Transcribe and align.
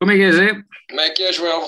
Como 0.00 0.12
é 0.12 0.16
que 0.16 0.22
é, 0.22 0.32
Zé? 0.32 0.64
Como 0.88 1.00
é 1.00 1.10
que 1.10 1.22
é, 1.24 1.32
Joel? 1.32 1.66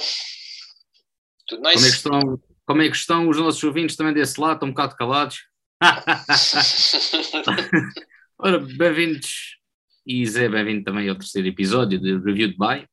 Tudo 1.46 1.58
Como 1.60 1.68
é, 1.68 1.74
que 1.74 1.80
nice? 1.80 1.96
estão, 1.96 2.40
como 2.64 2.80
é 2.82 2.88
que 2.88 2.96
estão 2.96 3.28
os 3.28 3.36
nossos 3.36 3.62
ouvintes 3.62 3.94
também 3.94 4.14
desse 4.14 4.40
lado? 4.40 4.54
Estão 4.54 4.68
um 4.68 4.72
bocado 4.72 4.96
calados. 4.96 5.44
Ora, 8.38 8.58
bem-vindos. 8.58 9.58
E 10.06 10.24
Zé, 10.26 10.48
bem-vindo 10.48 10.82
também 10.82 11.08
ao 11.10 11.14
terceiro 11.16 11.46
episódio 11.46 12.00
de 12.00 12.16
Review 12.18 12.48
de 12.48 12.56
Buy. 12.56 12.86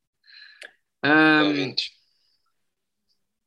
Ahm, 1.03 1.53
Bem-vindos. 1.53 1.89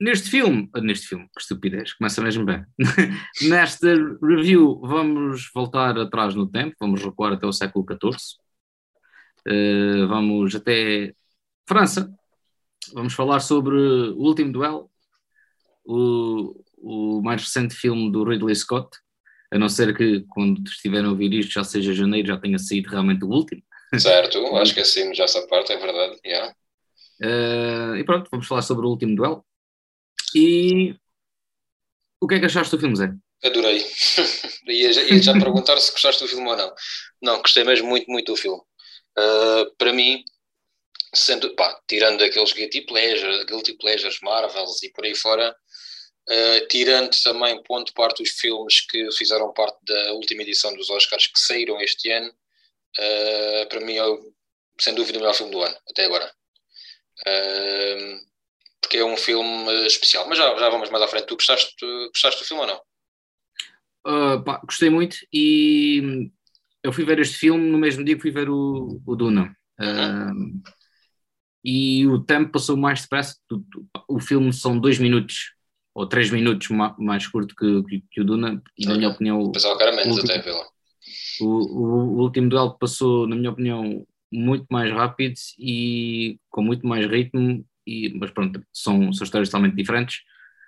neste 0.00 0.30
filme, 0.30 0.70
ah, 0.74 0.80
neste 0.80 1.08
filme, 1.08 1.26
que 1.34 1.40
estupidez, 1.42 1.92
começa 1.92 2.22
mesmo 2.22 2.44
bem. 2.46 2.64
Nesta 3.48 3.94
review 4.22 4.80
vamos 4.80 5.50
voltar 5.54 5.98
atrás 5.98 6.34
no 6.34 6.50
tempo, 6.50 6.74
vamos 6.80 7.04
recuar 7.04 7.34
até 7.34 7.46
o 7.46 7.52
século 7.52 7.84
XIV. 7.86 8.16
Uh, 9.46 10.06
vamos 10.08 10.54
até 10.54 11.14
França. 11.66 12.12
Vamos 12.92 13.14
falar 13.14 13.40
sobre 13.40 13.76
o 13.76 14.18
último 14.18 14.52
duelo, 14.52 14.90
o, 15.84 16.62
o 16.78 17.22
mais 17.22 17.42
recente 17.42 17.74
filme 17.74 18.10
do 18.10 18.24
Ridley 18.24 18.54
Scott. 18.54 18.88
A 19.52 19.58
não 19.58 19.68
ser 19.68 19.96
que 19.96 20.24
quando 20.28 20.62
estiverem 20.66 21.06
a 21.06 21.10
ouvir 21.10 21.32
isto 21.34 21.52
já 21.52 21.62
seja 21.62 21.92
janeiro, 21.92 22.28
já 22.28 22.38
tenha 22.38 22.58
saído 22.58 22.90
realmente 22.90 23.24
o 23.24 23.28
último. 23.28 23.62
Certo, 23.98 24.38
acho 24.56 24.74
que 24.74 24.80
assim 24.80 25.14
já 25.14 25.24
essa 25.24 25.46
parte, 25.46 25.72
é 25.72 25.76
verdade. 25.76 26.18
yeah. 26.24 26.54
Uh, 27.22 27.96
e 27.96 28.04
pronto, 28.04 28.28
vamos 28.30 28.46
falar 28.46 28.62
sobre 28.62 28.86
o 28.86 28.88
último 28.88 29.14
duelo. 29.14 29.44
E 30.34 30.96
o 32.20 32.26
que 32.26 32.36
é 32.36 32.40
que 32.40 32.46
achaste 32.46 32.74
do 32.74 32.80
filme, 32.80 32.96
Zé? 32.96 33.12
Adorei. 33.44 33.84
ia, 34.66 34.92
já- 34.92 35.02
ia 35.02 35.20
já 35.22 35.32
perguntar 35.34 35.76
se 35.78 35.92
gostaste 35.92 36.22
do 36.22 36.28
filme 36.28 36.48
ou 36.48 36.56
não. 36.56 36.74
Não, 37.22 37.42
gostei 37.42 37.64
mesmo 37.64 37.88
muito, 37.88 38.10
muito 38.10 38.32
do 38.32 38.36
filme. 38.36 38.60
Ah, 39.18 39.64
para 39.76 39.92
mim, 39.92 40.24
sendo, 41.14 41.54
pá, 41.54 41.78
tirando 41.86 42.22
aqueles 42.22 42.52
guilty 42.52 42.82
pleasures, 42.82 43.44
guilty 43.44 43.74
pleasures, 43.74 44.18
Marvels 44.22 44.82
e 44.82 44.90
por 44.92 45.04
aí 45.04 45.14
fora, 45.14 45.54
ah, 46.28 46.66
tirando 46.68 47.10
também 47.22 47.62
ponto 47.62 47.92
parte 47.94 48.22
os 48.22 48.30
filmes 48.30 48.80
que 48.82 49.10
fizeram 49.12 49.52
parte 49.52 49.78
da 49.86 50.12
última 50.14 50.42
edição 50.42 50.74
dos 50.74 50.88
Oscars 50.90 51.26
que 51.26 51.38
saíram 51.38 51.80
este 51.80 52.10
ano, 52.10 52.32
ah, 52.98 53.66
para 53.68 53.80
mim 53.80 53.96
é, 53.98 54.02
sem 54.80 54.94
dúvida, 54.94 55.18
o 55.18 55.20
melhor 55.20 55.34
filme 55.34 55.52
do 55.52 55.62
ano, 55.62 55.76
até 55.90 56.04
agora. 56.04 56.32
Ah, 57.26 58.20
porque 58.80 58.98
é 58.98 59.04
um 59.04 59.16
filme 59.16 59.86
especial, 59.86 60.28
mas 60.28 60.36
já, 60.36 60.58
já 60.58 60.68
vamos 60.68 60.90
mais 60.90 61.02
à 61.02 61.08
frente. 61.08 61.26
Tu 61.26 61.36
gostaste, 61.36 61.74
gostaste 62.08 62.40
do 62.40 62.46
filme 62.46 62.62
ou 62.62 62.66
não? 62.66 62.82
Uh, 64.04 64.42
pá, 64.44 64.60
gostei 64.64 64.90
muito 64.90 65.16
e 65.32 66.28
eu 66.82 66.92
fui 66.92 67.04
ver 67.04 67.20
este 67.20 67.36
filme 67.36 67.70
no 67.70 67.78
mesmo 67.78 68.04
dia 68.04 68.16
que 68.16 68.22
fui 68.22 68.32
ver 68.32 68.50
o, 68.50 69.00
o 69.06 69.16
Duna. 69.16 69.56
Uh, 69.80 70.60
e 71.64 72.06
o 72.06 72.18
tempo 72.20 72.50
passou 72.52 72.76
mais 72.76 73.02
depressa. 73.02 73.36
O, 74.08 74.16
o 74.16 74.20
filme 74.20 74.52
são 74.52 74.78
dois 74.78 74.98
minutos 74.98 75.52
ou 75.94 76.06
três 76.06 76.30
minutos 76.30 76.68
ma- 76.70 76.96
mais 76.98 77.26
curto 77.26 77.54
que, 77.54 77.82
que- 77.84 78.04
que 78.10 78.20
o 78.20 78.24
Duna, 78.24 78.62
e 78.78 78.86
na 78.86 78.94
minha 78.94 79.10
opinião, 79.10 79.42
o, 79.42 79.52
até, 80.18 80.50
lá. 80.50 80.66
o- 81.40 81.46
o 82.16 82.22
último 82.22 82.48
duelo 82.48 82.78
passou, 82.78 83.26
na 83.26 83.36
minha 83.36 83.50
opinião, 83.50 84.06
muito 84.32 84.66
mais 84.70 84.90
rápido 84.92 85.34
e 85.58 86.38
com 86.50 86.62
muito 86.62 86.86
mais 86.86 87.06
ritmo. 87.06 87.64
E, 87.86 88.14
mas 88.18 88.30
pronto, 88.30 88.62
são, 88.72 89.12
são 89.12 89.24
histórias 89.24 89.48
totalmente 89.48 89.74
diferentes. 89.76 90.20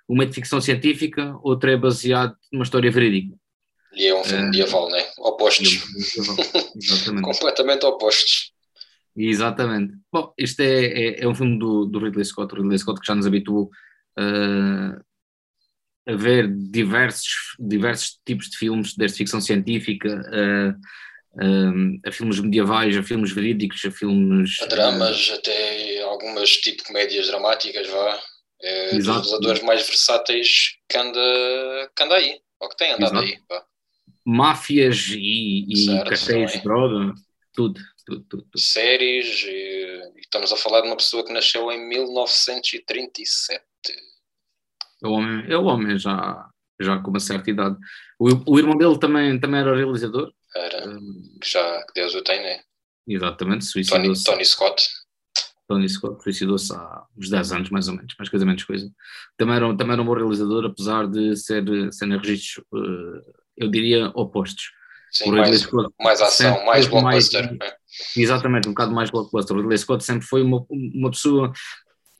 Uma 0.07 0.23
é 0.23 0.25
de 0.27 0.33
ficção 0.33 0.59
científica, 0.61 1.35
outra 1.41 1.71
é 1.71 1.77
baseada 1.77 2.35
numa 2.51 2.63
história 2.63 2.91
verídica. 2.91 3.35
E 3.93 4.05
é 4.07 4.13
um 4.13 4.23
filme 4.23 4.43
Eh, 4.43 4.45
medieval, 4.47 4.89
né? 4.91 5.03
Opostos. 5.17 5.81
Exatamente. 6.75 7.23
Completamente 7.23 7.85
opostos. 7.85 8.51
Exatamente. 9.15 9.93
Bom, 10.11 10.33
isto 10.37 10.61
é, 10.61 10.85
é, 10.85 11.23
é 11.23 11.27
um 11.27 11.35
filme 11.35 11.57
do, 11.57 11.85
do 11.85 11.99
Ridley 11.99 12.25
Scott, 12.25 12.53
o 12.53 12.57
Ridley 12.57 12.77
Scott 12.77 12.99
que 12.99 13.07
já 13.07 13.15
nos 13.15 13.25
habituou 13.25 13.69
uh, 14.19 15.01
a 16.07 16.15
ver 16.15 16.53
diversos, 16.53 17.55
diversos 17.59 18.19
tipos 18.25 18.49
de 18.49 18.57
filmes, 18.57 18.95
desde 18.95 19.17
ficção 19.17 19.41
científica 19.41 20.21
a, 20.31 21.43
um, 21.43 21.99
a 22.05 22.11
filmes 22.11 22.39
medievais, 22.39 22.95
a 22.95 23.03
filmes 23.03 23.31
verídicos, 23.31 23.83
a 23.85 23.91
filmes. 23.91 24.57
A 24.61 24.65
dramas, 24.67 25.31
até 25.33 26.01
algumas 26.03 26.49
tipo 26.57 26.83
comédias 26.83 27.27
dramáticas, 27.27 27.87
vá. 27.89 28.19
É 28.61 28.85
dos 28.85 28.99
Exato. 28.99 29.19
realizadores 29.19 29.63
mais 29.63 29.87
versáteis 29.87 30.77
que 30.89 30.97
anda, 30.97 31.91
que 31.95 32.03
anda 32.03 32.15
aí. 32.15 32.39
Ou 32.59 32.69
que 32.69 32.77
tem 32.77 32.93
andado 32.93 33.17
Exato. 33.17 33.25
aí. 33.25 33.39
vá. 33.49 33.59
uh, 33.59 33.75
máfias 34.25 35.09
e, 35.09 35.65
e 35.69 36.15
Certo, 36.15 36.51
de 36.51 36.63
droga, 36.63 37.13
tudo, 37.53 37.79
tudo, 38.05 38.21
tudo. 38.29 38.43
tudo. 38.43 38.59
Séries. 38.61 39.43
E, 39.43 40.11
e 40.15 40.19
estamos 40.21 40.51
a 40.51 40.57
falar 40.57 40.81
de 40.81 40.87
uma 40.87 40.97
pessoa 40.97 41.25
que 41.25 41.33
nasceu 41.33 41.71
em 41.71 41.87
1937. 41.87 43.63
É 45.03 45.07
o 45.07 45.11
homem, 45.11 45.51
é 45.51 45.57
o 45.57 45.65
homem 45.65 45.97
já, 45.99 46.47
já 46.79 46.99
com 46.99 47.09
uma 47.09 47.19
certa 47.19 47.49
idade. 47.49 47.77
O, 48.19 48.53
o 48.53 48.59
irmão 48.59 48.77
dele 48.77 48.97
também, 48.99 49.39
também 49.39 49.59
era 49.61 49.75
realizador. 49.75 50.31
Era, 50.55 50.87
um, 50.87 51.37
já 51.43 51.85
que 51.87 51.93
Deus 51.95 52.15
o 52.15 52.21
tem, 52.23 52.41
né? 52.41 52.61
exatamente, 53.07 53.59
Tony, 53.71 53.85
suicidou-se. 53.85 54.23
Tony 54.23 54.45
Scott. 54.45 54.87
Tony 55.67 55.87
Scott 55.89 56.23
suicidou-se 56.23 56.73
há 56.73 57.03
uns 57.17 57.29
10 57.29 57.51
anos, 57.51 57.69
mais 57.69 57.87
ou 57.87 57.95
menos, 57.95 58.15
mais 58.17 58.29
coisa 58.29 58.45
menos 58.45 58.63
coisa. 58.63 58.89
Também 59.37 59.55
era, 59.57 59.67
também 59.77 59.93
era 59.93 60.01
um 60.01 60.05
bom 60.05 60.13
realizador, 60.13 60.65
apesar 60.65 61.07
de 61.07 61.35
ser, 61.35 61.63
ser 61.91 62.07
registros, 62.09 62.65
eh, 62.73 63.31
eu 63.57 63.69
diria, 63.69 64.07
opostos. 64.15 64.71
Sim, 65.11 65.31
mais, 65.31 65.67
mais 65.99 66.21
ação, 66.21 66.65
mais 66.65 66.85
teve 66.85 67.01
mais- 67.01 67.29
blockbuster. 67.29 67.57
né? 67.59 67.75
Exatamente, 68.17 68.67
um 68.67 68.71
bocado 68.71 68.91
mais 68.93 69.09
blockbuster. 69.09 69.55
O 69.55 69.59
Ridley 69.59 69.77
Scott 69.77 70.03
sempre 70.03 70.25
foi 70.25 70.41
uma, 70.41 70.65
uma 70.69 71.09
pessoa 71.11 71.51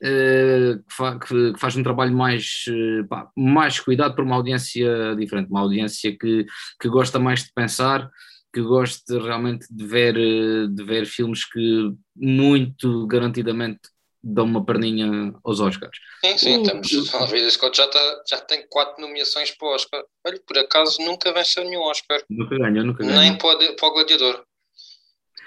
eh, 0.02 0.78
que, 0.88 0.94
fa- 0.94 1.18
que- 1.18 1.52
que 1.54 1.58
faz 1.60 1.76
um 1.76 1.82
trabalho 1.82 2.14
mais, 2.14 2.64
eh, 2.68 3.02
pá, 3.08 3.30
mais 3.36 3.80
cuidado 3.80 4.14
para 4.14 4.24
uma 4.24 4.36
audiência 4.36 5.14
diferente, 5.16 5.50
uma 5.50 5.60
audiência 5.60 6.16
que, 6.16 6.44
que 6.80 6.88
gosta 6.88 7.18
mais 7.18 7.44
de 7.44 7.52
pensar, 7.54 8.10
que 8.52 8.60
gosta 8.62 9.20
realmente 9.22 9.66
de 9.70 9.86
ver, 9.86 10.16
eh, 10.16 10.66
de 10.68 10.84
ver 10.84 11.06
filmes 11.06 11.44
que 11.44 11.92
muito 12.14 13.06
garantidamente 13.06 13.80
dão 14.22 14.44
uma 14.44 14.64
perninha 14.64 15.32
aos 15.44 15.60
Oscars. 15.60 15.98
Sim, 16.24 16.36
sim, 16.38 16.62
temos. 16.62 16.92
O 16.92 17.24
Ridley 17.26 17.50
Scott 17.50 17.76
já, 17.76 17.86
tá, 17.88 18.22
já 18.28 18.38
tem 18.38 18.66
quatro 18.68 19.00
nomeações 19.00 19.50
para 19.52 19.68
o 19.68 19.74
Oscar. 19.74 20.02
Olha, 20.26 20.40
por 20.46 20.58
acaso 20.58 21.00
nunca 21.02 21.32
venceu 21.32 21.62
nenhum 21.64 21.82
Oscar, 21.82 22.20
Nunca 22.28 22.58
ganhou, 22.58 22.84
nunca 22.84 23.04
ganhou. 23.04 23.20
nem 23.20 23.38
para 23.38 23.48
o, 23.72 23.76
para 23.76 23.88
o 23.88 23.92
Gladiador. 23.92 24.44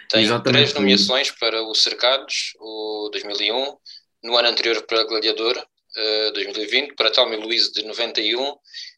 Tem 0.10 0.24
Exatamente. 0.24 0.54
três 0.54 0.74
nomeações 0.74 1.32
para 1.32 1.62
o 1.64 1.76
Cercados, 1.76 2.54
o 2.60 3.10
2001, 3.12 3.78
no 4.24 4.38
ano 4.38 4.48
anterior 4.50 4.82
para 4.84 5.04
Gladiador, 5.04 5.56
eh, 5.96 6.32
2020, 6.34 6.96
para 6.96 7.12
e 7.12 7.36
Louise 7.38 7.72
de 7.72 7.84
91 7.84 8.56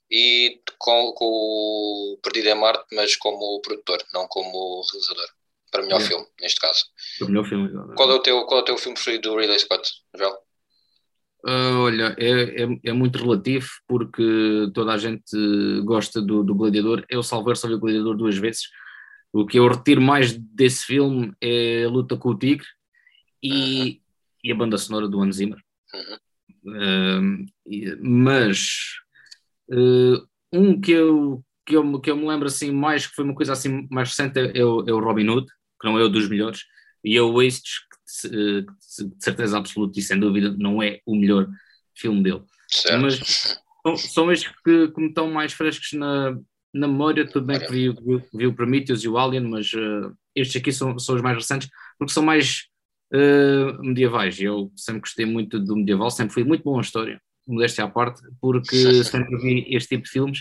e 0.10 0.60
com, 0.78 1.12
com 1.14 1.26
o 1.26 2.20
Perdido 2.24 2.50
em 2.50 2.56
Marte, 2.56 2.86
mas 2.94 3.16
como 3.16 3.62
produtor, 3.62 4.02
não 4.14 4.28
como 4.28 4.82
realizador. 4.92 5.28
Para 5.72 5.84
melhor 5.84 6.00
Yeah. 6.02 6.08
filme, 6.10 6.28
neste 6.42 6.60
caso. 6.60 6.84
O 7.22 7.26
melhor 7.26 7.46
filme. 7.46 7.70
exatamente. 7.70 7.96
Qual 7.96 8.12
é 8.12 8.14
o 8.14 8.20
teu, 8.20 8.46
qual 8.46 8.60
é 8.60 8.62
o 8.64 8.66
teu 8.66 8.78
filme 8.78 8.96
preferido 8.96 9.30
do 9.30 9.38
Ridley 9.38 9.60
Scott, 9.60 9.90
Joel? 10.18 10.38
Ah, 11.46 11.80
olha, 11.80 12.16
é, 12.20 12.64
é, 12.64 12.68
é 12.90 12.94
muito 12.94 13.18
relativo 13.18 13.68
porque 13.88 14.70
toda 14.76 14.92
a 14.94 14.98
gente 14.98 15.32
gosta 15.86 16.22
do, 16.22 16.44
do 16.44 16.54
Gladiador. 16.54 17.06
Eu 17.10 17.24
salvar 17.24 17.56
só 17.56 17.68
vi 17.68 17.74
o 17.76 17.80
Gladiador 17.80 18.16
duas 18.18 18.38
vezes. 18.38 18.64
O 19.34 19.46
que 19.46 19.58
eu 19.58 19.68
retiro 19.68 20.02
mais 20.02 20.38
desse 20.38 20.86
filme 20.86 21.34
é 21.40 21.86
a 21.86 21.90
luta 21.90 22.18
com 22.18 22.30
o 22.30 22.38
tigre 22.38 22.68
e, 23.42 24.02
e 24.44 24.52
a 24.52 24.56
banda 24.56 24.78
sonora 24.78 25.08
do 25.08 25.22
Hans 25.22 25.38
Zimmer. 25.38 25.60
Uhum. 26.64 27.46
Mas 28.02 29.00
ah, 29.72 30.26
um 30.52 30.80
que 30.80 30.92
eu, 30.92 31.44
que, 31.66 31.76
eu, 31.76 31.84
me- 31.84 32.02
que 32.02 32.12
eu 32.12 32.18
me 32.18 32.28
lembro 32.28 32.48
assim 32.48 32.72
mais, 32.72 33.08
que 33.08 33.16
foi 33.16 33.24
uma 33.24 33.36
coisa 33.36 33.54
assim 33.54 33.88
mais 33.90 34.10
recente, 34.10 34.38
é, 34.38 34.60
é 34.60 34.66
o, 34.66 34.88
é 34.88 34.92
o 34.92 35.00
Robin 35.00 35.28
Hood, 35.30 35.48
que 35.80 35.88
não 35.88 35.98
é 35.98 36.04
o 36.04 36.10
dos 36.10 36.28
melhores, 36.28 36.66
e 37.04 37.16
é 37.16 37.22
o 37.22 37.34
Wastes, 37.34 37.80
que 37.80 38.30
de, 38.30 38.62
de 38.64 39.24
certeza 39.24 39.58
absoluta 39.58 39.98
e 39.98 40.04
sem 40.04 40.20
dúvida 40.20 40.54
não 40.58 40.84
é 40.84 41.00
o 41.06 41.16
melhor 41.16 41.48
filme 41.96 42.22
dele. 42.22 42.44
Certo. 42.68 43.02
Mas 43.02 43.20
são, 43.84 43.98
são 43.98 44.32
estes 44.32 44.52
que, 44.64 44.90
que 44.90 45.02
me 45.02 45.08
estão 45.08 45.32
mais 45.32 45.54
frescos 45.54 45.94
na, 45.94 46.38
na 46.74 46.88
memória. 46.88 47.28
Tudo 47.28 47.46
bem 47.46 47.60
que 47.60 47.72
vi, 47.72 47.90
vi, 47.90 48.24
vi 48.34 48.48
o 48.48 48.54
Prometheus 48.56 49.04
e 49.04 49.10
o 49.10 49.18
Alien, 49.18 49.48
mas 49.50 49.72
eh, 49.74 50.12
estes 50.36 50.62
aqui 50.62 50.72
são, 50.72 50.98
são 51.00 51.16
os 51.16 51.22
mais 51.22 51.36
recentes 51.38 51.70
porque 51.98 52.14
são 52.14 52.24
mais 52.24 52.68
eh, 53.14 53.74
medievais. 53.80 54.40
Eu 54.40 54.72
sempre 54.76 55.02
gostei 55.02 55.26
muito 55.26 55.60
do 55.60 55.76
medieval, 55.76 56.10
sempre 56.12 56.34
fui 56.34 56.44
muito 56.44 56.64
bom 56.64 56.78
a 56.78 56.82
história, 56.82 57.22
modéstia 57.48 57.84
à 57.84 57.90
parte, 57.90 58.22
porque 58.40 58.76
sempre 59.04 59.38
vi 59.38 59.66
este 59.76 59.90
tipo 59.90 60.04
de 60.04 60.10
filmes. 60.10 60.40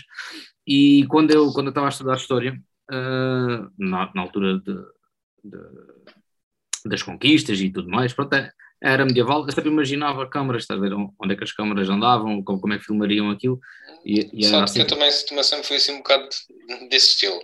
E 0.67 1.05
quando 1.07 1.31
eu, 1.31 1.51
quando 1.51 1.67
eu 1.67 1.71
estava 1.71 1.87
a 1.87 1.89
estudar 1.89 2.15
história, 2.15 2.59
eh, 2.91 3.65
na, 3.77 4.11
na 4.13 4.21
altura 4.21 4.59
de, 4.59 4.73
de- 5.43 6.01
das 6.85 7.03
conquistas 7.03 7.59
e 7.59 7.69
tudo 7.69 7.89
mais, 7.89 8.13
pronto, 8.13 8.33
é- 8.33 8.51
era 8.81 9.05
medieval, 9.05 9.45
eu 9.45 9.51
sempre 9.51 9.69
imaginava 9.69 10.27
câmaras, 10.27 10.63
estás 10.63 10.79
a 10.79 10.81
ver 10.81 10.93
onde 10.93 11.33
é 11.33 11.37
que 11.37 11.43
as 11.43 11.51
câmaras 11.51 11.87
andavam, 11.87 12.43
como, 12.43 12.59
como 12.59 12.73
é 12.73 12.79
que 12.79 12.85
filmariam 12.85 13.29
aquilo, 13.29 13.59
e, 14.03 14.27
e 14.33 14.45
Sabe 14.45 14.63
assim. 14.63 14.73
que 14.73 14.81
eu 14.81 14.87
também, 14.87 15.11
também 15.27 15.43
sempre 15.43 15.67
fui 15.67 15.75
assim 15.75 15.93
um 15.93 15.97
bocado 15.97 16.27
desse 16.89 17.09
estilo. 17.09 17.39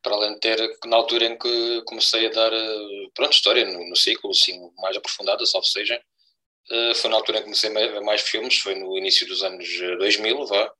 para 0.00 0.14
além 0.14 0.34
de 0.34 0.40
ter, 0.40 0.78
na 0.86 0.96
altura 0.96 1.24
em 1.26 1.36
que 1.36 1.82
comecei 1.86 2.26
a 2.26 2.30
dar, 2.30 2.52
eh, 2.52 3.08
pronto, 3.14 3.32
história 3.32 3.64
no, 3.64 3.88
no 3.88 3.96
ciclo, 3.96 4.30
assim, 4.30 4.60
mais 4.78 4.96
aprofundada, 4.96 5.44
salvo 5.44 5.66
seja, 5.66 6.00
uh, 6.70 6.94
foi 6.94 7.10
na 7.10 7.16
altura 7.16 7.38
em 7.38 7.40
que 7.40 7.46
comecei 7.46 7.70
a 7.70 7.92
ver 7.92 8.00
mais 8.00 8.22
filmes, 8.22 8.58
foi 8.58 8.76
no 8.76 8.96
início 8.96 9.26
dos 9.26 9.42
anos 9.42 9.68
2000, 9.98 10.46
vá, 10.46 10.72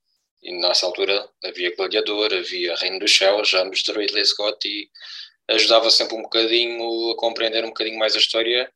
e 0.43 0.53
nessa 0.61 0.87
altura 0.87 1.29
havia 1.45 1.75
Gladiador, 1.75 2.33
havia 2.33 2.77
Reino 2.77 3.01
dos 3.01 3.17
Céus, 3.17 3.55
ambos 3.55 3.83
de 3.83 3.93
Ridley 3.93 4.25
Scott, 4.25 4.69
e 4.69 4.89
ajudava 5.49 5.91
sempre 5.91 6.17
um 6.17 6.23
bocadinho 6.23 7.11
a 7.11 7.17
compreender 7.17 7.65
um 7.65 7.69
bocadinho 7.69 7.99
mais 7.99 8.15
a 8.15 8.19
história, 8.19 8.71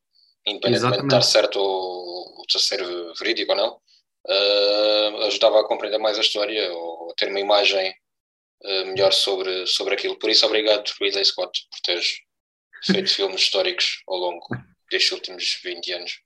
independentemente 0.47 1.01
de 1.01 1.07
estar 1.07 1.23
certo 1.23 1.59
ou 1.59 2.43
de 2.47 2.61
ser 2.61 2.81
verídico 3.19 3.53
ou 3.53 3.59
não, 3.59 3.81
uh, 4.29 5.23
ajudava 5.27 5.61
a 5.61 5.65
compreender 5.65 5.99
mais 5.99 6.19
a 6.19 6.21
história 6.21 6.73
ou 6.73 7.11
a 7.11 7.15
ter 7.15 7.29
uma 7.29 7.41
imagem 7.41 7.91
uh, 8.65 8.87
melhor 8.87 9.13
sobre, 9.13 9.67
sobre 9.67 9.95
aquilo. 9.95 10.19
Por 10.19 10.31
isso, 10.31 10.47
obrigado, 10.47 10.91
Ridley 11.01 11.25
Scott, 11.25 11.67
por 11.71 11.81
teres 11.81 12.19
feito 12.85 13.11
filmes 13.11 13.41
históricos 13.41 14.03
ao 14.07 14.17
longo 14.17 14.47
destes 14.91 15.13
últimos 15.13 15.61
20 15.65 15.93
anos. 15.93 16.21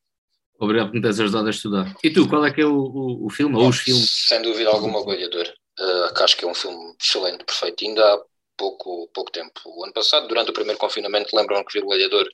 Obrigado 0.58 0.88
por 0.88 0.96
me 0.96 1.00
teres 1.00 1.18
ajudado 1.18 1.46
a 1.46 1.50
estudar. 1.50 1.96
E 2.04 2.10
tu, 2.10 2.28
qual 2.28 2.44
é 2.44 2.52
que 2.52 2.60
é 2.60 2.66
o, 2.66 2.74
o, 2.74 3.26
o 3.26 3.30
filme, 3.30 3.56
ou 3.56 3.68
os 3.68 3.78
filmes? 3.78 4.26
Sem 4.28 4.42
dúvida 4.42 4.68
alguma, 4.68 5.02
Gladiador. 5.02 5.50
Uh, 5.78 6.22
acho 6.22 6.36
que 6.36 6.44
é 6.44 6.48
um 6.48 6.54
filme 6.54 6.94
excelente, 7.02 7.44
perfeito. 7.44 7.82
Ainda 7.82 8.04
há 8.04 8.22
pouco, 8.60 9.08
pouco 9.14 9.32
tempo. 9.32 9.58
O 9.64 9.84
ano 9.84 9.92
passado, 9.94 10.28
durante 10.28 10.50
o 10.50 10.52
primeiro 10.52 10.78
confinamento, 10.78 11.34
lembram 11.34 11.64
que 11.64 11.72
vi 11.72 11.78
o 11.78 11.86
Gladiador 11.86 12.28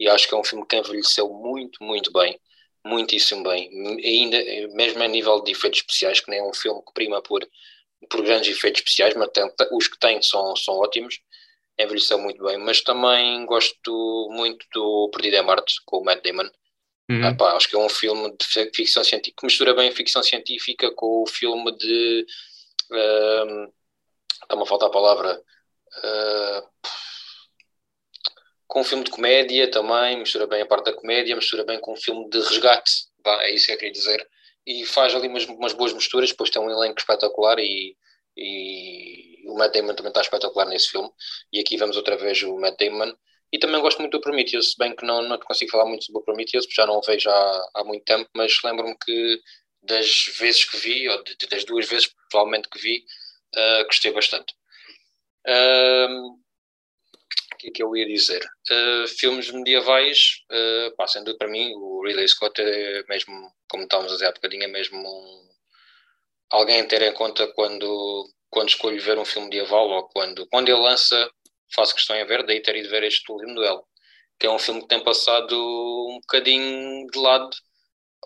e 0.00 0.08
acho 0.08 0.26
que 0.26 0.34
é 0.34 0.38
um 0.38 0.42
filme 0.42 0.66
que 0.66 0.74
envelheceu 0.74 1.28
muito, 1.28 1.84
muito 1.84 2.10
bem. 2.10 2.40
Muitíssimo 2.82 3.42
bem. 3.42 3.68
Ainda, 4.02 4.38
mesmo 4.74 5.02
a 5.02 5.08
nível 5.08 5.42
de 5.42 5.52
efeitos 5.52 5.80
especiais, 5.80 6.20
que 6.20 6.30
nem 6.30 6.38
é 6.38 6.42
um 6.42 6.54
filme 6.54 6.80
que 6.82 6.94
prima 6.94 7.20
por, 7.20 7.46
por 8.08 8.22
grandes 8.22 8.56
efeitos 8.56 8.80
especiais, 8.80 9.14
mas 9.14 9.28
tem, 9.32 9.44
os 9.72 9.86
que 9.86 9.98
tem 9.98 10.22
são, 10.22 10.56
são 10.56 10.74
ótimos. 10.76 11.20
Envelheceu 11.78 12.18
muito 12.18 12.42
bem. 12.42 12.56
Mas 12.56 12.80
também 12.80 13.44
gosto 13.44 14.28
muito 14.30 14.64
do 14.72 15.10
Perdido 15.12 15.36
em 15.36 15.42
Marte, 15.42 15.74
com 15.84 15.98
o 15.98 16.04
Matt 16.04 16.24
Damon. 16.24 16.48
Uhum. 17.10 17.24
Epá, 17.28 17.52
acho 17.52 17.68
que 17.68 17.76
é 17.76 17.78
um 17.78 17.88
filme 17.88 18.34
de 18.34 18.70
ficção 18.74 19.04
científica 19.04 19.40
que 19.40 19.46
mistura 19.46 19.74
bem 19.74 19.90
a 19.90 19.92
ficção 19.92 20.22
científica 20.22 20.90
com 20.92 21.22
o 21.22 21.26
filme 21.26 21.76
de. 21.76 22.26
Uh, 22.90 23.72
Está-me 24.42 24.62
a 24.62 24.66
faltar 24.66 24.88
a 24.88 24.92
palavra. 24.92 25.42
Uh, 25.98 26.68
com 28.66 28.80
um 28.80 28.84
filme 28.84 29.04
de 29.04 29.10
comédia 29.10 29.70
também, 29.70 30.18
mistura 30.18 30.46
bem 30.46 30.62
a 30.62 30.66
parte 30.66 30.86
da 30.86 30.92
comédia, 30.92 31.36
mistura 31.36 31.64
bem 31.64 31.80
com 31.80 31.92
um 31.92 31.96
filme 31.96 32.28
de 32.28 32.38
resgate, 32.38 33.06
é 33.24 33.54
isso 33.54 33.66
que 33.66 33.72
eu 33.72 33.78
queria 33.78 33.92
dizer. 33.92 34.28
E 34.66 34.84
faz 34.84 35.14
ali 35.14 35.28
umas, 35.28 35.44
umas 35.46 35.72
boas 35.72 35.92
misturas, 35.92 36.30
depois 36.30 36.50
tem 36.50 36.60
um 36.60 36.70
elenco 36.70 36.98
espetacular 36.98 37.58
e, 37.58 37.96
e 38.36 39.44
o 39.46 39.54
Matt 39.56 39.72
Damon 39.72 39.94
também 39.94 40.10
está 40.10 40.20
espetacular 40.20 40.66
nesse 40.66 40.90
filme. 40.90 41.08
E 41.52 41.60
aqui 41.60 41.76
vemos 41.76 41.96
outra 41.96 42.16
vez 42.16 42.42
o 42.42 42.58
Matt 42.58 42.76
Damon. 42.78 43.12
E 43.52 43.58
também 43.58 43.80
gosto 43.80 44.00
muito 44.00 44.12
do 44.12 44.20
Prometheus, 44.20 44.74
bem 44.76 44.94
que 44.94 45.06
não, 45.06 45.22
não 45.22 45.38
consigo 45.38 45.70
falar 45.70 45.86
muito 45.86 46.04
sobre 46.04 46.20
o 46.20 46.24
Prometheus, 46.24 46.66
porque 46.66 46.80
já 46.80 46.86
não 46.86 46.98
o 46.98 47.02
vejo 47.02 47.30
há, 47.30 47.70
há 47.76 47.84
muito 47.84 48.04
tempo, 48.04 48.28
mas 48.34 48.52
lembro-me 48.64 48.96
que 48.98 49.40
das 49.82 50.26
vezes 50.38 50.64
que 50.64 50.76
vi, 50.76 51.08
ou 51.08 51.22
de, 51.22 51.36
das 51.48 51.64
duas 51.64 51.88
vezes 51.88 52.12
provavelmente 52.28 52.68
que 52.68 52.78
vi, 52.78 53.04
uh, 53.56 53.84
gostei 53.86 54.12
bastante. 54.12 54.52
O 55.46 56.38
que 57.58 57.68
é 57.68 57.70
que 57.70 57.82
eu 57.82 57.96
ia 57.96 58.06
dizer? 58.06 58.42
Uh, 58.70 59.08
filmes 59.08 59.50
medievais, 59.50 60.42
uh, 60.50 60.94
pá, 60.96 61.06
sendo 61.06 61.36
para 61.38 61.48
mim, 61.48 61.72
o 61.74 62.02
Ridley 62.04 62.28
Scott 62.28 62.60
é 62.60 63.02
mesmo, 63.08 63.50
como 63.68 63.84
estávamos 63.84 64.12
a 64.12 64.16
dizer 64.16 64.26
há 64.26 64.32
bocadinho, 64.32 64.64
é 64.64 64.66
mesmo 64.66 64.98
um, 64.98 65.48
alguém 66.50 66.80
a 66.80 66.86
ter 66.86 67.02
em 67.02 67.12
conta 67.12 67.46
quando, 67.54 68.28
quando 68.50 68.68
escolho 68.68 69.00
ver 69.00 69.18
um 69.18 69.24
filme 69.24 69.48
medieval 69.48 69.88
ou 69.88 70.08
quando, 70.08 70.46
quando 70.48 70.68
ele 70.68 70.80
lança, 70.80 71.30
faço 71.74 71.94
questão 71.94 72.16
em 72.16 72.26
ver, 72.26 72.44
daí 72.44 72.60
ter 72.60 72.76
ido 72.76 72.90
ver 72.90 73.04
este 73.04 73.30
último 73.30 73.54
duelo, 73.54 73.86
que 74.38 74.46
é 74.46 74.50
um 74.50 74.58
filme 74.58 74.82
que 74.82 74.88
tem 74.88 75.02
passado 75.02 75.54
um 75.56 76.18
bocadinho 76.20 77.06
de 77.06 77.18
lado 77.18 77.50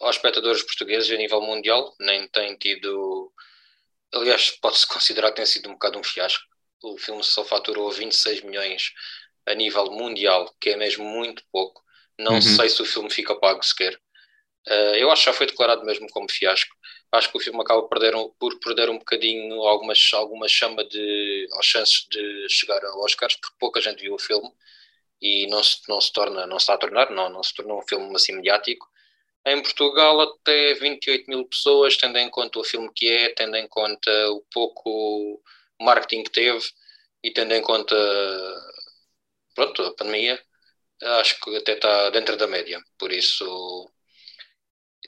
aos 0.00 0.16
espectadores 0.16 0.62
portugueses 0.62 1.10
a 1.10 1.16
nível 1.16 1.40
mundial, 1.42 1.94
nem 2.00 2.26
tem 2.28 2.56
tido. 2.56 3.32
Aliás, 4.12 4.50
pode-se 4.60 4.86
considerar 4.88 5.30
que 5.30 5.36
tem 5.36 5.46
sido 5.46 5.68
um 5.68 5.74
bocado 5.74 5.98
um 5.98 6.04
fiasco. 6.04 6.44
O 6.82 6.96
filme 6.98 7.22
só 7.22 7.44
faturou 7.44 7.90
26 7.90 8.42
milhões 8.42 8.92
a 9.46 9.54
nível 9.54 9.86
mundial, 9.90 10.54
que 10.60 10.70
é 10.70 10.76
mesmo 10.76 11.04
muito 11.04 11.42
pouco. 11.52 11.82
Não 12.18 12.34
uhum. 12.34 12.42
sei 12.42 12.68
se 12.68 12.80
o 12.82 12.84
filme 12.84 13.10
fica 13.10 13.34
pago 13.34 13.62
sequer. 13.62 13.98
Uh, 14.68 14.94
eu 14.96 15.10
acho 15.10 15.22
que 15.22 15.30
já 15.30 15.32
foi 15.32 15.46
declarado 15.46 15.84
mesmo 15.84 16.06
como 16.10 16.30
fiasco. 16.30 16.74
Acho 17.12 17.30
que 17.30 17.36
o 17.36 17.40
filme 17.40 17.60
acaba 17.60 17.82
por 17.82 17.88
perder 17.88 18.14
um, 18.14 18.28
por 18.38 18.58
perder 18.60 18.90
um 18.90 18.98
bocadinho 18.98 19.62
algumas, 19.62 19.98
alguma 20.12 20.46
chama 20.46 20.84
de, 20.84 21.48
as 21.58 21.66
chances 21.66 22.06
de 22.08 22.46
chegar 22.48 22.84
ao 22.84 23.00
Oscars, 23.00 23.34
porque 23.36 23.56
pouca 23.58 23.80
gente 23.80 24.00
viu 24.00 24.14
o 24.14 24.18
filme 24.18 24.50
e 25.20 25.46
não 25.48 25.62
se, 25.62 25.78
não 25.88 26.00
se 26.00 26.12
torna, 26.12 26.46
não 26.46 26.58
se 26.58 26.64
está 26.64 26.74
a 26.74 26.78
tornar, 26.78 27.10
não, 27.10 27.28
não 27.28 27.42
se 27.42 27.54
tornou 27.54 27.78
um 27.78 27.86
filme 27.86 28.14
assim 28.14 28.32
mediático. 28.32 28.86
Em 29.44 29.60
Portugal, 29.62 30.20
até 30.20 30.74
28 30.74 31.28
mil 31.28 31.44
pessoas, 31.46 31.96
tendo 31.96 32.18
em 32.18 32.28
conta 32.30 32.58
o 32.58 32.64
filme 32.64 32.90
que 32.94 33.08
é, 33.08 33.30
tendo 33.30 33.56
em 33.56 33.66
conta 33.66 34.10
o 34.30 34.44
pouco 34.52 35.42
marketing 35.80 36.24
que 36.24 36.30
teve 36.30 36.64
e 37.22 37.32
tendo 37.32 37.52
em 37.54 37.62
conta 37.62 37.96
pronto, 39.54 39.82
a 39.82 39.94
pandemia, 39.94 40.40
acho 41.20 41.40
que 41.40 41.56
até 41.56 41.72
está 41.74 42.10
dentro 42.10 42.36
da 42.36 42.46
média. 42.46 42.80
Por 42.98 43.12
isso, 43.12 43.90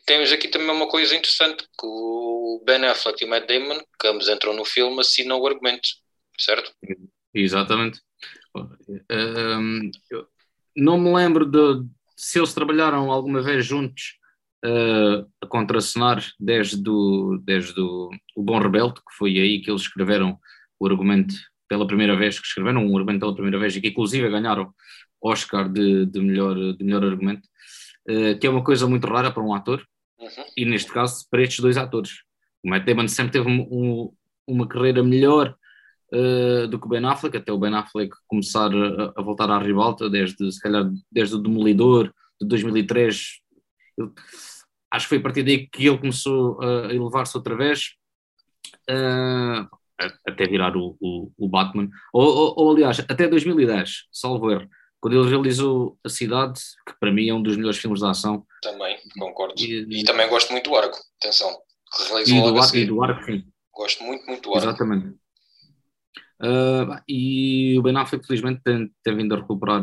temos 0.06 0.32
aqui 0.32 0.48
também 0.48 0.70
uma 0.70 0.88
coisa 0.88 1.14
interessante: 1.14 1.64
que 1.64 1.86
o 1.86 2.62
Ben 2.66 2.84
Affleck 2.84 3.22
e 3.22 3.26
o 3.26 3.30
Matt 3.30 3.46
Damon, 3.46 3.80
que 4.00 4.06
ambos 4.08 4.28
entram 4.28 4.54
no 4.54 4.64
filme, 4.64 5.00
assinam 5.00 5.38
o 5.38 5.46
argumento, 5.46 5.88
certo? 6.38 6.72
Exatamente. 7.34 8.00
Um, 9.10 9.90
não 10.76 10.98
me 10.98 11.14
lembro 11.14 11.46
de 11.46 11.86
se 12.16 12.38
eles 12.38 12.52
trabalharam 12.52 13.10
alguma 13.10 13.42
vez 13.42 13.64
juntos 13.64 14.18
uh, 14.64 15.26
a 15.40 15.46
contracenar 15.46 16.22
desde, 16.38 16.76
do, 16.76 17.38
desde 17.42 17.74
do, 17.74 18.10
o 18.36 18.42
Bom 18.42 18.58
Rebelde, 18.58 19.00
que 19.00 19.16
foi 19.16 19.38
aí 19.38 19.60
que 19.60 19.70
eles 19.70 19.82
escreveram 19.82 20.38
o 20.82 20.86
argumento 20.86 21.34
pela 21.68 21.86
primeira 21.86 22.16
vez, 22.16 22.38
que 22.38 22.46
escreveram 22.46 22.84
um 22.84 22.96
argumento 22.96 23.20
pela 23.20 23.34
primeira 23.34 23.58
vez 23.58 23.76
e 23.76 23.80
que 23.80 23.88
inclusive 23.88 24.28
ganharam 24.28 24.74
Oscar 25.22 25.68
de, 25.68 26.06
de, 26.06 26.20
melhor, 26.20 26.54
de 26.54 26.84
melhor 26.84 27.04
argumento, 27.04 27.48
uh, 28.10 28.38
que 28.38 28.46
é 28.46 28.50
uma 28.50 28.64
coisa 28.64 28.86
muito 28.88 29.06
rara 29.06 29.30
para 29.30 29.42
um 29.42 29.54
ator, 29.54 29.86
uhum. 30.18 30.44
e 30.56 30.64
neste 30.64 30.92
caso 30.92 31.24
para 31.30 31.42
estes 31.42 31.60
dois 31.60 31.76
atores. 31.76 32.10
O 32.64 32.68
Matt 32.68 32.84
Damon 32.84 33.06
sempre 33.06 33.32
teve 33.32 33.48
um, 33.48 33.60
um, 33.70 34.12
uma 34.46 34.66
carreira 34.66 35.02
melhor 35.02 35.54
uh, 36.12 36.66
do 36.66 36.78
que 36.80 36.86
o 36.86 36.88
Ben 36.88 37.04
Affleck, 37.04 37.36
até 37.36 37.52
o 37.52 37.58
Ben 37.58 37.74
Affleck 37.74 38.12
começar 38.26 38.70
a, 38.74 39.12
a, 39.16 39.22
voltar 39.22 39.48
à 39.48 39.58
ribalta, 39.58 40.10
desde, 40.10 40.50
se 40.50 40.60
calhar, 40.60 40.90
desde 41.10 41.36
o 41.36 41.38
Demolidor 41.38 42.12
de 42.40 42.48
2003. 42.48 43.40
Eu, 43.96 44.12
acho 44.90 45.06
que 45.06 45.10
foi 45.10 45.18
a 45.18 45.22
partir 45.22 45.44
daí 45.44 45.68
que 45.68 45.86
ele 45.86 45.98
começou 45.98 46.60
a 46.60 46.92
elevar-se 46.92 47.36
outra 47.36 47.56
vez. 47.56 47.94
Uh, 48.90 49.81
até 50.26 50.46
virar 50.46 50.76
o, 50.76 50.96
o, 51.00 51.30
o 51.36 51.48
Batman, 51.48 51.88
ou, 52.12 52.24
ou, 52.24 52.54
ou, 52.56 52.70
aliás, 52.72 53.00
até 53.00 53.28
2010, 53.28 54.06
salvo 54.12 54.50
erro, 54.50 54.68
quando 55.00 55.20
ele 55.20 55.28
realizou 55.28 55.98
A 56.04 56.08
Cidade, 56.08 56.60
que 56.86 56.94
para 57.00 57.10
mim 57.10 57.28
é 57.28 57.34
um 57.34 57.42
dos 57.42 57.56
melhores 57.56 57.78
filmes 57.78 58.00
de 58.00 58.06
ação. 58.06 58.46
Também, 58.62 58.98
concordo. 59.18 59.54
E, 59.60 60.00
e 60.00 60.04
também 60.04 60.28
gosto 60.28 60.52
muito 60.52 60.70
do 60.70 60.76
Arco, 60.76 60.96
atenção. 61.20 61.50
Realizou 62.08 62.38
e, 62.38 62.52
do 62.52 62.58
arco, 62.58 62.76
e 62.76 62.86
do 62.86 63.02
Arco, 63.02 63.24
sim. 63.24 63.44
Gosto 63.74 64.04
muito, 64.04 64.24
muito 64.26 64.42
do 64.42 64.54
Arco. 64.54 64.68
Exatamente. 64.68 65.22
Uh, 66.40 66.98
e 67.08 67.78
o 67.78 67.82
Ben 67.82 67.96
Affleck, 67.96 68.26
felizmente, 68.26 68.60
tem, 68.64 68.90
tem 69.04 69.16
vindo 69.16 69.34
a 69.34 69.38
recuperar 69.38 69.82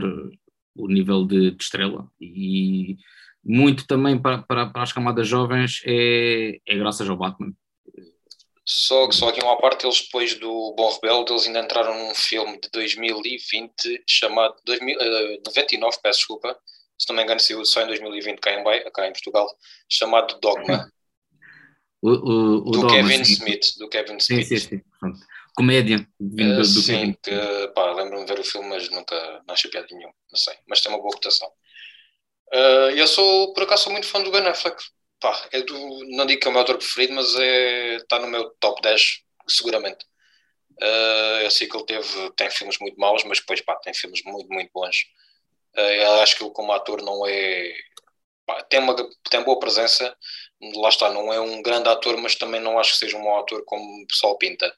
o 0.76 0.88
nível 0.88 1.26
de, 1.26 1.52
de 1.52 1.64
estrela 1.64 2.10
e 2.20 2.98
muito 3.44 3.88
também 3.88 4.22
para, 4.22 4.40
para, 4.40 4.68
para, 4.68 4.84
as 4.84 4.92
camadas 4.92 5.28
jovens 5.28 5.82
é, 5.86 6.60
é 6.68 6.78
graças 6.78 7.10
ao 7.10 7.18
Batman. 7.18 7.54
Só, 8.72 9.10
só 9.10 9.30
aqui 9.30 9.42
uma 9.42 9.58
parte, 9.58 9.88
eles 9.88 10.04
depois 10.04 10.36
do 10.36 10.76
Bom 10.78 10.94
Rebelde, 10.94 11.32
eles 11.32 11.48
ainda 11.48 11.62
entraram 11.62 11.98
num 11.98 12.14
filme 12.14 12.60
de 12.62 12.70
2020 12.72 14.04
chamado, 14.08 14.54
2000, 14.64 14.96
uh, 14.96 15.42
99, 15.44 15.98
peço 16.04 16.20
desculpa, 16.20 16.56
se 16.96 17.10
não 17.10 17.16
me 17.16 17.24
engano 17.24 17.40
saiu 17.40 17.66
só 17.66 17.82
em 17.82 17.88
2020 17.88 18.38
cá 18.38 18.54
em, 18.54 18.64
cá 18.92 19.08
em 19.08 19.12
Portugal, 19.12 19.48
chamado 19.90 20.40
Dogma. 20.40 20.88
O, 22.02 22.12
o, 22.12 22.58
o 22.60 22.62
do 22.62 22.80
Dogma, 22.80 22.92
Kevin 22.92 23.26
sim. 23.26 23.34
Smith, 23.34 23.78
do 23.78 23.90
Kevin 23.90 24.16
Smith. 24.20 24.46
Sim, 24.46 24.56
sim, 24.56 24.70
sim. 24.70 24.82
Comédia. 25.54 26.08
Uh, 26.22 26.64
sim, 26.64 27.14
que, 27.22 27.32
pá, 27.76 27.92
lembro-me 27.92 28.24
de 28.24 28.34
ver 28.34 28.40
o 28.40 28.44
filme, 28.46 28.70
mas 28.70 28.90
nunca 28.90 29.44
não 29.46 29.54
achei 29.54 29.70
piada 29.70 29.86
nenhum, 29.92 30.10
não 30.32 30.38
sei, 30.38 30.54
mas 30.66 30.80
tem 30.80 30.90
uma 30.90 31.02
boa 31.02 31.14
rotação. 31.14 31.50
Uh, 32.54 32.92
eu 32.96 33.06
sou, 33.06 33.52
por 33.54 33.64
acaso, 33.64 33.84
sou 33.84 33.92
muito 33.92 34.08
fã 34.08 34.24
do 34.24 34.32
Ben 34.32 34.48
Affleck, 34.48 34.82
pá, 35.20 35.48
é 35.52 35.62
do, 35.62 36.06
não 36.16 36.26
digo 36.26 36.42
que 36.42 36.48
é 36.48 36.50
o 36.50 36.52
meu 36.52 36.62
autor 36.62 36.78
preferido, 36.78 37.14
mas 37.14 37.36
é, 37.36 37.96
está 37.98 38.20
no 38.20 38.28
meu 38.28 38.50
top 38.60 38.82
10, 38.82 39.22
seguramente. 39.48 40.06
Uh, 40.82 41.44
eu 41.44 41.52
sei 41.52 41.68
que 41.68 41.76
ele 41.76 41.86
teve, 41.86 42.32
tem 42.38 42.50
filmes 42.50 42.78
muito 42.80 43.00
maus, 43.00 43.24
mas 43.26 43.40
depois 43.40 43.62
pá, 43.62 43.76
tem 43.76 43.94
filmes 43.94 44.24
muito, 44.24 44.50
muito 44.50 44.72
bons. 44.74 45.06
Uh, 45.78 45.82
eu 45.82 46.14
acho 46.22 46.38
que 46.38 46.44
ele, 46.44 46.54
como 46.54 46.72
ator, 46.72 47.02
não 47.02 47.26
é. 47.28 47.74
Pá, 48.46 48.64
tem, 48.64 48.80
uma, 48.80 48.96
tem 49.30 49.44
boa 49.44 49.60
presença, 49.60 50.16
lá 50.76 50.90
está, 50.90 51.12
não 51.12 51.32
é 51.34 51.40
um 51.40 51.62
grande 51.62 51.90
ator, 51.90 52.18
mas 52.18 52.36
também 52.36 52.62
não 52.62 52.80
acho 52.80 52.94
que 52.94 53.00
seja 53.00 53.18
um 53.18 53.24
mau 53.24 53.40
ator 53.40 53.64
como 53.66 54.04
o 54.04 54.08
pessoal 54.08 54.38
pinta. 54.38 54.74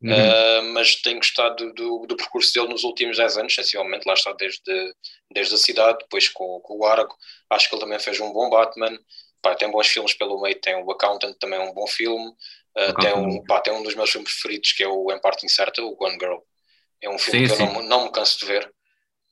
Uhum. 0.00 0.10
Uh, 0.10 0.62
mas 0.74 0.96
tenho 0.96 1.18
gostado 1.18 1.72
do, 1.74 2.06
do, 2.06 2.16
percurso 2.16 2.52
dele 2.52 2.68
nos 2.68 2.82
últimos 2.82 3.16
10 3.16 3.38
anos, 3.38 3.54
sensivelmente, 3.54 4.06
lá 4.06 4.14
está 4.14 4.32
desde, 4.32 4.94
desde 5.30 5.54
a 5.54 5.58
cidade, 5.58 5.98
depois 6.00 6.28
com, 6.28 6.58
com 6.60 6.78
o 6.78 6.84
Argo, 6.84 7.16
acho 7.50 7.68
que 7.68 7.74
ele 7.76 7.82
também 7.82 8.00
fez 8.00 8.18
um 8.18 8.32
bom 8.32 8.50
Batman, 8.50 8.98
pá, 9.42 9.54
tem 9.54 9.70
bons 9.70 9.88
filmes 9.88 10.14
pelo 10.14 10.40
meio, 10.40 10.58
tem 10.60 10.76
o 10.76 10.90
Accountant 10.90 11.36
também 11.38 11.58
é 11.58 11.62
um 11.62 11.74
bom 11.74 11.86
filme, 11.86 12.28
uh, 12.28 12.94
tem, 13.00 13.12
um, 13.14 13.44
pá, 13.44 13.60
tem 13.60 13.72
um 13.72 13.82
dos 13.82 13.94
meus 13.94 14.10
filmes 14.10 14.32
preferidos 14.32 14.72
que 14.72 14.84
é 14.84 14.88
o 14.88 15.10
Em 15.12 15.20
Parte 15.20 15.44
Incerta, 15.44 15.82
o 15.82 15.96
Gone 15.96 16.18
Girl, 16.18 16.38
é 17.02 17.10
um 17.10 17.18
filme 17.18 17.48
sim, 17.48 17.52
que 17.52 17.56
sim. 17.56 17.66
eu 17.66 17.72
não, 17.72 17.82
não 17.82 18.04
me 18.04 18.12
canso 18.12 18.38
de 18.38 18.46
ver. 18.46 18.72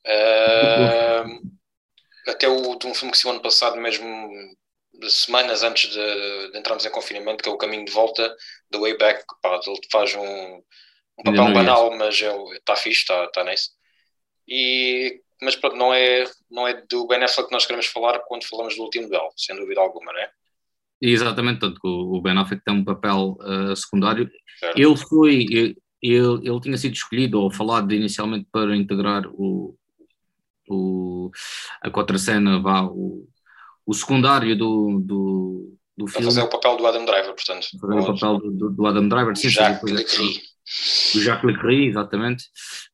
Uh, 0.07 1.51
até 2.27 2.49
o, 2.49 2.75
de 2.75 2.87
um 2.87 2.95
filme 2.95 3.13
que 3.13 3.19
se 3.19 3.27
o 3.27 3.31
ano 3.31 3.41
passado 3.41 3.77
mesmo 3.77 4.31
semanas 5.09 5.63
antes 5.63 5.91
de, 5.91 6.51
de, 6.51 6.59
entrarmos 6.59 6.85
em 6.85 6.91
confinamento, 6.91 7.43
que 7.43 7.49
é 7.49 7.53
o 7.53 7.59
caminho 7.59 7.85
de 7.85 7.93
volta, 7.93 8.35
The 8.71 8.79
Way 8.79 8.99
Back, 8.99 9.25
pá, 9.41 9.61
ele 9.67 9.81
faz 9.91 10.15
um, 10.15 10.57
um 11.19 11.23
papel 11.25 11.53
banal, 11.53 11.97
mas 11.97 12.21
está 12.21 12.77
fixe, 12.77 13.01
está 13.01 13.27
tá 13.29 13.45
nice. 13.45 13.71
E, 14.49 15.23
mas 15.43 15.57
pronto, 15.57 15.77
não 15.77 15.93
é, 15.93 16.25
não 16.51 16.67
é 16.67 16.83
do 16.89 17.07
Ben 17.07 17.23
Affleck 17.23 17.49
que 17.49 17.55
nós 17.55 17.67
queremos 17.67 17.87
falar 17.87 18.19
quando 18.21 18.47
falamos 18.47 18.77
do 18.77 18.83
último 18.83 19.09
duelo, 19.09 19.31
sem 19.37 19.57
dúvida 19.57 19.81
alguma, 19.81 20.13
não 20.13 20.21
é? 20.21 20.31
Exatamente, 21.01 21.61
tanto 21.61 21.81
que 21.81 21.89
o 21.89 22.21
Ben 22.21 22.37
Affleck 22.39 22.63
tem 22.65 22.75
um 22.75 22.85
papel 22.85 23.39
uh, 23.41 23.75
secundário. 23.75 24.31
Certo. 24.59 24.79
Ele 24.79 24.97
foi, 24.97 25.75
ele, 26.03 26.49
ele 26.49 26.61
tinha 26.61 26.77
sido 26.77 26.93
escolhido 26.93 27.41
ou 27.41 27.51
falado 27.51 27.93
inicialmente 27.95 28.47
para 28.53 28.77
integrar 28.77 29.27
o, 29.29 29.75
o, 30.69 31.31
a 31.83 31.91
contracena, 31.91 32.61
vá, 32.61 32.83
o, 32.83 33.27
o 33.87 33.95
secundário 33.95 34.55
do, 34.57 35.01
do, 35.03 35.75
do 35.97 36.07
filme. 36.07 36.27
fazer 36.27 36.43
o 36.43 36.49
papel 36.49 36.77
do 36.77 36.87
Adam 36.87 37.05
Driver, 37.07 37.35
portanto. 37.35 37.67
Fazer 37.81 37.99
o 37.99 38.07
papel 38.07 38.39
do, 38.39 38.71
do 38.71 38.87
Adam 38.87 39.09
Driver, 39.09 39.37
sim. 39.37 39.49
Jacques 39.49 39.91
Leclerc. 39.91 40.50
Do 41.15 41.21
Jacques 41.21 41.45
Leclerc, 41.45 41.87
exatamente. 41.87 42.45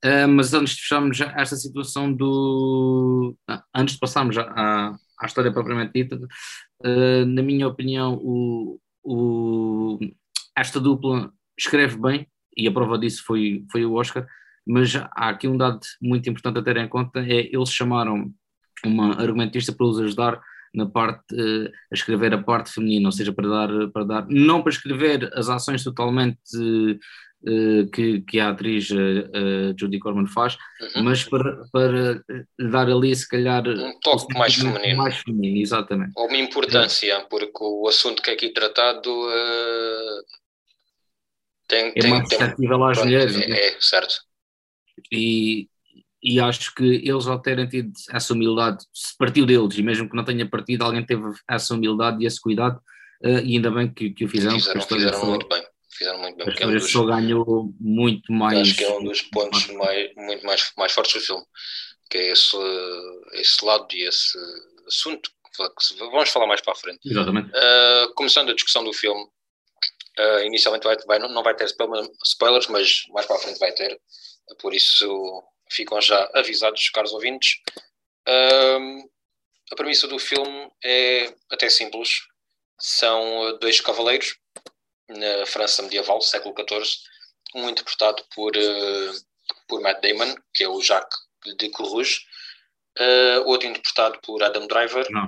Uh, 0.05 0.29
mas 0.29 0.55
antes 0.55 0.75
de 0.75 0.83
fecharmos 0.83 1.21
esta 1.21 1.57
situação 1.57 2.13
do... 2.13 3.37
Antes 3.75 3.95
de 3.95 4.01
passarmos 4.01 4.37
à, 4.39 4.97
à 5.21 5.27
história 5.27 5.53
propriamente 5.53 5.93
dita, 5.95 6.17
uh, 6.17 7.27
na 7.27 7.43
minha 7.43 7.69
opinião, 7.69 8.19
o, 8.23 8.81
o, 9.05 9.99
esta 10.57 10.81
dupla 10.81 11.31
escreve 11.59 11.97
bem, 11.99 12.27
e 12.57 12.67
a 12.67 12.73
prova 12.73 12.99
disso 12.99 13.23
foi, 13.25 13.65
foi 13.71 13.85
o 13.85 13.95
Oscar, 13.95 14.27
mas 14.67 14.97
há 14.97 15.29
aqui 15.29 15.47
um 15.47 15.57
dado 15.57 15.81
muito 16.01 16.29
importante 16.29 16.59
a 16.59 16.63
ter 16.63 16.77
em 16.79 16.89
conta, 16.89 17.21
é 17.21 17.55
eles 17.55 17.71
chamaram 17.71 18.33
uma 18.85 19.21
argumentista 19.21 19.73
para 19.73 19.87
os 19.87 20.01
ajudar 20.01 20.41
na 20.75 20.87
parte 20.87 21.35
uh, 21.35 21.71
a 21.91 21.95
escrever 21.95 22.35
a 22.35 22.43
parte 22.43 22.71
feminina, 22.71 23.09
ou 23.09 23.13
seja, 23.13 23.33
para 23.33 23.49
dar, 23.49 23.69
para 23.93 24.05
dar 24.05 24.27
não 24.29 24.63
para 24.63 24.73
escrever 24.73 25.31
as 25.35 25.49
ações 25.49 25.83
totalmente 25.83 26.39
uh, 26.57 26.99
que, 27.93 28.23
que 28.23 28.41
a 28.41 28.51
atriz 28.51 28.91
uh, 28.91 29.75
Judy 29.79 29.99
Corman 29.99 30.27
faz, 30.27 30.57
uhum. 30.97 31.05
mas 31.05 31.23
para, 31.23 31.65
para 31.73 32.23
dar 32.59 32.89
ali 32.89 33.15
se 33.15 33.29
calhar 33.29 33.67
um 33.69 34.01
toque 34.01 34.37
mais 34.37 34.55
feminino. 34.55 34.97
mais 34.97 35.17
feminino, 35.19 35.59
exatamente. 35.61 36.13
Ou 36.17 36.27
uma 36.27 36.37
importância, 36.39 37.13
é. 37.13 37.21
porque 37.21 37.63
o 37.63 37.87
assunto 37.87 38.21
que 38.21 38.31
é 38.31 38.33
aqui 38.33 38.49
tratado 38.49 39.11
tem, 41.69 41.89
é 41.89 41.93
tem, 41.93 42.11
mais 42.11 42.33
acessível 42.33 42.85
às 42.85 42.99
mulheres. 42.99 43.41
É, 43.41 43.69
é, 43.69 43.77
certo. 43.81 44.15
E, 45.13 45.69
e 46.23 46.41
acho 46.41 46.75
que 46.75 46.85
eles 46.85 47.27
ao 47.27 47.41
terem 47.41 47.69
tido 47.69 47.93
essa 48.11 48.33
humildade, 48.33 48.85
se 48.93 49.17
partiu 49.17 49.47
deles, 49.47 49.77
e 49.77 49.83
mesmo 49.83 50.09
que 50.09 50.17
não 50.17 50.25
tenha 50.25 50.49
partido, 50.49 50.85
alguém 50.85 51.05
teve 51.05 51.23
essa 51.49 51.75
humildade 51.75 52.23
e 52.23 52.27
esse 52.27 52.41
cuidado, 52.41 52.81
uh, 53.25 53.39
e 53.45 53.57
ainda 53.57 53.71
bem 53.71 53.93
que, 53.93 54.11
que 54.11 54.25
o 54.25 54.29
fizeram. 54.29 54.59
Fizeram, 54.59 54.81
fizeram 54.83 55.27
muito 55.27 55.49
bem. 55.49 55.63
Fizeram 55.97 56.19
muito 56.19 56.37
bem. 56.37 56.49
História 56.49 56.77
é 56.77 56.99
um 57.01 57.07
ganhou 57.07 57.75
muito 57.81 58.33
mais. 58.33 58.61
Acho 58.61 58.77
que 58.77 58.85
é 58.85 58.93
um 58.93 59.05
dos 59.05 59.23
pontos 59.23 59.67
mais, 59.69 60.15
muito 60.15 60.45
mais, 60.45 60.73
mais 60.77 60.93
fortes 60.93 61.15
do 61.15 61.21
filme, 61.21 61.45
que 62.11 62.19
é 62.19 62.33
esse, 62.33 62.57
esse 63.33 63.65
lado 63.65 63.87
e 63.95 64.07
esse 64.07 64.39
assunto 64.87 65.31
que 65.31 65.99
vamos 65.99 66.29
falar 66.29 66.47
mais 66.47 66.61
para 66.61 66.75
a 66.75 66.77
frente. 66.77 67.01
Exatamente. 67.05 67.49
Uh, 67.49 68.13
começando 68.15 68.51
a 68.51 68.55
discussão 68.55 68.85
do 68.85 68.93
filme, 68.93 69.23
uh, 69.23 70.41
inicialmente 70.45 70.85
vai, 70.85 70.97
vai, 71.07 71.19
não 71.19 71.43
vai 71.43 71.55
ter 71.55 71.65
spoilers, 71.65 72.67
mas 72.69 73.05
mais 73.09 73.27
para 73.27 73.37
a 73.37 73.39
frente 73.39 73.59
vai 73.59 73.73
ter, 73.73 73.99
por 74.61 74.75
isso 74.75 75.43
ficam 75.71 76.01
já 76.01 76.31
avisados, 76.35 76.91
caros 76.91 77.13
ouvintes. 77.13 77.61
Um, 78.29 79.09
a 79.73 79.77
premissa 79.77 80.07
do 80.07 80.19
filme 80.19 80.71
é 80.85 81.35
até 81.51 81.69
simples. 81.69 82.21
São 82.79 83.59
dois 83.59 83.81
cavaleiros 83.81 84.37
na 85.09 85.47
França 85.47 85.83
medieval, 85.83 86.21
século 86.21 86.55
XIV, 86.57 86.99
um 87.55 87.69
interpretado 87.69 88.23
por, 88.35 88.57
uh, 88.57 89.13
por 89.69 89.81
Matt 89.81 90.03
Damon, 90.03 90.35
que 90.53 90.65
é 90.65 90.69
o 90.69 90.81
Jacques 90.81 91.19
de 91.59 91.71
Courrouge, 91.71 92.21
uh, 92.99 93.49
outro 93.49 93.69
interpretado 93.69 94.19
por 94.23 94.43
Adam 94.43 94.67
Driver. 94.67 95.07
Não, 95.11 95.27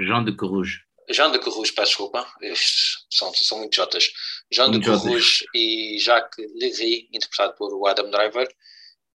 Jean 0.00 0.24
de 0.24 0.34
Courrouge. 0.36 0.80
Jean 1.10 1.30
de 1.30 1.38
Courrouge, 1.38 1.72
peço 1.72 1.88
desculpa, 1.88 2.26
Estes 2.42 3.06
são, 3.10 3.32
são 3.34 3.58
muito 3.58 3.74
jotas. 3.74 4.10
Jean 4.52 4.70
de 4.70 4.84
Courrouge 4.84 5.44
e 5.54 5.98
Jacques 5.98 6.44
Lery, 6.54 7.08
interpretado 7.12 7.54
por 7.56 7.88
Adam 7.88 8.10
Driver 8.10 8.48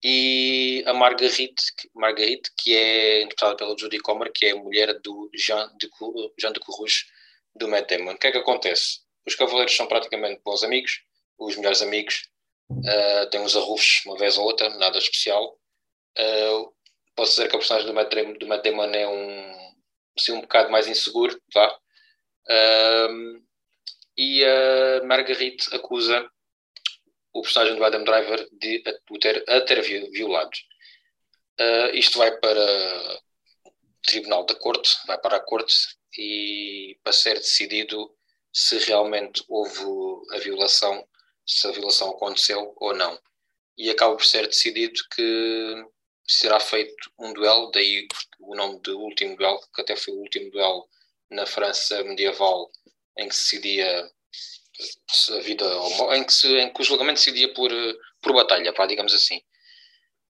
e 0.03 0.83
a 0.87 0.93
Marguerite, 0.93 1.63
Marguerite 1.95 2.51
que 2.57 2.75
é 2.75 3.23
interpretada 3.23 3.57
pela 3.57 3.79
Judy 3.79 3.99
Comer, 4.01 4.33
que 4.33 4.47
é 4.47 4.51
a 4.53 4.57
mulher 4.57 4.99
do 5.01 5.31
Jean 5.35 5.71
de, 5.79 5.89
Jean 6.41 6.53
de 6.53 6.61
Courrouge, 6.61 7.05
do 7.55 7.69
Matt 7.69 7.89
Damon. 7.89 8.13
O 8.13 8.19
que 8.19 8.27
é 8.27 8.33
que 8.33 8.39
acontece? 8.39 9.02
Os 9.27 9.35
cavaleiros 9.35 9.75
são 9.77 9.87
praticamente 9.87 10.41
bons 10.45 10.63
amigos, 10.63 11.03
os 11.39 11.57
melhores 11.57 11.83
amigos, 11.83 12.29
uh, 12.71 13.31
têm 13.31 13.41
uns 13.41 13.57
arrufos 13.57 14.03
uma 14.07 14.17
vez 14.17 14.37
ou 14.39 14.45
outra, 14.45 14.69
nada 14.71 14.99
especial. 14.99 15.59
Uh, 16.19 16.73
posso 17.15 17.33
dizer 17.33 17.49
que 17.49 17.57
a 17.57 17.59
personagem 17.59 17.87
do 17.87 17.95
Matt, 17.95 18.15
do 18.39 18.47
Matt 18.47 18.65
Damon 18.65 18.93
é 18.93 19.09
um, 19.09 19.75
assim, 20.19 20.33
um 20.33 20.41
bocado 20.41 20.71
mais 20.71 20.87
inseguro, 20.89 21.41
vá. 21.55 21.79
Uh, 22.49 23.43
e 24.17 24.45
a 24.45 25.05
Marguerite 25.05 25.75
acusa 25.75 26.29
o 27.33 27.43
personagem 27.43 27.77
do 27.77 27.85
Adam 27.85 28.05
Driver 28.05 28.47
de 28.53 28.83
a, 28.87 29.19
ter, 29.19 29.45
a 29.49 29.61
ter 29.63 29.81
violado. 29.81 30.51
Isto 31.95 32.19
vai 32.19 32.37
para 32.39 32.61
o 33.65 33.71
Tribunal 34.03 34.45
da 34.45 34.55
Corte, 34.55 34.99
vai 35.07 35.17
para 35.19 35.37
a 35.37 35.41
Corte 35.41 35.75
e 36.19 36.99
para 37.03 37.13
ser 37.13 37.35
decidido 37.35 38.15
se 38.53 38.79
realmente 38.79 39.43
houve 39.49 39.81
a 40.35 40.39
violação, 40.39 41.07
se 41.47 41.67
a 41.67 41.71
violação 41.71 42.11
aconteceu 42.11 42.73
ou 42.77 42.95
não. 42.95 43.19
E 43.77 43.89
acaba 43.91 44.15
por 44.15 44.25
ser 44.25 44.47
decidido 44.47 45.01
que 45.15 45.85
será 46.27 46.61
feito 46.61 47.11
um 47.19 47.33
duelo, 47.33 47.71
daí 47.71 48.07
o 48.41 48.55
nome 48.55 48.81
do 48.81 48.99
último 49.01 49.37
duelo, 49.37 49.61
que 49.75 49.81
até 49.81 49.97
foi 49.97 50.15
o 50.15 50.19
último 50.19 50.51
duelo 50.51 50.89
na 51.31 51.47
França 51.47 52.03
medieval, 52.05 52.71
em 53.19 53.29
que 53.29 53.35
se 53.35 53.59
decidia 53.59 54.11
a 55.31 55.41
vida 55.41 55.65
em 56.17 56.25
que, 56.25 56.33
se, 56.33 56.49
em 56.59 56.73
que 56.73 56.81
o 56.81 56.85
julgamento 56.85 57.19
decidia 57.19 57.53
por, 57.53 57.71
por 58.21 58.33
batalha, 58.33 58.73
pá, 58.73 58.87
digamos 58.87 59.15
assim. 59.15 59.41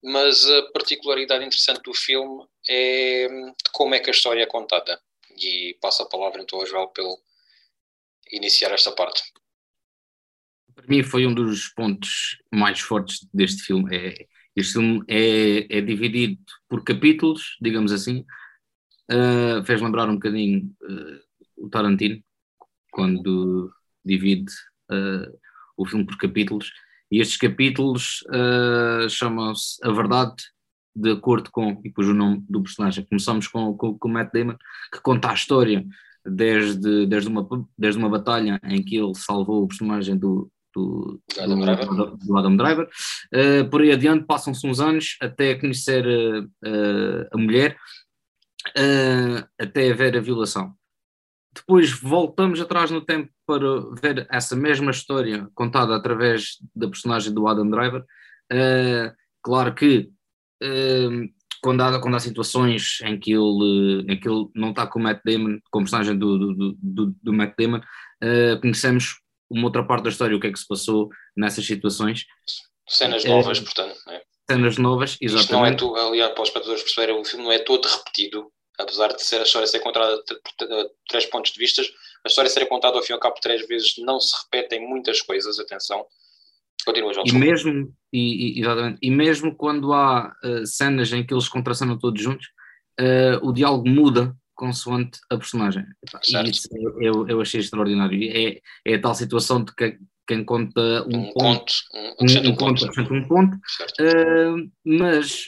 Mas 0.02 0.48
a 0.50 0.62
particularidade 0.72 1.44
interessante 1.44 1.82
do 1.82 1.94
filme 1.94 2.44
é 2.68 3.28
como 3.72 3.94
é 3.94 4.00
que 4.00 4.10
a 4.10 4.12
história 4.12 4.42
é 4.42 4.46
contada. 4.46 5.00
E 5.38 5.76
passo 5.80 6.02
a 6.02 6.08
palavra 6.08 6.42
então 6.42 6.58
ao 6.58 6.66
Joel 6.66 6.88
pelo 6.88 7.16
iniciar 8.32 8.72
esta 8.72 8.90
parte. 8.92 9.22
Para 10.74 10.86
mim 10.86 11.02
foi 11.02 11.26
um 11.26 11.34
dos 11.34 11.68
pontos 11.68 12.38
mais 12.52 12.80
fortes 12.80 13.28
deste 13.32 13.62
filme. 13.62 13.94
É, 13.94 14.26
este 14.56 14.72
filme 14.74 15.04
é, 15.08 15.78
é 15.78 15.80
dividido 15.80 16.38
por 16.68 16.82
capítulos, 16.82 17.56
digamos 17.60 17.92
assim. 17.92 18.24
Uh, 19.10 19.62
fez 19.64 19.80
lembrar 19.80 20.08
um 20.08 20.14
bocadinho 20.14 20.74
uh, 20.82 21.64
o 21.64 21.68
Tarantino, 21.68 22.22
quando 22.90 23.70
divide 24.04 24.50
uh, 24.90 25.38
o 25.76 25.86
filme 25.86 26.06
por 26.06 26.16
capítulos, 26.16 26.72
e 27.10 27.20
estes 27.20 27.36
capítulos 27.36 28.24
chamam-se 29.10 29.78
A 29.86 29.92
Verdade 29.92 30.34
de 30.94 31.10
acordo 31.10 31.50
com, 31.50 31.72
e 31.80 31.88
depois 31.88 32.08
o 32.08 32.14
nome 32.14 32.44
do 32.48 32.62
personagem. 32.62 33.04
Começamos 33.04 33.48
com, 33.48 33.76
com, 33.76 33.98
com 33.98 34.08
o 34.08 34.10
Matt 34.10 34.32
Damon, 34.32 34.56
que 34.92 35.00
conta 35.00 35.30
a 35.30 35.34
história 35.34 35.84
desde, 36.24 37.06
desde, 37.06 37.28
uma, 37.28 37.46
desde 37.76 37.98
uma 37.98 38.08
batalha 38.08 38.60
em 38.64 38.82
que 38.82 38.96
ele 38.96 39.14
salvou 39.14 39.62
o 39.62 39.68
personagem 39.68 40.16
do, 40.16 40.50
do, 40.74 41.20
Adam 41.38 41.58
do, 41.58 41.64
Driver, 41.64 42.16
do 42.16 42.38
Adam 42.38 42.56
Driver. 42.56 42.88
Uh, 43.32 43.68
por 43.70 43.82
aí 43.82 43.92
adiante 43.92 44.24
passam-se 44.24 44.66
uns 44.66 44.80
anos 44.80 45.16
até 45.20 45.54
conhecer 45.54 46.06
uh, 46.06 46.44
uh, 46.44 47.28
a 47.32 47.36
mulher, 47.36 47.76
até 49.60 49.90
haver 49.90 50.16
a 50.16 50.20
violação. 50.20 50.72
Depois 51.54 51.90
voltamos 51.92 52.60
atrás 52.60 52.90
no 52.90 53.00
tempo 53.00 53.30
para 53.44 53.66
ver 54.00 54.26
essa 54.30 54.56
mesma 54.56 54.90
história 54.90 55.48
contada 55.54 55.94
através 55.94 56.58
da 56.74 56.88
personagem 56.88 57.34
do 57.34 57.46
Adam 57.46 57.68
Driver. 57.68 58.04
Claro 59.42 59.74
que 59.74 60.10
quando, 61.62 61.80
há, 61.80 62.00
quando 62.00 62.16
há 62.16 62.20
situações 62.20 62.98
em 63.04 63.18
que 63.18 63.32
ele, 63.32 64.04
em 64.08 64.18
que 64.18 64.28
ele 64.28 64.46
não 64.54 64.70
está 64.70 64.86
com 64.86 64.98
o 64.98 65.02
Matt 65.02 65.20
Damon, 65.24 65.58
com 65.70 65.78
a 65.78 65.82
personagem 65.82 66.18
do, 66.18 66.36
do, 66.38 66.76
do, 66.76 67.14
do 67.22 67.32
Matt 67.32 67.54
Damon, 67.56 67.78
uh, 67.78 68.60
conhecemos 68.60 69.20
uma 69.48 69.66
outra 69.66 69.84
parte 69.84 70.04
da 70.04 70.10
história, 70.10 70.36
o 70.36 70.40
que 70.40 70.48
é 70.48 70.52
que 70.52 70.58
se 70.58 70.66
passou 70.66 71.08
nessas 71.36 71.64
situações. 71.64 72.26
Cenas 72.88 73.24
novas, 73.24 73.58
é, 73.58 73.60
portanto. 73.62 73.96
É? 74.08 74.22
Cenas 74.50 74.76
novas, 74.76 75.16
exatamente. 75.20 75.44
Isto 75.44 75.52
não 75.52 75.66
é, 75.66 75.74
tu, 75.74 75.94
aliás, 75.94 76.32
para 76.32 76.42
os 76.42 76.48
espectadores 76.48 76.82
perceberem, 76.82 77.20
o 77.20 77.24
filme 77.24 77.44
não 77.44 77.52
é 77.52 77.58
todo 77.60 77.86
repetido, 77.86 78.50
apesar 78.78 79.14
de 79.14 79.22
ser 79.22 79.38
a 79.38 79.44
história 79.44 79.68
ser 79.68 79.80
contada 79.80 80.20
por 80.24 80.90
três 81.08 81.26
pontos 81.26 81.52
de 81.52 81.58
vista, 81.58 81.80
a 82.24 82.28
história 82.28 82.50
ser 82.50 82.66
contada 82.66 82.96
ao 82.96 83.02
fim 83.02 83.12
e 83.12 83.14
ao 83.14 83.20
cabo 83.20 83.36
três 83.40 83.66
vezes, 83.68 83.94
não 83.98 84.18
se 84.18 84.34
repetem 84.44 84.86
muitas 84.88 85.22
coisas, 85.22 85.60
atenção. 85.60 86.04
Continua, 86.84 87.14
João. 87.14 87.26
E 87.26 87.32
mesmo, 87.32 87.94
e, 88.12 88.58
e, 88.58 88.60
exatamente, 88.60 88.98
e 89.02 89.10
mesmo 89.10 89.54
quando 89.54 89.92
há 89.92 90.32
uh, 90.44 90.66
cenas 90.66 91.12
em 91.12 91.24
que 91.24 91.32
eles 91.32 91.48
contracenam 91.48 91.98
todos 91.98 92.22
juntos, 92.22 92.48
uh, 93.00 93.46
o 93.46 93.52
diálogo 93.52 93.88
muda 93.88 94.36
consoante 94.54 95.18
a 95.30 95.36
personagem. 95.36 95.84
E 96.28 96.50
isso 96.50 96.68
eu, 97.00 97.28
eu 97.28 97.40
achei 97.40 97.60
extraordinário. 97.60 98.18
É, 98.22 98.60
é 98.86 98.94
a 98.94 99.00
tal 99.00 99.14
situação 99.14 99.64
de 99.64 99.74
que 99.74 99.98
quem 100.26 100.44
conta 100.44 100.80
um, 101.08 101.18
um 101.18 101.32
ponto, 101.32 101.72
um, 101.94 102.24
um, 102.24 102.50
um 102.50 102.56
ponto, 102.56 102.86
ponto, 102.86 103.14
um 103.14 103.28
ponto 103.28 103.56
uh, 103.56 104.70
mas, 104.84 105.46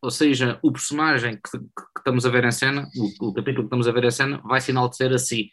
ou 0.00 0.10
seja, 0.10 0.58
o 0.62 0.72
personagem 0.72 1.34
que, 1.34 1.58
que, 1.58 1.98
estamos 1.98 2.24
a 2.24 2.30
ver 2.30 2.44
em 2.44 2.52
cena, 2.52 2.88
o, 2.96 3.28
o 3.28 3.34
capítulo 3.34 3.64
que 3.64 3.66
estamos 3.66 3.86
a 3.86 3.92
ver 3.92 4.04
em 4.04 4.10
cena, 4.10 4.40
vai 4.44 4.60
enaltecer 4.66 5.12
a 5.12 5.18
si. 5.18 5.50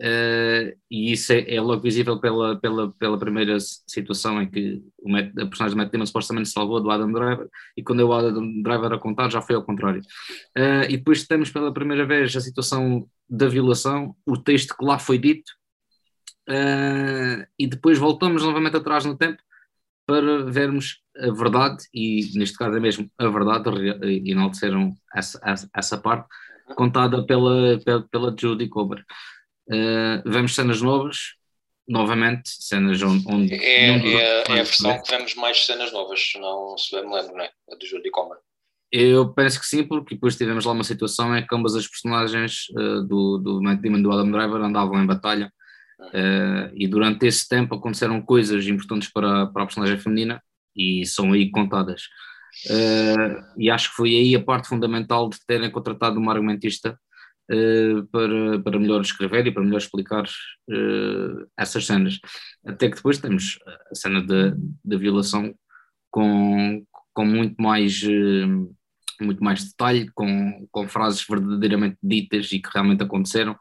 Uh, 0.00 0.78
e 0.88 1.12
isso 1.12 1.32
é, 1.32 1.56
é, 1.56 1.60
logo 1.60 1.82
visível 1.82 2.20
pela, 2.20 2.56
pela, 2.60 2.92
pela 2.92 3.18
primeira 3.18 3.58
situação 3.58 4.40
em 4.40 4.48
que 4.48 4.80
o 4.96 5.10
Matt, 5.10 5.36
a 5.36 5.46
personagem 5.46 5.76
do 5.76 5.76
Matt 5.76 5.90
Damon 5.90 6.06
supostamente 6.06 6.48
salvou 6.50 6.80
do 6.80 6.88
Adam 6.88 7.10
Driver 7.10 7.48
e 7.76 7.82
quando 7.82 8.02
é 8.02 8.04
o 8.04 8.12
Adam 8.12 8.62
Driver 8.62 8.92
a 8.92 8.98
contar 8.98 9.28
já 9.28 9.42
foi 9.42 9.56
ao 9.56 9.64
contrário. 9.64 10.00
Uh, 10.56 10.84
e 10.88 10.96
depois 10.96 11.26
temos 11.26 11.50
pela 11.50 11.74
primeira 11.74 12.06
vez 12.06 12.34
a 12.36 12.40
situação 12.40 13.08
da 13.28 13.48
violação, 13.48 14.14
o 14.24 14.36
texto 14.36 14.76
que 14.76 14.84
lá 14.84 15.00
foi 15.00 15.18
dito 15.18 15.50
uh, 16.48 17.44
e 17.58 17.66
depois 17.66 17.98
voltamos 17.98 18.44
novamente 18.44 18.76
atrás 18.76 19.04
no 19.04 19.16
tempo 19.16 19.42
para 20.06 20.44
vermos 20.44 21.02
a 21.16 21.32
verdade 21.32 21.84
e 21.92 22.30
neste 22.36 22.56
caso 22.56 22.76
é 22.76 22.80
mesmo 22.80 23.10
a 23.18 23.28
verdade, 23.28 23.68
enalteceram 24.24 24.94
essa, 25.12 25.40
essa, 25.44 25.68
essa 25.74 25.98
parte 25.98 26.28
contada 26.76 27.26
pela, 27.26 27.80
pela, 27.80 28.08
pela 28.08 28.36
Judy 28.38 28.68
Cober. 28.68 29.04
Uh, 29.70 30.22
vemos 30.30 30.54
cenas 30.54 30.80
novas, 30.80 31.34
novamente, 31.86 32.50
cenas 32.60 33.02
onde. 33.02 33.54
é, 33.54 33.90
é, 33.90 34.44
é, 34.48 34.52
a 34.52 34.54
versão 34.54 35.02
que 35.02 35.10
vemos 35.10 35.34
mais 35.34 35.64
cenas 35.64 35.92
novas, 35.92 36.20
não 36.36 36.76
se 36.76 36.94
bem 36.94 37.08
me 37.08 37.14
lembro, 37.14 37.36
não 37.36 37.44
é? 37.44 37.50
A 37.72 37.74
do 37.74 37.86
Judy 37.86 38.10
Comer. 38.10 38.38
Eu 38.90 39.32
penso 39.34 39.60
que 39.60 39.66
sim, 39.66 39.84
porque 39.84 40.14
depois 40.14 40.36
tivemos 40.36 40.64
lá 40.64 40.72
uma 40.72 40.84
situação 40.84 41.36
em 41.36 41.46
que 41.46 41.54
ambas 41.54 41.74
as 41.74 41.86
personagens 41.86 42.68
uh, 42.70 43.02
do, 43.02 43.38
do 43.38 43.62
Matt 43.62 43.80
Damon 43.80 43.98
e 43.98 44.02
do 44.02 44.10
Adam 44.10 44.30
Driver 44.30 44.62
andavam 44.62 45.02
em 45.02 45.06
batalha 45.06 45.52
uh, 46.00 46.72
e 46.74 46.88
durante 46.88 47.26
esse 47.26 47.46
tempo 47.46 47.74
aconteceram 47.74 48.22
coisas 48.22 48.66
importantes 48.66 49.10
para, 49.12 49.46
para 49.48 49.62
a 49.62 49.66
personagem 49.66 49.98
feminina 49.98 50.42
e 50.74 51.04
são 51.04 51.32
aí 51.32 51.50
contadas. 51.50 52.04
Uh, 52.66 53.44
e 53.58 53.70
acho 53.70 53.90
que 53.90 53.96
foi 53.96 54.10
aí 54.10 54.34
a 54.34 54.42
parte 54.42 54.68
fundamental 54.68 55.28
de 55.28 55.38
terem 55.46 55.70
contratado 55.70 56.18
uma 56.18 56.32
argumentista 56.32 56.98
para, 58.12 58.60
para 58.62 58.78
melhor 58.78 59.00
escrever 59.00 59.46
e 59.46 59.52
para 59.52 59.64
melhor 59.64 59.78
explicar 59.78 60.24
uh, 60.24 61.46
essas 61.56 61.86
cenas. 61.86 62.18
Até 62.66 62.88
que 62.88 62.96
depois 62.96 63.18
temos 63.18 63.58
a 63.90 63.94
cena 63.94 64.22
da 64.22 64.96
violação 64.96 65.54
com, 66.10 66.84
com 67.14 67.24
muito 67.24 67.60
mais. 67.60 68.02
Uh, 68.02 68.76
muito 69.20 69.42
mais 69.42 69.64
detalhe, 69.64 70.08
com, 70.14 70.68
com 70.70 70.86
frases 70.86 71.26
verdadeiramente 71.28 71.98
ditas 72.00 72.52
e 72.52 72.60
que 72.60 72.70
realmente 72.72 73.02
aconteceram, 73.02 73.58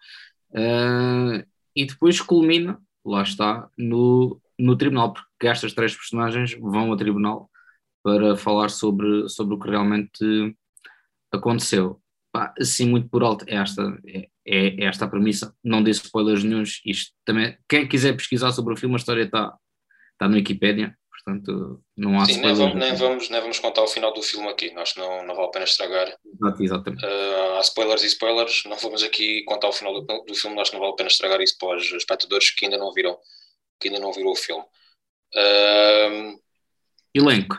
e 1.75 1.84
depois 1.84 2.22
culmina, 2.22 2.79
lá 3.03 3.24
está, 3.24 3.67
no, 3.75 4.39
no 4.60 4.77
tribunal, 4.77 5.13
porque 5.13 5.48
estas 5.48 5.74
três 5.74 5.96
personagens 5.96 6.56
vão 6.60 6.91
ao 6.91 6.96
tribunal 6.96 7.50
para 8.03 8.38
falar 8.38 8.70
sobre, 8.70 9.27
sobre 9.29 9.56
o 9.56 9.60
que 9.60 9.67
realmente 9.67 10.56
aconteceu 11.32 12.00
pá, 12.31 12.53
assim 12.60 12.88
muito 12.88 13.10
por 13.10 13.24
alto, 13.24 13.46
é 13.48 13.55
esta, 13.55 13.81
é, 14.05 14.27
é, 14.46 14.86
esta 14.86 15.05
a 15.05 15.07
premissa, 15.07 15.53
não 15.63 15.84
dei 15.84 15.91
spoilers 15.91 16.43
nenhums, 16.43 16.81
isto 16.86 17.13
também, 17.25 17.57
quem 17.67 17.88
quiser 17.88 18.13
pesquisar 18.13 18.51
sobre 18.51 18.74
o 18.74 18.77
filme, 18.77 18.96
a 18.96 18.98
história 18.98 19.24
está 19.24 19.55
tá 20.18 20.27
no 20.27 20.35
Wikipedia, 20.35 20.96
portanto 21.09 21.83
não 21.96 22.20
há 22.20 22.25
Sim, 22.25 22.42
nem 22.42 22.53
vamos, 22.53 22.75
nem, 22.75 22.96
vamos, 22.96 23.29
nem 23.29 23.42
vamos 23.42 23.59
contar 23.59 23.83
o 23.83 23.87
final 23.87 24.13
do 24.13 24.22
filme 24.22 24.48
aqui, 24.50 24.74
nós 24.74 24.94
não, 24.96 25.25
não 25.25 25.35
vale 25.35 25.48
a 25.48 25.51
pena 25.51 25.66
estragar. 25.66 26.16
Exato, 26.25 26.63
exatamente. 26.63 27.05
Uh, 27.05 27.57
há 27.57 27.61
spoilers 27.61 28.03
e 28.03 28.07
spoilers, 28.07 28.63
não 28.66 28.77
vamos 28.77 29.03
aqui 29.03 29.44
contar 29.44 29.70
o 29.70 29.74
final 29.74 29.94
do, 29.94 30.24
do 30.24 30.35
filme, 30.35 30.55
nós 30.55 30.72
não 30.72 30.79
vale 30.79 30.94
a 30.94 30.96
pena 30.96 31.09
estragar 31.09 31.42
isso 31.42 31.57
para 31.59 31.77
os 31.77 31.92
espectadores 31.92 32.51
que 32.51 32.66
ainda 32.66 32.77
não 32.77 32.94
viram, 32.94 33.18
que 33.79 33.87
ainda 33.90 34.00
não 34.00 34.13
viram 34.13 34.31
o 34.31 34.35
filme. 34.35 34.63
Uh, 35.35 36.40
Elenco. 37.13 37.57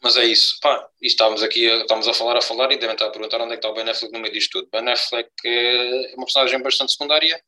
Mas 0.00 0.16
é 0.16 0.24
isso, 0.24 0.58
pá, 0.60 0.88
e 1.02 1.08
estamos 1.08 1.42
aqui, 1.42 1.64
estamos 1.64 2.06
a 2.06 2.14
falar, 2.14 2.36
a 2.36 2.42
falar 2.42 2.70
e 2.70 2.76
devem 2.76 2.94
estar 2.94 3.06
a 3.06 3.10
perguntar 3.10 3.40
onde 3.40 3.54
é 3.54 3.56
que 3.56 3.66
está 3.66 3.68
o 3.68 3.74
Ben 3.74 3.88
Affleck 3.88 4.12
no 4.12 4.20
meio 4.20 4.32
disto 4.32 4.60
tudo. 4.60 4.68
Ben 4.70 4.88
Affleck 4.88 5.30
é 5.44 6.14
uma 6.14 6.24
personagem 6.24 6.62
bastante 6.62 6.92
secundária, 6.92 7.42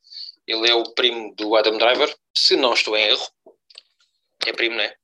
ele 0.47 0.69
é 0.69 0.75
o 0.75 0.83
primo 0.95 1.33
do 1.37 1.55
Adam 1.55 1.79
Driver, 1.79 2.13
se 2.37 2.57
não 2.57 2.75
estou 2.75 2.97
em 2.97 3.05
erro, 3.05 3.29
é 4.47 4.53
primo, 4.53 4.77
não 4.77 4.83
é? 4.83 4.95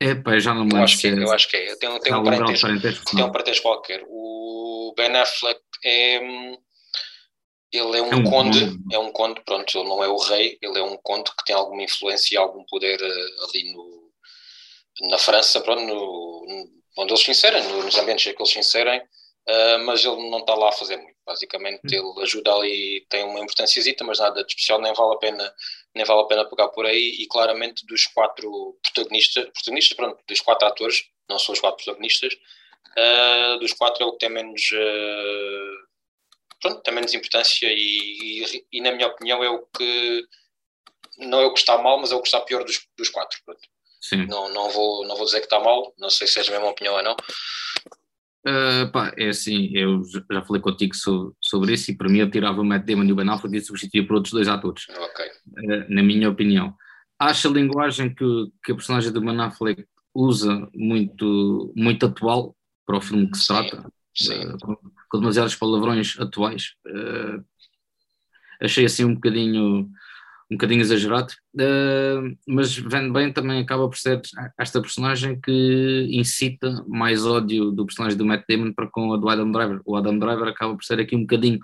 É, 0.00 0.14
pá, 0.16 0.36
já 0.38 0.52
não 0.52 0.64
me 0.64 0.72
lembro. 0.72 0.78
Eu 0.78 0.84
acho 0.84 0.98
que 0.98 1.06
é, 1.06 1.12
eu 1.12 1.32
acho 1.32 1.48
que 1.48 1.56
é. 1.56 1.76
Tem, 1.76 2.00
tem, 2.00 2.14
um 2.14 2.24
parentesco, 2.24 3.16
tem 3.16 3.24
um 3.24 3.30
parentesco 3.30 3.62
qualquer. 3.62 4.02
O 4.08 4.92
Ben 4.96 5.14
Affleck 5.16 5.60
é. 5.84 6.16
Ele 7.74 7.96
é 7.96 8.02
um, 8.02 8.12
é 8.12 8.16
um 8.16 8.24
conde, 8.24 8.60
conde, 8.66 8.94
é 8.94 8.98
um 8.98 9.10
conde, 9.12 9.40
pronto, 9.46 9.78
ele 9.78 9.88
não 9.88 10.04
é 10.04 10.08
o 10.08 10.18
rei, 10.18 10.58
ele 10.60 10.78
é 10.78 10.82
um 10.82 10.94
conde 10.98 11.30
que 11.30 11.42
tem 11.46 11.56
alguma 11.56 11.82
influência 11.82 12.34
e 12.34 12.36
algum 12.36 12.62
poder 12.64 13.00
uh, 13.00 13.44
ali 13.48 13.72
no, 13.72 14.01
na 15.00 15.18
França, 15.18 15.60
pronto, 15.60 15.82
no, 15.82 16.68
onde 16.98 17.12
eles 17.12 17.24
se 17.24 17.30
inserem, 17.30 17.62
nos 17.68 17.96
ambientes 17.96 18.26
em 18.26 18.34
que 18.34 18.42
eles 18.42 18.52
se 18.52 18.58
inserem, 18.58 19.00
uh, 19.00 19.78
mas 19.84 20.04
ele 20.04 20.30
não 20.30 20.38
está 20.38 20.54
lá 20.54 20.68
a 20.68 20.72
fazer 20.72 20.96
muito. 20.96 21.12
Basicamente, 21.24 21.80
hum. 21.84 22.14
ele 22.16 22.22
ajuda 22.22 22.52
ali, 22.52 23.06
tem 23.08 23.24
uma 23.24 23.40
importância, 23.40 23.82
mas 24.04 24.18
nada 24.18 24.44
de 24.44 24.50
especial, 24.50 24.80
nem 24.80 24.92
vale 24.92 25.14
a 25.14 25.18
pena, 25.18 25.54
nem 25.94 26.04
vale 26.04 26.20
a 26.22 26.24
pena 26.24 26.48
pegar 26.48 26.68
por 26.68 26.84
aí. 26.84 27.16
E 27.20 27.26
claramente, 27.26 27.86
dos 27.86 28.06
quatro 28.06 28.76
protagonistas, 28.82 29.44
protagonistas 29.44 29.96
pronto, 29.96 30.18
dos 30.26 30.40
quatro 30.40 30.66
atores, 30.66 31.04
não 31.28 31.38
são 31.38 31.52
os 31.52 31.60
quatro 31.60 31.82
protagonistas, 31.84 32.34
uh, 32.34 33.58
dos 33.58 33.72
quatro 33.72 34.02
é 34.02 34.06
o 34.06 34.12
que 34.12 34.18
tem 34.18 34.30
menos. 34.30 34.62
Uh, 34.72 35.92
pronto, 36.60 36.82
tem 36.82 36.94
menos 36.94 37.14
importância 37.14 37.68
e, 37.70 38.42
e, 38.44 38.66
e, 38.72 38.80
na 38.80 38.92
minha 38.92 39.08
opinião, 39.08 39.42
é 39.42 39.50
o 39.50 39.64
que. 39.66 40.26
Não 41.18 41.40
é 41.40 41.46
o 41.46 41.52
que 41.52 41.60
está 41.60 41.78
mal, 41.78 41.98
mas 41.98 42.10
é 42.10 42.16
o 42.16 42.22
que 42.22 42.28
está 42.28 42.40
pior 42.40 42.64
dos, 42.64 42.86
dos 42.96 43.10
quatro. 43.10 43.38
Pronto. 43.44 43.68
Sim. 44.02 44.26
Não, 44.26 44.52
não, 44.52 44.68
vou, 44.68 45.06
não 45.06 45.16
vou 45.16 45.24
dizer 45.24 45.38
que 45.38 45.46
está 45.46 45.60
mal, 45.60 45.94
não 45.96 46.10
sei 46.10 46.26
se 46.26 46.40
és 46.40 46.48
a 46.48 46.52
mesma 46.52 46.70
opinião 46.70 46.94
ou 46.94 47.02
não. 47.04 47.16
Uh, 48.44 48.90
pá, 48.90 49.14
é 49.16 49.28
assim, 49.28 49.70
eu 49.72 50.02
já 50.04 50.42
falei 50.42 50.60
contigo 50.60 50.96
sobre, 50.96 51.32
sobre 51.40 51.74
isso 51.74 51.92
e 51.92 51.96
para 51.96 52.08
mim 52.08 52.18
eu 52.18 52.28
tirava 52.28 52.60
o 52.60 52.64
Matt 52.64 52.84
Damon 52.84 53.04
e 53.04 53.12
o 53.12 53.14
Ben 53.14 53.28
Affleck 53.30 53.56
e 53.56 53.60
substituía 53.60 54.04
por 54.04 54.16
outros 54.16 54.32
dois 54.32 54.48
atores, 54.48 54.88
okay. 54.88 55.28
uh, 55.28 55.86
na 55.88 56.02
minha 56.02 56.28
opinião. 56.28 56.74
Acho 57.16 57.46
a 57.46 57.52
linguagem 57.52 58.12
que, 58.12 58.24
que 58.64 58.72
a 58.72 58.74
personagem 58.74 59.12
do 59.12 59.20
Ben 59.20 59.40
Affleck 59.40 59.86
usa 60.12 60.68
muito, 60.74 61.72
muito 61.76 62.06
atual 62.06 62.56
para 62.84 62.96
o 62.96 63.00
filme 63.00 63.30
que 63.30 63.38
se 63.38 63.44
sim, 63.44 63.54
trata, 63.54 63.92
sim. 64.12 64.44
Uh, 64.44 64.58
com, 64.58 64.76
com, 65.08 65.20
demasiados 65.20 65.54
palavrões 65.54 66.18
atuais. 66.18 66.74
achei 68.60 68.84
assim 68.84 69.04
um 69.04 69.14
bocadinho 69.14 69.88
um 70.52 70.56
bocadinho 70.56 70.82
exagerado, 70.82 71.32
uh, 71.56 72.36
mas 72.46 72.76
vendo 72.76 73.12
bem 73.12 73.32
também 73.32 73.62
acaba 73.62 73.88
por 73.88 73.96
ser 73.96 74.20
esta 74.58 74.80
personagem 74.80 75.40
que 75.40 76.08
incita 76.10 76.84
mais 76.86 77.24
ódio 77.24 77.70
do 77.70 77.86
personagem 77.86 78.18
do 78.18 78.24
Matt 78.24 78.44
Damon 78.46 78.72
para 78.72 78.86
com 78.86 79.14
a 79.14 79.16
do 79.16 79.28
Adam 79.28 79.50
Driver. 79.50 79.80
O 79.86 79.96
Adam 79.96 80.18
Driver 80.18 80.48
acaba 80.48 80.74
por 80.74 80.84
ser 80.84 81.00
aqui 81.00 81.16
um 81.16 81.22
bocadinho 81.22 81.58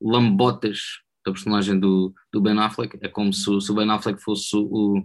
lambotas 0.00 0.78
da 1.26 1.32
personagem 1.32 1.78
do, 1.78 2.14
do 2.32 2.40
Ben 2.40 2.58
Affleck, 2.58 2.96
é 3.02 3.08
como 3.08 3.32
se, 3.32 3.60
se 3.60 3.72
o 3.72 3.74
Ben 3.74 3.90
Affleck 3.90 4.22
fosse 4.22 4.56
o, 4.56 5.02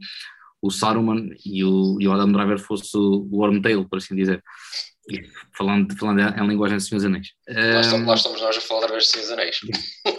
o 0.61 0.69
Saruman 0.69 1.29
e 1.43 1.63
o, 1.63 1.97
e 1.99 2.07
o 2.07 2.13
Adam 2.13 2.31
Driver 2.31 2.59
fosse 2.59 2.95
o 2.95 3.27
Wormtail, 3.31 3.89
por 3.89 3.97
assim 3.97 4.15
dizer. 4.15 4.43
falando, 5.57 5.97
falando 5.97 6.19
em 6.19 6.47
linguagem 6.47 6.77
de 6.77 6.83
Senhor 6.83 6.99
dos 6.99 7.05
Anéis. 7.05 7.29
Lá, 7.49 7.81
estamos, 7.81 8.07
lá 8.07 8.13
estamos 8.13 8.41
nós 8.41 8.57
a 8.57 8.61
falar 8.61 8.95
de 8.95 9.05
Senhor 9.05 9.23
dos 9.23 9.31
Anéis. 9.31 9.59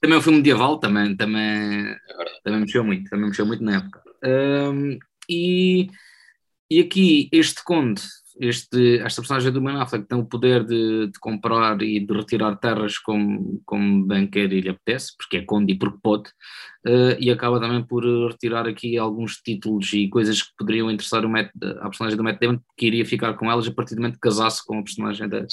Também 0.00 0.18
o 0.18 0.22
filme 0.22 0.38
medieval 0.38 0.78
também, 0.78 1.16
também, 1.16 1.42
é 1.42 1.96
também 2.44 2.60
mexeu 2.60 2.84
muito, 2.84 3.10
também 3.10 3.26
mexeu 3.26 3.46
muito 3.46 3.62
na 3.62 3.76
época. 3.76 4.02
Um, 4.24 4.98
e, 5.28 5.88
e 6.70 6.80
aqui 6.80 7.28
este 7.32 7.62
conde, 7.64 8.02
este, 8.40 8.98
esta 9.00 9.20
personagem 9.20 9.50
do 9.50 9.60
Ben 9.60 9.76
Affleck 9.76 10.06
tem 10.06 10.18
o 10.18 10.24
poder 10.24 10.64
de, 10.64 11.08
de, 11.08 11.18
comprar 11.18 11.82
e 11.82 11.98
de 11.98 12.12
retirar 12.12 12.56
terras 12.56 12.96
como, 12.96 13.60
como 13.66 14.06
bem 14.06 14.26
quer 14.28 14.52
e 14.52 14.60
lhe 14.60 14.68
apetece, 14.68 15.16
porque 15.16 15.38
é 15.38 15.44
conde 15.44 15.72
e 15.72 15.78
porque 15.78 15.98
pode, 16.00 16.30
uh, 16.86 17.18
e 17.18 17.30
acaba 17.30 17.58
também 17.58 17.84
por 17.84 18.04
retirar 18.28 18.68
aqui 18.68 18.96
alguns 18.96 19.38
títulos 19.38 19.92
e 19.92 20.08
coisas 20.08 20.40
que 20.42 20.50
poderiam 20.56 20.90
interessar 20.90 21.24
o 21.24 21.28
Matt, 21.28 21.50
a 21.80 21.88
personagem 21.88 22.16
do 22.16 22.22
Matt 22.22 22.40
Damon, 22.40 22.60
que 22.76 22.86
iria 22.86 23.04
ficar 23.04 23.34
com 23.34 23.50
elas 23.50 23.66
a 23.66 23.72
partir 23.72 23.96
do 23.96 24.00
momento 24.00 24.14
que 24.14 24.20
casasse 24.20 24.64
com 24.64 24.78
a 24.78 24.82
personagem 24.84 25.28
da, 25.28 25.44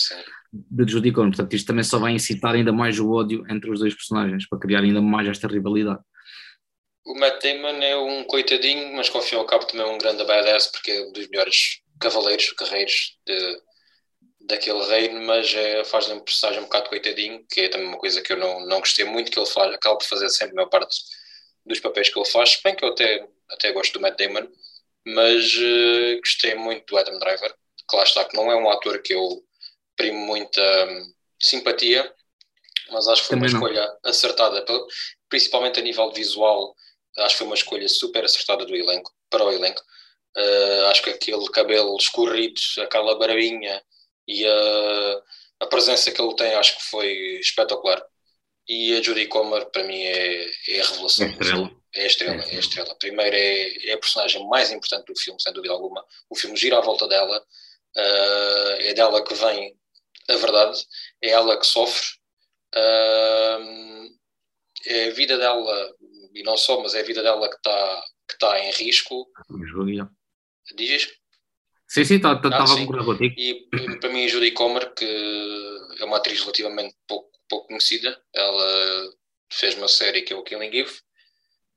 Cohen. 1.14 1.30
Portanto, 1.30 1.54
isto 1.54 1.68
também 1.68 1.84
só 1.84 2.00
vai 2.00 2.12
incitar 2.14 2.56
ainda 2.56 2.72
mais 2.72 3.00
o 3.00 3.12
ódio 3.12 3.46
entre 3.50 3.70
os 3.70 3.80
dois 3.80 3.94
personagens, 3.94 4.48
para 4.48 4.60
criar 4.60 4.82
ainda 4.82 5.02
mais 5.02 5.28
esta 5.28 5.48
rivalidade. 5.48 6.00
O 7.06 7.20
Matt 7.20 7.44
Damon 7.44 7.82
é 7.84 7.96
um 7.96 8.24
coitadinho, 8.24 8.96
mas 8.96 9.10
que 9.10 9.16
ao 9.16 9.22
fim 9.22 9.36
e 9.36 9.38
ao 9.38 9.46
cabo 9.46 9.66
também 9.66 9.86
é 9.86 9.90
um 9.90 9.98
grande 9.98 10.24
badass, 10.26 10.68
porque 10.68 10.92
é 10.92 11.02
um 11.02 11.12
dos 11.12 11.28
melhores 11.30 11.82
cavaleiros, 12.00 12.54
guerreiros 12.58 13.18
de, 13.28 13.62
daquele 14.42 14.84
reino, 14.86 15.22
mas 15.26 15.54
é, 15.54 15.84
faz 15.84 16.10
um 16.10 16.20
personagem 16.20 16.62
um 16.62 16.66
bocado 16.66 16.90
coitadinho, 16.90 17.46
que 17.50 17.62
é 17.62 17.70
também 17.70 17.88
uma 17.88 17.98
coisa 17.98 18.22
que 18.22 18.34
eu 18.34 18.38
não, 18.38 18.66
não 18.66 18.80
gostei 18.80 19.06
muito, 19.06 19.32
que 19.32 19.40
ele 19.40 19.46
faz, 19.46 19.74
acaba 19.74 19.98
por 19.98 20.06
fazer 20.06 20.30
sempre 20.30 20.54
a 20.54 20.56
maior 20.56 20.70
parte 20.70 20.98
dos 21.66 21.80
papéis 21.80 22.10
que 22.10 22.20
ele 22.20 22.30
faz, 22.30 22.60
bem 22.64 22.76
que 22.76 22.84
eu 22.84 22.90
até, 22.90 23.28
até 23.52 23.72
gosto 23.72 23.94
do 23.94 24.02
Matt 24.02 24.18
Damon, 24.18 24.48
mas 25.06 25.54
uh, 25.56 26.20
gostei 26.20 26.56
muito 26.56 26.86
do 26.88 26.98
Adam 26.98 27.20
Driver, 27.20 27.54
que 27.88 27.96
lá 27.96 28.04
está, 28.04 28.26
que 28.26 28.36
não 28.36 28.52
é 28.52 28.56
um 28.56 28.70
ator 28.70 29.00
que 29.02 29.14
eu 29.14 29.44
primo 29.96 30.20
muita 30.20 30.62
um, 30.88 31.14
simpatia, 31.42 32.14
mas 32.92 33.08
acho 33.08 33.24
que 33.24 33.28
foi 33.28 33.38
Também 33.38 33.52
uma 33.52 33.60
não. 33.60 33.68
escolha 33.68 33.98
acertada, 34.04 34.66
principalmente 35.30 35.80
a 35.80 35.84
nível 35.84 36.12
visual, 36.12 36.76
acho 37.18 37.36
que 37.36 37.38
foi 37.40 37.48
uma 37.48 37.56
escolha 37.56 37.90
super 37.90 38.24
acertada 38.24 38.66
do 38.66 38.76
elenco, 38.76 39.12
para 39.30 39.44
o 39.44 39.52
elenco. 39.52 39.82
Uh, 40.38 40.86
acho 40.88 41.02
que 41.02 41.10
aquele 41.12 41.48
cabelo 41.50 41.96
escorrido, 41.98 42.60
aquela 42.82 43.18
barbinha 43.18 43.82
e 44.28 44.46
a, 44.46 45.22
a, 45.62 45.68
presença 45.68 46.12
que 46.12 46.22
ele 46.22 46.36
tem, 46.36 46.54
acho 46.56 46.78
que 46.78 46.84
foi 46.84 47.12
espetacular. 47.40 48.04
E 48.68 48.96
a 48.96 49.02
Judy 49.02 49.28
Comer, 49.28 49.66
para 49.68 49.84
mim, 49.84 50.02
é, 50.02 50.52
é 50.70 50.82
a 50.82 50.86
revelação. 50.86 51.28
É 51.28 51.30
a 51.30 51.32
estrela. 51.32 51.72
É 51.94 52.02
a 52.02 52.06
estrela, 52.08 52.44
é 52.44 52.56
a 52.56 52.60
estrela. 52.60 52.96
Primeiro 52.96 53.36
é, 53.36 53.90
é 53.90 53.94
a 53.94 53.98
personagem 53.98 54.46
mais 54.50 54.72
importante 54.72 55.06
do 55.06 55.18
filme, 55.18 55.42
sem 55.42 55.54
dúvida 55.54 55.74
alguma. 55.74 56.04
O 56.30 56.36
filme 56.36 56.58
gira 56.58 56.80
à 56.80 56.82
volta 56.82 57.08
dela, 57.08 57.38
uh, 57.96 58.82
é 58.82 58.94
dela 58.94 59.24
que 59.24 59.34
vem 59.36 59.78
a 60.30 60.36
verdade, 60.36 60.80
é 61.22 61.30
ela 61.30 61.60
que 61.60 61.66
sofre. 61.66 62.06
Uh, 62.76 64.06
é 64.86 65.08
a 65.10 65.14
vida 65.14 65.38
dela 65.38 65.96
e 66.34 66.44
não 66.44 66.58
só, 66.58 66.82
mas 66.82 66.94
é 66.94 67.00
a 67.00 67.06
vida 67.06 67.24
dela 67.24 67.50
que 67.50 67.56
está 67.56 68.06
que 68.28 68.38
tá 68.38 68.60
em 68.60 68.72
risco. 68.72 69.28
Dizes? 70.76 71.12
Sim, 71.88 72.04
sim, 72.04 72.16
estava 72.16 72.42
tá, 72.42 72.50
tá, 72.50 72.58
ah, 72.58 72.64
a 72.64 72.78
concordar 72.78 73.06
contigo. 73.06 73.36
E 73.38 73.68
para 74.00 74.10
mim, 74.10 74.26
a 74.26 74.28
Judy 74.28 74.52
Comer, 74.52 74.94
que 74.96 75.06
é 76.00 76.06
uma 76.06 76.18
atriz 76.18 76.40
relativamente 76.42 76.96
pouco, 77.08 77.30
pouco 77.48 77.68
conhecida, 77.68 78.20
ela 78.34 79.14
fez 79.52 79.76
uma 79.76 79.88
série 79.88 80.24
que 80.24 80.34
é 80.34 80.36
o 80.36 80.44
Killing 80.44 80.76
Eve 80.76 80.94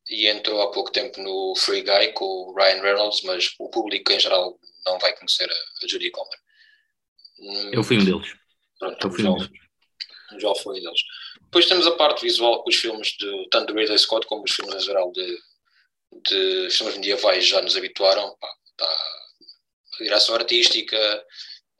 e 0.08 0.26
entrou 0.26 0.62
há 0.62 0.70
pouco 0.70 0.90
tempo 0.90 1.20
no 1.20 1.54
Free 1.56 1.82
Guy 1.82 2.12
com 2.14 2.24
o 2.24 2.54
Ryan 2.54 2.80
Reynolds, 2.80 3.22
mas 3.22 3.54
o 3.58 3.68
público 3.68 4.10
em 4.10 4.18
geral 4.18 4.58
não 4.86 4.98
vai 4.98 5.14
conhecer 5.14 5.48
a, 5.50 5.84
a 5.84 5.88
Judy 5.88 6.10
Comer. 6.10 6.38
Eu 7.72 7.82
fui 7.82 7.98
um 7.98 8.04
deles. 8.04 8.34
Pronto, 8.78 9.06
Eu 9.06 9.10
fui 9.10 9.22
já, 9.22 9.30
um 9.30 9.36
deles. 9.36 9.50
já 10.38 10.54
foi 10.56 10.78
um 10.78 10.82
deles. 10.82 11.00
Depois 11.42 11.66
temos 11.66 11.86
a 11.86 11.92
parte 11.92 12.22
visual 12.22 12.62
com 12.62 12.68
os 12.68 12.76
filmes 12.76 13.08
de 13.18 13.48
tanto 13.50 13.72
de 13.72 13.78
Ridley 13.78 13.98
Scott 13.98 14.26
como 14.26 14.44
os 14.44 14.52
filmes 14.52 14.74
em 14.74 14.80
geral 14.80 15.12
de, 15.12 15.38
de 16.28 16.70
filmes 16.70 16.96
medievais 16.96 17.46
já 17.46 17.62
nos 17.62 17.76
habituaram. 17.76 18.36
Pá, 18.40 18.48
tá, 18.76 18.86
a 20.00 20.04
direção 20.04 20.34
artística, 20.34 21.24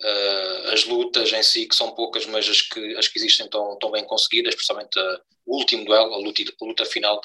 uh, 0.02 0.72
as 0.72 0.84
lutas 0.84 1.32
em 1.32 1.42
si, 1.42 1.66
que 1.66 1.74
são 1.74 1.94
poucas, 1.94 2.26
mas 2.26 2.48
as 2.48 2.62
que, 2.62 2.96
as 2.96 3.08
que 3.08 3.18
existem 3.18 3.46
estão, 3.46 3.74
estão 3.74 3.90
bem 3.90 4.04
conseguidas, 4.04 4.54
especialmente 4.54 4.98
a, 4.98 5.20
o 5.46 5.56
último 5.56 5.84
duelo, 5.84 6.14
a 6.14 6.18
luta, 6.18 6.42
a 6.42 6.64
luta 6.64 6.84
final, 6.84 7.20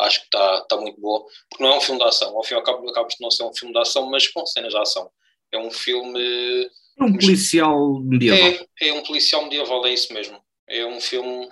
acho 0.00 0.20
que 0.20 0.26
está, 0.26 0.58
está 0.58 0.76
muito 0.76 1.00
boa, 1.00 1.24
porque 1.48 1.62
não 1.62 1.72
é 1.72 1.76
um 1.76 1.80
filme 1.80 2.00
de 2.00 2.06
ação, 2.06 2.36
ao 2.36 2.44
fim 2.44 2.54
e 2.54 2.56
ao 2.56 2.62
cabo 2.62 2.88
acaba 2.88 3.08
de 3.08 3.16
não 3.20 3.30
ser 3.30 3.44
um 3.44 3.54
filme 3.54 3.72
de 3.72 3.80
ação, 3.80 4.06
mas 4.06 4.26
com 4.28 4.44
cenas 4.46 4.72
de 4.72 4.78
ação. 4.78 5.10
É 5.52 5.58
um 5.58 5.70
filme. 5.70 6.70
É 6.98 7.04
um 7.04 7.12
policial 7.12 8.00
medieval. 8.00 8.66
É, 8.80 8.88
é 8.88 8.92
um 8.92 9.02
policial 9.02 9.44
medieval, 9.44 9.86
é 9.86 9.92
isso 9.92 10.12
mesmo. 10.12 10.40
É 10.68 10.84
um 10.84 11.00
filme 11.00 11.48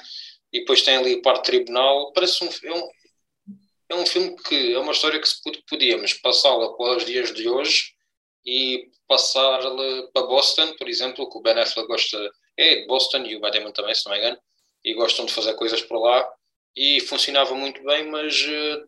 e 0.53 0.61
depois 0.61 0.83
tem 0.83 0.97
ali 0.97 1.15
a 1.15 1.23
parte 1.23 1.47
tribunal. 1.47 2.13
Parece 2.13 2.45
um, 2.45 2.49
é 2.49 2.75
um, 2.75 2.89
é 3.91 3.95
um 3.95 4.07
filme 4.07 4.37
que 4.37 4.73
é 4.73 4.79
uma 4.79 4.93
história 4.93 5.21
que 5.21 5.29
se 5.29 5.41
podíamos 5.69 6.15
passá-la 6.15 6.73
para 6.77 6.97
os 6.97 7.05
dias 7.05 7.33
de 7.33 7.49
hoje 7.49 7.95
e 8.45 8.89
passar-la 9.09 10.09
para 10.13 10.27
Boston, 10.27 10.75
por 10.77 10.89
exemplo, 10.89 11.29
que 11.29 11.39
o 11.39 11.43
Ben 11.43 11.59
Affleck 11.59 11.89
gosta, 11.89 12.31
é 12.57 12.77
de 12.77 12.87
Boston 12.87 13.19
e 13.19 13.37
o 13.37 13.41
Damon 13.41 13.73
também, 13.73 13.95
se 13.95 14.07
não 14.07 14.13
me 14.13 14.19
engano, 14.19 14.39
e 14.85 14.95
gostam 14.95 15.27
de 15.27 15.33
fazer 15.33 15.55
coisas 15.55 15.83
por 15.83 15.99
lá 15.99 16.27
e 16.77 17.01
funcionava 17.01 17.55
muito 17.55 17.83
bem, 17.85 18.09
mas. 18.11 18.41
Uh, 18.43 18.87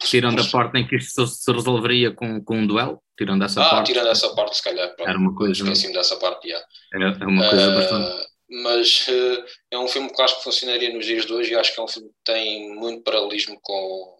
tirando 0.00 0.40
a 0.40 0.48
parte 0.48 0.78
em 0.78 0.86
que 0.86 0.96
isto 0.96 1.26
se 1.26 1.52
resolveria 1.52 2.12
com, 2.12 2.42
com 2.42 2.58
um 2.58 2.66
duelo, 2.66 3.00
tirando 3.18 3.44
essa 3.44 3.60
ah, 3.60 3.70
parte. 3.70 3.86
tirando 3.88 4.08
essa 4.08 4.34
parte, 4.34 4.56
se 4.56 4.62
calhar. 4.62 4.94
Pronto, 4.94 5.10
era 5.10 5.18
uma 5.18 5.34
coisa. 5.34 5.62
Esqueci-me 5.62 5.92
dessa 5.92 6.16
parte, 6.16 6.48
já. 6.48 6.64
Yeah. 6.94 7.18
É, 7.20 7.26
uma 7.26 7.50
coisa 7.50 7.70
uh, 7.70 7.74
bastante 7.74 8.28
mas 8.50 9.06
uh, 9.08 9.44
é 9.70 9.78
um 9.78 9.86
filme 9.86 10.10
que 10.10 10.22
acho 10.22 10.38
que 10.38 10.44
funcionaria 10.44 10.92
nos 10.92 11.04
dias 11.04 11.26
de 11.26 11.32
hoje 11.32 11.52
e 11.52 11.54
acho 11.54 11.74
que 11.74 11.80
é 11.80 11.82
um 11.82 11.88
filme 11.88 12.08
que 12.08 12.14
tem 12.24 12.74
muito 12.74 13.02
paralelismo 13.02 13.58
com 13.60 14.16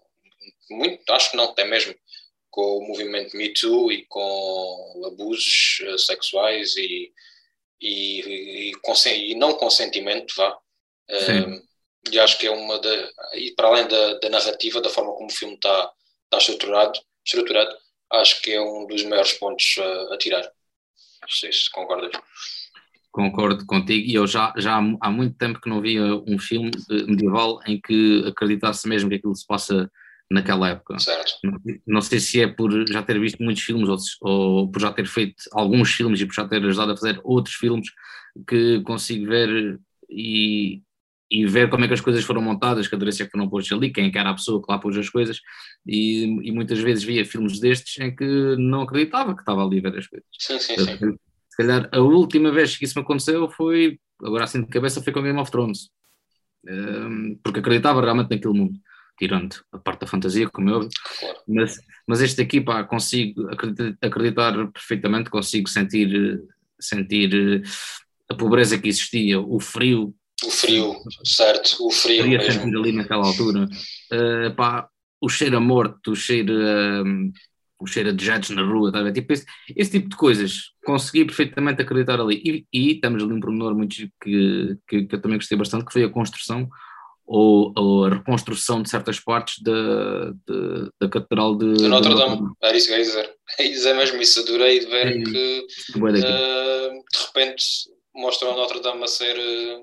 muito, 0.71 1.11
acho 1.11 1.31
que 1.31 1.37
não, 1.37 1.55
tem 1.55 1.67
mesmo 1.67 1.95
com 2.51 2.79
o 2.79 2.89
movimento 2.89 3.37
Me 3.37 3.53
Too 3.53 3.91
e 3.91 4.05
com 4.07 5.03
abusos 5.07 5.81
uh, 5.83 5.99
sexuais 5.99 6.77
e, 6.77 7.11
e, 7.81 8.71
e, 8.71 9.33
e, 9.33 9.35
não 9.35 9.55
consentimento, 9.55 10.35
vá. 10.37 10.59
Uh, 11.11 11.67
e 12.11 12.19
acho 12.19 12.39
que 12.39 12.47
é 12.47 12.51
uma 12.51 12.79
da. 12.79 13.11
E 13.35 13.53
para 13.53 13.69
além 13.69 13.89
da, 13.89 14.19
da 14.19 14.29
narrativa, 14.29 14.81
da 14.81 14.91
forma 14.91 15.13
como 15.15 15.29
o 15.29 15.33
filme 15.33 15.55
está 15.55 15.91
tá 16.31 16.39
estruturado, 16.39 16.99
estruturado, 17.25 17.75
acho 18.13 18.43
que 18.43 18.53
é 18.53 18.61
um 18.61 18.87
dos 18.87 19.05
maiores 19.05 19.33
pontos 19.35 19.77
a 20.13 20.17
tirar. 20.19 20.43
Não 20.43 21.29
sei 21.29 21.53
se 21.53 21.71
concordas. 21.71 22.11
Concordo 23.11 23.67
contigo, 23.67 24.07
e 24.07 24.15
eu 24.15 24.27
já, 24.27 24.53
já 24.57 24.77
há 24.77 25.11
muito 25.11 25.37
tempo 25.37 25.61
que 25.61 25.69
não 25.69 25.81
via 25.81 26.03
um 26.27 26.39
filme 26.39 26.71
medieval 27.07 27.59
em 27.67 27.81
que 27.81 28.25
acreditasse 28.27 28.87
mesmo 28.87 29.09
que 29.09 29.17
aquilo 29.17 29.35
se 29.35 29.47
passa 29.47 29.91
naquela 30.31 30.69
época. 30.69 30.99
Certo. 30.99 31.33
Não, 31.43 31.59
não 31.87 32.01
sei 32.01 32.21
se 32.21 32.41
é 32.41 32.47
por 32.47 32.71
já 32.87 33.03
ter 33.03 33.19
visto 33.19 33.43
muitos 33.43 33.63
filmes 33.63 33.89
ou, 33.89 33.97
ou, 34.21 34.71
por 34.71 34.81
já 34.81 34.93
ter 34.93 35.07
feito 35.07 35.43
alguns 35.53 35.91
filmes 35.91 36.21
e 36.21 36.27
por 36.27 36.35
já 36.35 36.47
ter 36.47 36.63
ajudado 36.63 36.93
a 36.93 36.97
fazer 36.97 37.21
outros 37.25 37.57
filmes 37.57 37.89
que 38.47 38.81
consigo 38.83 39.27
ver 39.27 39.81
e, 40.09 40.83
e 41.31 41.47
ver 41.47 41.69
como 41.69 41.85
é 41.85 41.89
que 41.89 41.95
as 41.95 42.01
coisas 42.01 42.25
foram 42.25 42.41
montadas, 42.41 42.89
que 42.89 42.95
aderência 42.95 43.25
que 43.27 43.31
foram 43.31 43.49
postas 43.49 43.77
ali, 43.77 43.91
quem 43.91 44.07
é 44.07 44.19
era 44.19 44.31
a 44.31 44.35
pessoa 44.35 44.63
que 44.63 44.71
lá 44.71 44.79
pôs 44.79 44.97
as 44.97 45.11
coisas, 45.11 45.41
e, 45.87 46.25
e, 46.43 46.53
muitas 46.53 46.79
vezes 46.79 47.05
via 47.05 47.25
filmes 47.25 47.61
destes 47.61 47.99
em 47.99 48.15
que 48.15 48.25
não 48.57 48.83
acreditava 48.83 49.35
que 49.35 49.41
estava 49.41 49.65
ali 49.65 49.79
a 49.79 49.83
ver 49.83 49.99
as 49.99 50.07
coisas. 50.07 50.27
Sim, 50.39 50.59
sim, 50.59 50.77
sim 50.79 51.19
calhar 51.59 51.89
a 51.93 51.99
última 51.99 52.53
vez 52.53 52.77
que 52.77 52.85
isso 52.85 52.97
me 52.97 53.03
aconteceu 53.05 53.51
foi, 53.51 53.99
agora 54.23 54.45
assim 54.45 54.63
de 54.63 54.69
cabeça, 54.69 55.03
foi 55.03 55.13
com 55.13 55.21
Game 55.21 55.39
of 55.39 55.51
Thrones. 55.51 55.91
Um, 56.65 57.39
porque 57.43 57.59
acreditava 57.59 58.01
realmente 58.01 58.31
naquele 58.31 58.57
mundo, 58.57 58.79
tirando 59.19 59.57
a 59.73 59.79
parte 59.79 60.03
da 60.03 60.07
fantasia, 60.07 60.49
como 60.49 60.71
eu, 60.71 60.89
mas, 61.47 61.81
mas 62.07 62.21
este 62.21 62.41
aqui, 62.41 62.61
pá, 62.61 62.85
consigo 62.85 63.49
acreditar, 63.49 63.97
acreditar 64.01 64.69
perfeitamente, 64.69 65.31
consigo 65.31 65.69
sentir, 65.69 66.41
sentir 66.79 67.63
a 68.31 68.35
pobreza 68.35 68.79
que 68.79 68.89
existia, 68.89 69.41
o 69.41 69.59
frio. 69.59 70.15
O 70.45 70.51
frio, 70.51 70.95
certo, 71.25 71.77
o 71.81 71.91
frio 71.91 72.29
mesmo. 72.29 72.53
sentir 72.53 72.77
ali 72.77 72.93
naquela 72.93 73.27
altura. 73.27 73.69
Uh, 74.13 74.55
pá, 74.55 74.89
o 75.21 75.29
cheiro 75.29 75.57
a 75.57 75.61
morto, 75.61 76.13
o 76.13 76.17
cheiro 76.17 76.55
a, 76.55 77.03
o 77.81 77.87
cheiro 77.87 78.13
de 78.13 78.25
jatos 78.25 78.51
na 78.51 78.63
rua, 78.63 78.93
tá 78.93 79.13
tipo 79.13 79.33
esse, 79.33 79.45
esse, 79.77 79.91
tipo 79.93 80.09
de 80.09 80.17
coisas, 80.17 80.73
consegui 80.85 81.25
perfeitamente 81.25 81.83
acreditar 81.83 82.21
ali. 82.21 82.43
E, 82.45 82.67
e 82.73 82.93
estamos 82.95 83.23
ali 83.23 83.33
um 83.33 83.41
pormenor 83.41 83.75
muito 83.75 83.97
que, 83.97 84.77
que, 84.89 85.07
que, 85.07 85.15
eu 85.15 85.21
também 85.21 85.39
gostei 85.39 85.57
bastante, 85.57 85.85
que 85.85 85.93
foi 85.93 86.05
a 86.05 86.11
construção 86.11 86.69
ou, 87.25 87.73
ou 87.77 88.07
a 88.07 88.11
reconstrução 88.11 88.83
de 88.83 88.89
certas 88.89 89.21
partes 89.21 89.63
da, 89.63 90.31
de, 90.31 90.91
da 91.01 91.09
Catedral 91.09 91.57
de, 91.57 91.75
de 91.75 91.89
Notre 91.89 92.15
Dame. 92.15 92.49
Era 92.63 92.77
isso 92.77 92.89
que 92.89 92.95
eu 92.95 92.99
ia 92.99 93.05
dizer. 93.05 93.35
É 93.59 93.67
dizer 93.67 93.95
mesmo 93.95 94.21
isso, 94.21 94.41
adorei 94.41 94.79
de 94.79 94.87
ver 94.87 95.07
é, 95.07 95.23
que 95.23 95.67
uh, 95.97 96.01
de 96.03 97.19
repente 97.27 97.65
mostram 98.19 98.53
a 98.53 98.57
Notre 98.57 98.81
Dame 98.81 99.05
a 99.05 99.09
ser, 99.09 99.37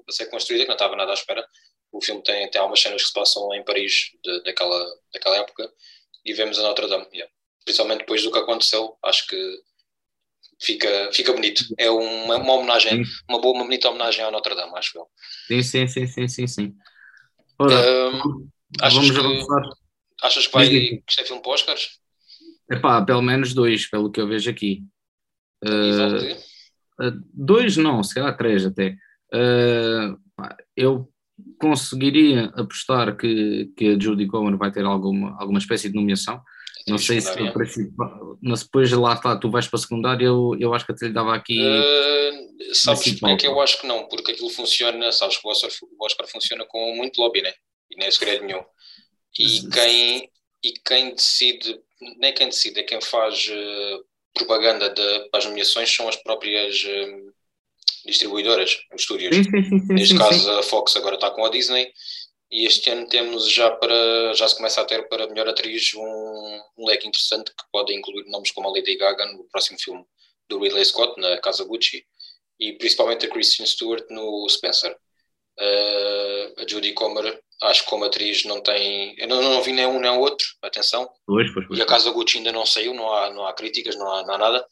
a 0.08 0.12
ser 0.12 0.28
construída, 0.28 0.64
que 0.64 0.70
não 0.70 0.76
estava 0.76 0.96
nada 0.96 1.12
à 1.12 1.14
espera. 1.14 1.46
O 1.92 2.04
filme 2.04 2.22
tem, 2.24 2.50
tem 2.50 2.60
algumas 2.60 2.82
cenas 2.82 3.02
que 3.02 3.08
se 3.08 3.14
passam 3.14 3.54
em 3.54 3.64
Paris 3.64 4.12
de, 4.24 4.44
daquela, 4.44 4.86
daquela 5.14 5.38
época 5.38 5.72
e 6.26 6.34
vemos 6.34 6.60
a 6.60 6.64
Notre 6.64 6.88
Dame. 6.88 7.08
Yeah 7.14 7.30
principalmente 7.66 8.00
depois 8.00 8.24
do 8.24 8.32
que 8.32 8.38
aconteceu, 8.38 8.96
acho 9.04 9.28
que 9.28 9.60
fica, 10.62 11.10
fica 11.12 11.34
bonito. 11.34 11.66
É 11.78 11.90
uma, 11.90 12.38
uma 12.38 12.54
homenagem, 12.54 13.04
uma 13.28 13.42
boa, 13.42 13.56
uma 13.56 13.64
bonita 13.64 13.90
homenagem 13.90 14.24
ao 14.24 14.32
Notre 14.32 14.56
Dame, 14.56 14.72
acho 14.76 14.98
eu. 14.98 15.08
Sim, 15.48 15.64
sim, 15.64 15.88
sim, 15.88 16.08
sim, 16.08 16.28
sim, 16.28 16.48
sim. 16.48 16.76
Ora, 17.58 17.74
um, 18.14 18.48
achas, 18.80 19.10
que, 19.10 19.18
avançar. 19.18 19.64
achas 20.22 20.48
que 20.48 20.54
vai 20.54 20.70
que 20.70 21.04
este 21.10 21.24
filme 21.26 21.42
para 21.42 21.52
Oscars? 21.52 22.00
Epá, 22.70 23.04
pelo 23.04 23.22
menos 23.22 23.54
dois, 23.54 23.88
pelo 23.88 24.12
que 24.12 24.22
eu 24.22 24.28
vejo 24.28 24.50
aqui. 24.50 24.84
Uh, 25.64 26.38
dois 27.34 27.78
não, 27.78 28.04
se 28.04 28.16
calhar 28.16 28.36
três 28.38 28.66
até. 28.66 28.96
Uh, 29.34 30.18
eu 30.76 31.10
conseguiria 31.60 32.46
apostar 32.56 33.16
que, 33.18 33.72
que 33.76 33.90
a 33.90 34.00
Judy 34.00 34.28
Cohen 34.28 34.58
vai 34.58 34.72
ter 34.72 34.86
alguma, 34.86 35.36
alguma 35.40 35.60
espécie 35.60 35.90
de 35.90 35.96
nomeação. 35.96 36.42
Não 36.88 37.00
sei 37.00 37.20
se 37.20 37.30
mas 38.42 38.64
depois 38.64 38.92
lá 38.92 39.14
está, 39.14 39.36
tu 39.36 39.50
vais 39.50 39.68
para 39.68 39.78
a 39.78 39.82
secundária, 39.82 40.26
eu, 40.26 40.56
eu 40.60 40.72
acho 40.72 40.86
que 40.86 40.92
até 40.92 41.08
lhe 41.08 41.14
dava 41.14 41.34
aqui. 41.34 41.60
Uh, 41.60 42.76
sabes 42.76 43.20
porque 43.20 43.26
é 43.26 43.38
que 43.38 43.48
eu 43.48 43.60
acho 43.60 43.82
que 43.82 43.88
não? 43.88 44.08
Porque 44.08 44.34
aquilo 44.34 44.52
funciona, 44.52 45.12
sabes 45.12 45.38
que 45.38 45.48
o 45.48 45.50
Oscar, 45.50 45.72
o 45.82 46.06
Oscar 46.06 46.28
funciona 46.28 46.64
com 46.68 46.96
muito 46.96 47.20
lobby, 47.20 47.42
né? 47.42 47.52
E 47.90 47.98
nem 47.98 48.08
é 48.08 48.12
segredo 48.12 48.46
nenhum. 48.46 48.62
E 49.40 49.68
quem, 49.68 50.30
e 50.64 50.74
quem 50.86 51.16
decide, 51.16 51.80
nem 52.20 52.34
quem 52.34 52.50
decide, 52.50 52.80
é 52.80 52.84
quem 52.84 53.02
faz 53.02 53.48
uh, 53.48 54.06
propaganda 54.36 54.90
de, 54.90 55.30
para 55.30 55.40
as 55.40 55.46
nomeações 55.46 55.94
são 55.94 56.08
as 56.08 56.16
próprias 56.18 56.84
uh, 56.84 57.34
distribuidoras, 58.06 58.78
os 58.94 59.02
estúdios. 59.02 59.36
Sim, 59.36 59.44
sim, 59.44 59.80
sim, 59.80 59.94
Neste 59.94 60.18
caso, 60.18 60.52
a 60.52 60.62
Fox 60.62 60.96
agora 60.96 61.16
está 61.16 61.32
com 61.32 61.44
a 61.44 61.50
Disney 61.50 61.92
e 62.52 62.66
este 62.66 62.90
ano 62.92 63.08
temos 63.08 63.50
já 63.50 63.72
para 63.72 64.34
já 64.36 64.48
se 64.48 64.56
começa 64.56 64.80
a 64.80 64.86
ter 64.86 65.08
para 65.10 65.28
melhor 65.28 65.50
atriz 65.50 65.94
um, 65.96 66.62
um 66.78 66.86
leque 66.86 67.08
interessante 67.08 67.52
que 67.52 67.64
pode 67.72 67.94
incluir 67.94 68.26
nomes 68.28 68.52
como 68.52 68.68
a 68.68 68.72
Lady 68.72 68.96
Gaga 68.96 69.26
no 69.26 69.46
próximo 69.46 69.80
filme 69.80 70.06
do 70.48 70.60
Ridley 70.60 70.86
Scott 70.86 71.20
na 71.20 71.38
Casa 71.40 71.64
Gucci 71.64 72.06
e 72.60 72.74
principalmente 72.74 73.26
a 73.26 73.30
Kristen 73.30 73.66
Stewart 73.66 74.06
no 74.10 74.48
Spencer. 74.50 74.96
Uh, 75.58 76.62
a 76.62 76.68
Judy 76.68 76.92
Comer, 76.92 77.42
acho 77.64 77.84
que 77.84 77.90
como 77.90 78.06
atriz 78.06 78.44
não 78.46 78.62
tem. 78.62 79.16
Eu 79.18 79.28
não, 79.28 79.42
não 79.42 79.62
vi 79.62 79.72
nem 79.72 79.86
um 79.86 80.00
nem 80.00 80.12
outro, 80.12 80.46
atenção. 80.62 81.10
Pois, 81.26 81.52
pois, 81.54 81.68
pois. 81.68 81.80
E 81.80 81.82
a 81.82 81.86
Casa 81.86 82.12
Gucci 82.12 82.38
ainda 82.38 82.52
não 82.52 82.66
saiu, 82.66 82.94
não 82.94 83.12
há, 83.14 83.32
não 83.32 83.46
há 83.48 83.54
críticas, 83.54 83.96
não 83.96 84.12
há, 84.12 84.26
não 84.26 84.34
há 84.36 84.38
nada. 84.38 84.66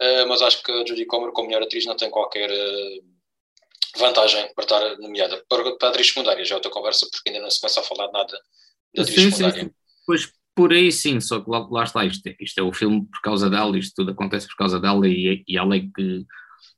Uh, 0.00 0.28
mas 0.28 0.42
acho 0.42 0.62
que 0.62 0.70
a 0.70 0.86
Judy 0.86 1.06
Comer, 1.06 1.32
como 1.32 1.48
melhor 1.48 1.62
atriz, 1.62 1.84
não 1.84 1.96
tem 1.96 2.10
qualquer 2.10 2.50
uh, 2.50 3.04
vantagem 3.98 4.52
para 4.54 4.64
estar 4.64 4.98
nomeada. 4.98 5.42
Para, 5.48 5.76
para 5.76 5.88
a 5.88 5.90
atriz 5.90 6.08
secundária, 6.08 6.44
já 6.44 6.54
é 6.54 6.56
outra 6.56 6.70
conversa, 6.70 7.06
porque 7.10 7.30
ainda 7.30 7.42
não 7.42 7.50
se 7.50 7.60
começa 7.60 7.80
a 7.80 7.82
falar 7.82 8.10
nada 8.12 8.38
da 8.94 9.02
atriz 9.02 9.22
Sim, 9.22 9.30
sim, 9.30 9.30
secundária. 9.30 9.64
sim. 9.64 9.70
Pois 10.06 10.32
por 10.54 10.72
aí 10.72 10.90
sim, 10.90 11.20
só 11.20 11.40
que 11.40 11.48
lá, 11.48 11.66
lá 11.70 11.84
está, 11.84 12.04
isto 12.04 12.26
é, 12.26 12.36
isto 12.40 12.58
é 12.58 12.62
o 12.62 12.72
filme 12.72 13.06
por 13.06 13.20
causa 13.22 13.48
dela, 13.48 13.78
isto 13.78 13.94
tudo 13.94 14.10
acontece 14.10 14.48
por 14.48 14.56
causa 14.56 14.80
dela 14.80 15.06
e, 15.06 15.44
e 15.46 15.56
ela 15.56 15.76
é 15.76 15.80
que 15.80 16.24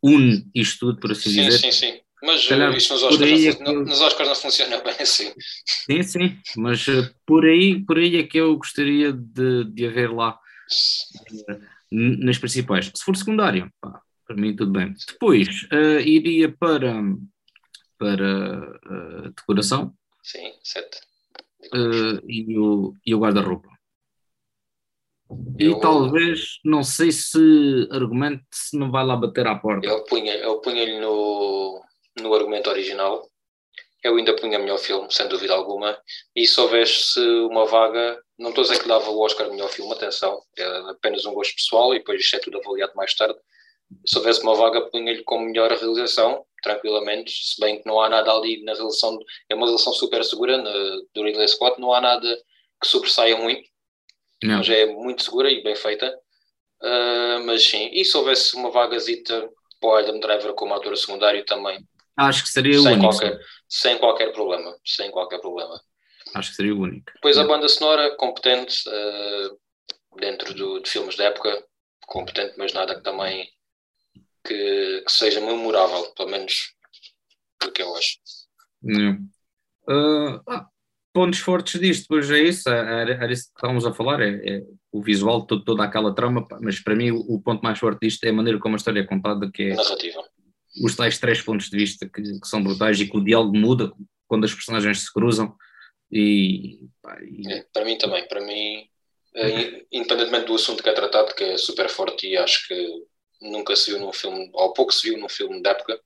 une 0.02 0.46
isto 0.54 0.80
tudo, 0.80 1.00
por 1.00 1.12
assim 1.12 1.30
Sim, 1.30 1.44
dizer. 1.44 1.58
sim, 1.58 1.72
sim. 1.72 2.00
Mas 2.22 2.46
calhar 2.46 2.72
uh, 2.72 2.76
isto 2.76 2.92
nos 2.92 3.02
Oscars, 3.02 3.22
aí 3.22 3.58
não, 3.60 3.72
é 3.72 3.74
eu- 3.76 3.84
nos 3.84 4.00
Oscars 4.00 4.28
não 4.28 4.34
funciona 4.36 4.78
bem 4.84 4.94
assim. 5.00 5.32
Sim, 5.66 6.02
sim, 6.02 6.38
mas 6.56 6.86
eh, 6.88 7.10
por 7.26 7.44
aí, 7.44 7.84
por 7.84 7.98
aí 7.98 8.16
é 8.16 8.22
que 8.24 8.38
eu 8.38 8.56
gostaria 8.56 9.12
de, 9.12 9.64
de 9.64 9.86
haver 9.86 10.12
lá 10.12 10.38
n- 11.90 12.16
nas 12.24 12.38
principais. 12.38 12.86
Se 12.94 13.04
for 13.04 13.16
secundário, 13.16 13.70
pá, 13.80 14.00
para 14.26 14.36
mim 14.36 14.54
tudo 14.54 14.72
bem. 14.72 14.94
Depois 15.08 15.66
eh, 15.72 16.02
iria 16.02 16.52
para, 16.56 16.94
para 17.98 18.78
eh, 19.26 19.30
decoração 19.36 19.94
Sim, 20.22 20.52
sete. 20.62 20.98
eh, 21.74 22.20
e 22.28 22.58
o, 22.58 22.94
e 23.06 23.14
o 23.14 23.18
guarda-roupa. 23.18 23.68
E 25.58 25.64
Eu- 25.66 25.78
talvez, 25.80 26.58
não 26.64 26.82
sei 26.82 27.12
se 27.12 27.38
argumente 27.92 28.44
se 28.52 28.76
não 28.78 28.90
vai 28.90 29.04
lá 29.06 29.16
bater 29.16 29.46
à 29.46 29.54
porta. 29.54 29.86
Eu 29.86 30.04
punha, 30.04 30.34
eu 30.34 30.60
punha-lhe 30.60 30.98
no, 31.00 31.80
no 32.18 32.34
argumento 32.34 32.70
original. 32.70 33.28
Eu 34.02 34.16
ainda 34.16 34.34
punha 34.34 34.58
melhor 34.58 34.78
filme, 34.78 35.12
sem 35.12 35.28
dúvida 35.28 35.52
alguma. 35.52 36.00
E 36.34 36.46
se 36.46 36.58
houvesse 36.58 37.20
uma 37.20 37.66
vaga, 37.66 38.18
não 38.38 38.48
estou 38.48 38.62
a 38.62 38.66
dizer 38.66 38.82
que 38.82 38.88
dava 38.88 39.10
o 39.10 39.20
Oscar 39.20 39.50
melhor 39.50 39.68
filme, 39.68 39.92
atenção, 39.92 40.40
é 40.56 40.64
apenas 40.90 41.26
um 41.26 41.34
gosto 41.34 41.54
pessoal 41.54 41.94
e 41.94 41.98
depois 41.98 42.20
isto 42.20 42.36
é 42.36 42.38
tudo 42.38 42.58
avaliado 42.58 42.92
mais 42.94 43.14
tarde. 43.14 43.38
Se 44.06 44.16
houvesse 44.16 44.42
uma 44.42 44.54
vaga, 44.54 44.80
punha-lhe 44.82 45.22
como 45.24 45.44
melhor 45.44 45.70
realização, 45.70 46.46
tranquilamente, 46.62 47.32
se 47.32 47.60
bem 47.60 47.80
que 47.80 47.86
não 47.86 48.00
há 48.00 48.08
nada 48.08 48.32
ali 48.32 48.62
na 48.62 48.72
relação, 48.72 49.18
é 49.48 49.54
uma 49.54 49.66
relação 49.66 49.92
super 49.92 50.24
segura 50.24 50.56
na, 50.56 50.72
do 51.12 51.22
Ridley 51.22 51.48
Scott, 51.48 51.80
não 51.80 51.92
há 51.92 52.00
nada 52.00 52.36
que 52.80 52.86
sobressaia 52.86 53.36
muito 53.36 53.68
Não. 54.42 54.58
mas 54.58 54.68
é 54.70 54.86
muito 54.86 55.22
segura 55.22 55.50
e 55.50 55.62
bem 55.62 55.74
feita. 55.74 56.16
Ah, 56.82 57.42
mas 57.44 57.64
sim, 57.64 57.90
e 57.92 58.04
se 58.04 58.16
houvesse 58.16 58.56
uma 58.56 58.70
vagazita 58.70 59.48
para 59.80 59.88
o 59.88 59.94
Adam 59.94 60.20
Driver 60.20 60.54
como 60.54 60.74
ator 60.74 60.96
secundário 60.96 61.44
também, 61.44 61.78
Acho 62.28 62.42
que 62.42 62.50
seria 62.50 62.78
o 62.78 62.82
sem 62.82 62.92
único. 62.92 63.08
qualquer, 63.08 63.40
sem 63.68 63.98
qualquer 63.98 64.32
problema, 64.32 64.76
sem 64.84 65.10
qualquer 65.10 65.40
problema. 65.40 65.80
Acho 66.34 66.50
que 66.50 66.56
seria 66.56 66.74
o 66.74 66.80
único. 66.80 67.10
Depois 67.14 67.38
a 67.38 67.44
banda 67.44 67.68
sonora, 67.68 68.14
competente, 68.16 68.88
ah, 68.88 69.50
dentro 70.18 70.52
do, 70.54 70.80
de 70.80 70.90
filmes 70.90 71.16
da 71.16 71.24
época, 71.24 71.64
competente, 72.06 72.54
mas 72.58 72.72
nada 72.72 72.94
que 72.94 73.02
também 73.02 73.48
que, 74.44 75.02
que 75.06 75.12
seja 75.12 75.40
memorável, 75.40 76.12
pelo 76.14 76.30
menos 76.30 76.74
do 77.62 77.72
que 77.72 77.82
eu 77.82 77.94
acho. 77.96 78.18
Ah, 79.88 80.42
ah, 80.46 80.66
pontos 81.12 81.40
fortes 81.40 81.80
disto, 81.80 82.06
pois 82.08 82.30
é 82.30 82.38
isso, 82.38 82.68
era, 82.68 83.12
era 83.12 83.32
isso 83.32 83.44
que 83.44 83.56
estávamos 83.56 83.86
a 83.86 83.94
falar, 83.94 84.20
é, 84.20 84.56
é 84.56 84.62
o 84.92 85.02
visual, 85.02 85.46
todo, 85.46 85.64
toda 85.64 85.84
aquela 85.84 86.14
trama, 86.14 86.46
mas 86.60 86.80
para 86.80 86.94
mim 86.94 87.10
o, 87.12 87.20
o 87.20 87.40
ponto 87.40 87.62
mais 87.62 87.78
forte 87.78 88.06
disto 88.06 88.24
é 88.24 88.30
a 88.30 88.32
maneira 88.32 88.58
como 88.58 88.74
a 88.74 88.78
história 88.78 89.00
é 89.00 89.06
contada, 89.06 89.50
que 89.52 89.62
é 89.64 89.74
Narrativa. 89.74 90.29
Os 90.82 90.94
tais 90.94 91.18
três 91.18 91.40
pontos 91.42 91.68
de 91.68 91.76
vista 91.76 92.08
que, 92.08 92.22
que 92.22 92.46
são 92.48 92.62
brutais 92.62 93.00
e 93.00 93.08
que 93.08 93.16
o 93.16 93.24
diálogo 93.24 93.56
muda 93.56 93.92
quando 94.26 94.44
as 94.44 94.54
personagens 94.54 95.00
se 95.00 95.12
cruzam 95.12 95.54
e, 96.10 96.80
pá, 97.02 97.18
e- 97.22 97.52
É, 97.52 97.64
para 97.72 97.84
mim 97.84 97.96
também, 97.98 98.26
para 98.28 98.40
mim, 98.40 98.88
eh, 99.34 99.86
independentemente 99.92 100.46
do 100.46 100.54
assunto 100.54 100.82
que 100.82 100.88
é 100.88 100.92
tratado, 100.92 101.34
que 101.34 101.44
é 101.44 101.56
super 101.56 101.88
forte 101.88 102.26
e 102.28 102.36
acho 102.36 102.66
que 102.68 103.04
nunca 103.40 103.74
se 103.76 103.90
viu 103.90 104.00
num 104.00 104.12
filme, 104.12 104.50
ou 104.52 104.72
pouco 104.72 104.92
se 104.92 105.08
viu 105.08 105.18
num 105.18 105.28
filme 105.28 105.62
da 105.62 105.70
época, 105.70 106.00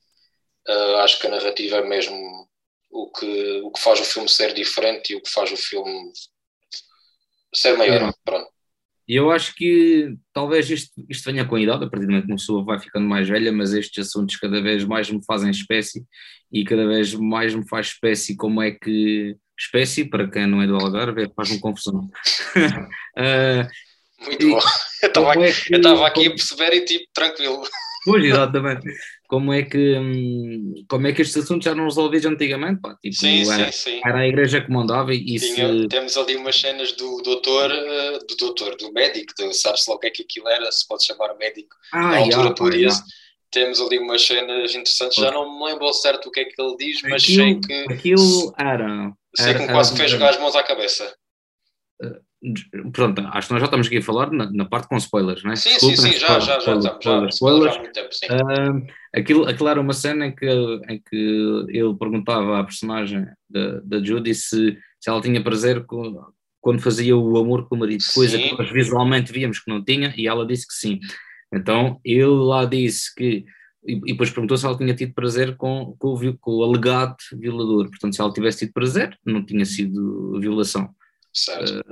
eh, 0.68 0.94
acho 1.00 1.18
que 1.20 1.26
a 1.26 1.30
narrativa 1.30 1.76
é 1.78 1.82
mesmo 1.86 2.16
o 2.90 3.10
que, 3.10 3.60
o 3.62 3.70
que 3.72 3.80
faz 3.80 4.00
o 4.00 4.04
filme 4.04 4.28
ser 4.28 4.54
diferente 4.54 5.12
e 5.12 5.16
o 5.16 5.20
que 5.22 5.30
faz 5.30 5.50
o 5.52 5.56
filme 5.56 6.12
ser 7.54 7.76
maior. 7.76 8.08
É. 8.10 8.12
Pronto. 8.24 8.53
E 9.06 9.14
eu 9.16 9.30
acho 9.30 9.54
que 9.54 10.14
talvez 10.32 10.68
isto, 10.70 10.92
isto 11.08 11.24
venha 11.30 11.44
com 11.44 11.56
a 11.56 11.60
idade, 11.60 11.84
a 11.84 11.88
partir 11.88 12.06
do 12.06 12.10
momento 12.10 12.26
que 12.26 12.32
uma 12.32 12.38
pessoa 12.38 12.64
vai 12.64 12.78
ficando 12.78 13.06
mais 13.06 13.28
velha, 13.28 13.52
mas 13.52 13.72
estes 13.74 14.06
assuntos 14.08 14.36
cada 14.36 14.62
vez 14.62 14.84
mais 14.84 15.10
me 15.10 15.22
fazem 15.26 15.50
espécie 15.50 16.04
e 16.50 16.64
cada 16.64 16.86
vez 16.86 17.12
mais 17.14 17.54
me 17.54 17.66
faz 17.68 17.88
espécie 17.88 18.36
como 18.36 18.62
é 18.62 18.70
que. 18.70 19.36
Espécie, 19.58 20.04
para 20.04 20.28
quem 20.28 20.46
não 20.48 20.60
é 20.60 20.66
do 20.66 20.74
Algarve, 20.74 21.30
faz-me 21.36 21.60
confusão. 21.60 22.08
Ah, 23.16 23.68
Muito 24.26 24.46
E- 24.46 24.50
bom. 24.50 24.58
Eu 25.02 25.08
estava 25.08 25.32
como 25.34 25.44
aqui, 25.44 25.74
é 25.74 25.78
que- 25.80 25.86
aqui 26.04 26.26
a 26.26 26.30
perceber 26.30 26.72
e 26.74 26.84
tipo, 26.84 27.04
tranquilo. 27.14 27.62
Pois, 28.04 28.24
exatamente. 28.24 28.90
Como 29.26 29.52
é 29.52 29.62
que, 29.62 29.98
hum, 29.98 30.84
como 30.88 31.06
é 31.06 31.12
que 31.12 31.22
estes 31.22 31.42
assuntos 31.42 31.64
já 31.64 31.74
não 31.74 31.84
resolvidos 31.84 32.26
antigamente? 32.26 32.80
Pá? 32.80 32.94
Tipo, 33.02 33.14
Sim, 33.16 33.50
era, 33.50 33.72
sim, 33.72 33.90
sim. 33.96 34.00
era 34.04 34.18
a 34.20 34.28
igreja 34.28 34.60
que 34.60 34.70
mandava 34.70 35.14
e 35.14 35.38
se. 35.38 35.54
Tinha- 35.54 35.88
temos 35.88 36.16
ali 36.16 36.36
umas 36.36 36.54
cenas 36.60 36.92
do 36.92 37.22
doutor, 37.22 37.70
eh, 37.70 38.18
do 38.28 38.36
doutor, 38.36 38.76
do 38.76 38.92
médico, 38.92 39.32
sabe-se 39.52 39.88
lá 39.88 39.96
o 39.96 39.98
que 39.98 40.06
é 40.06 40.10
que 40.10 40.22
aquilo 40.22 40.48
era, 40.48 40.70
se 40.70 40.86
pode 40.86 41.04
chamar 41.06 41.34
médico. 41.36 41.74
Ah, 41.92 42.10
na 42.10 42.16
altura 42.18 42.42
já, 42.48 42.54
podia 42.54 42.88
já. 42.90 43.02
Temos 43.50 43.80
ali 43.80 43.98
umas 43.98 44.20
cenas 44.26 44.74
interessantes, 44.74 45.16
já 45.16 45.30
não 45.30 45.58
me 45.58 45.64
lembro 45.66 45.86
ao 45.86 45.94
certo 45.94 46.28
o 46.28 46.30
que 46.30 46.40
é 46.40 46.44
que 46.44 46.60
ele 46.60 46.76
diz, 46.76 47.00
mas 47.04 47.22
Aquilo- 47.22 47.44
sei 47.44 47.60
que, 47.60 47.92
Aquilo 47.94 48.54
era. 48.58 49.12
sei 49.36 49.54
que 49.54 49.62
era- 49.62 49.72
quase 49.72 49.90
era- 49.90 49.98
fez 49.98 50.10
jogar 50.10 50.30
as 50.30 50.38
mãos 50.40 50.54
à 50.56 50.62
cabeça. 50.62 51.14
Pronto, 52.92 53.20
acho 53.32 53.48
que 53.48 53.52
nós 53.54 53.60
já 53.60 53.66
estamos 53.66 53.86
aqui 53.86 53.96
a 53.98 54.02
falar 54.02 54.30
na, 54.30 54.50
na 54.52 54.64
parte 54.66 54.88
com 54.88 54.96
spoilers, 54.96 55.42
não 55.42 55.52
é? 55.52 55.56
Sim, 55.56 55.70
sim, 55.78 55.88
Desculpem, 55.90 56.12
sim, 56.12 56.18
já, 56.18 56.38
já, 56.40 56.60
já, 56.60 56.80
já, 56.80 56.98
spoilers, 56.98 57.34
spoilers. 57.34 57.76
há 57.76 57.78
muito 57.78 57.92
tempo, 57.92 58.08
sim. 58.12 58.26
Ah, 58.30 59.18
aquilo, 59.18 59.48
aquilo 59.48 59.68
era 59.68 59.80
uma 59.80 59.92
cena 59.92 60.26
em 60.26 60.34
que, 60.34 60.46
em 60.88 61.00
que 61.08 61.16
ele 61.68 61.94
perguntava 61.98 62.58
à 62.60 62.64
personagem 62.64 63.26
da, 63.48 63.80
da 63.80 64.02
Judy 64.04 64.34
se, 64.34 64.76
se 65.00 65.10
ela 65.10 65.20
tinha 65.22 65.42
prazer 65.42 65.84
com- 65.86 66.20
quando 66.60 66.80
fazia 66.82 67.16
o 67.16 67.36
amor 67.38 67.68
com 67.68 67.76
o 67.76 67.78
marido, 67.78 68.02
coisa 68.14 68.36
Sim. 68.36 68.48
que 68.50 68.58
nós 68.58 68.70
visualmente 68.70 69.32
víamos 69.32 69.58
que 69.58 69.70
não 69.70 69.82
tinha, 69.84 70.12
e 70.16 70.26
ela 70.26 70.46
disse 70.46 70.66
que 70.66 70.74
sim. 70.74 70.98
Então 71.52 72.00
ele 72.04 72.24
lá 72.26 72.64
disse 72.64 73.14
que. 73.14 73.44
E, 73.86 73.96
e 73.96 74.12
depois 74.12 74.30
perguntou 74.30 74.56
se 74.56 74.64
ela 74.64 74.76
tinha 74.78 74.94
tido 74.94 75.12
prazer 75.12 75.56
com, 75.56 75.94
com, 75.98 76.14
o, 76.14 76.38
com 76.38 76.50
o 76.52 76.64
alegado 76.64 77.16
violador. 77.34 77.90
Portanto, 77.90 78.14
se 78.14 78.20
ela 78.20 78.32
tivesse 78.32 78.60
tido 78.60 78.72
prazer, 78.72 79.14
não 79.26 79.44
tinha 79.44 79.64
sido 79.66 80.40
violação. 80.40 80.88
Certo. 81.34 81.82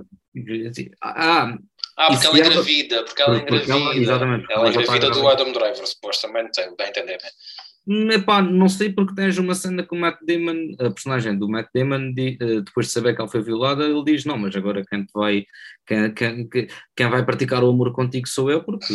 Ah, 1.03 1.55
Ah, 1.99 2.07
porque 2.09 2.27
ela 2.27 2.39
ela- 2.39 2.47
engravida, 2.49 3.05
porque 3.05 3.23
ela 3.23 3.41
porque 3.41 3.55
ela- 3.71 3.81
engravida. 3.81 4.01
exatamente, 4.03 4.47
Ela 4.51 4.63
ela 4.63 4.73
já 4.73 4.81
está 4.81 4.97
engravida 4.97 5.21
do. 5.21 5.29
Adam 5.29 5.53
Driver, 5.53 5.87
supostamente, 5.87 6.53
dá 6.79 6.85
a 6.85 6.89
entender. 6.89 7.19
né? 7.23 8.15
Epá, 8.15 8.41
não 8.41 8.69
sei 8.69 8.91
porque 8.93 9.15
tens 9.15 9.37
uma 9.39 9.55
cena 9.57 9.83
que 9.83 9.93
o 9.95 9.99
Matt 9.99 10.19
Damon, 10.25 10.75
a 10.79 10.91
personagem 10.91 11.37
do 11.37 11.49
Matt 11.49 11.67
Damon, 11.75 12.13
eh, 12.17 12.61
depois 12.65 12.87
de 12.87 12.93
saber 12.93 13.15
que 13.15 13.21
ela 13.21 13.29
foi 13.31 13.43
violada, 13.43 13.85
ele 13.85 14.05
diz: 14.05 14.25
Não, 14.25 14.39
mas 14.39 14.55
agora 14.57 14.85
quem, 14.89 15.05
vai, 15.13 15.45
quem, 15.87 16.15
quem, 16.15 16.49
quem- 16.49 17.11
vai 17.11 17.25
praticar 17.27 17.63
o 17.65 17.69
amor 17.71 17.93
contigo 17.93 18.29
sou 18.29 18.51
eu, 18.51 18.63
porque 18.63 18.95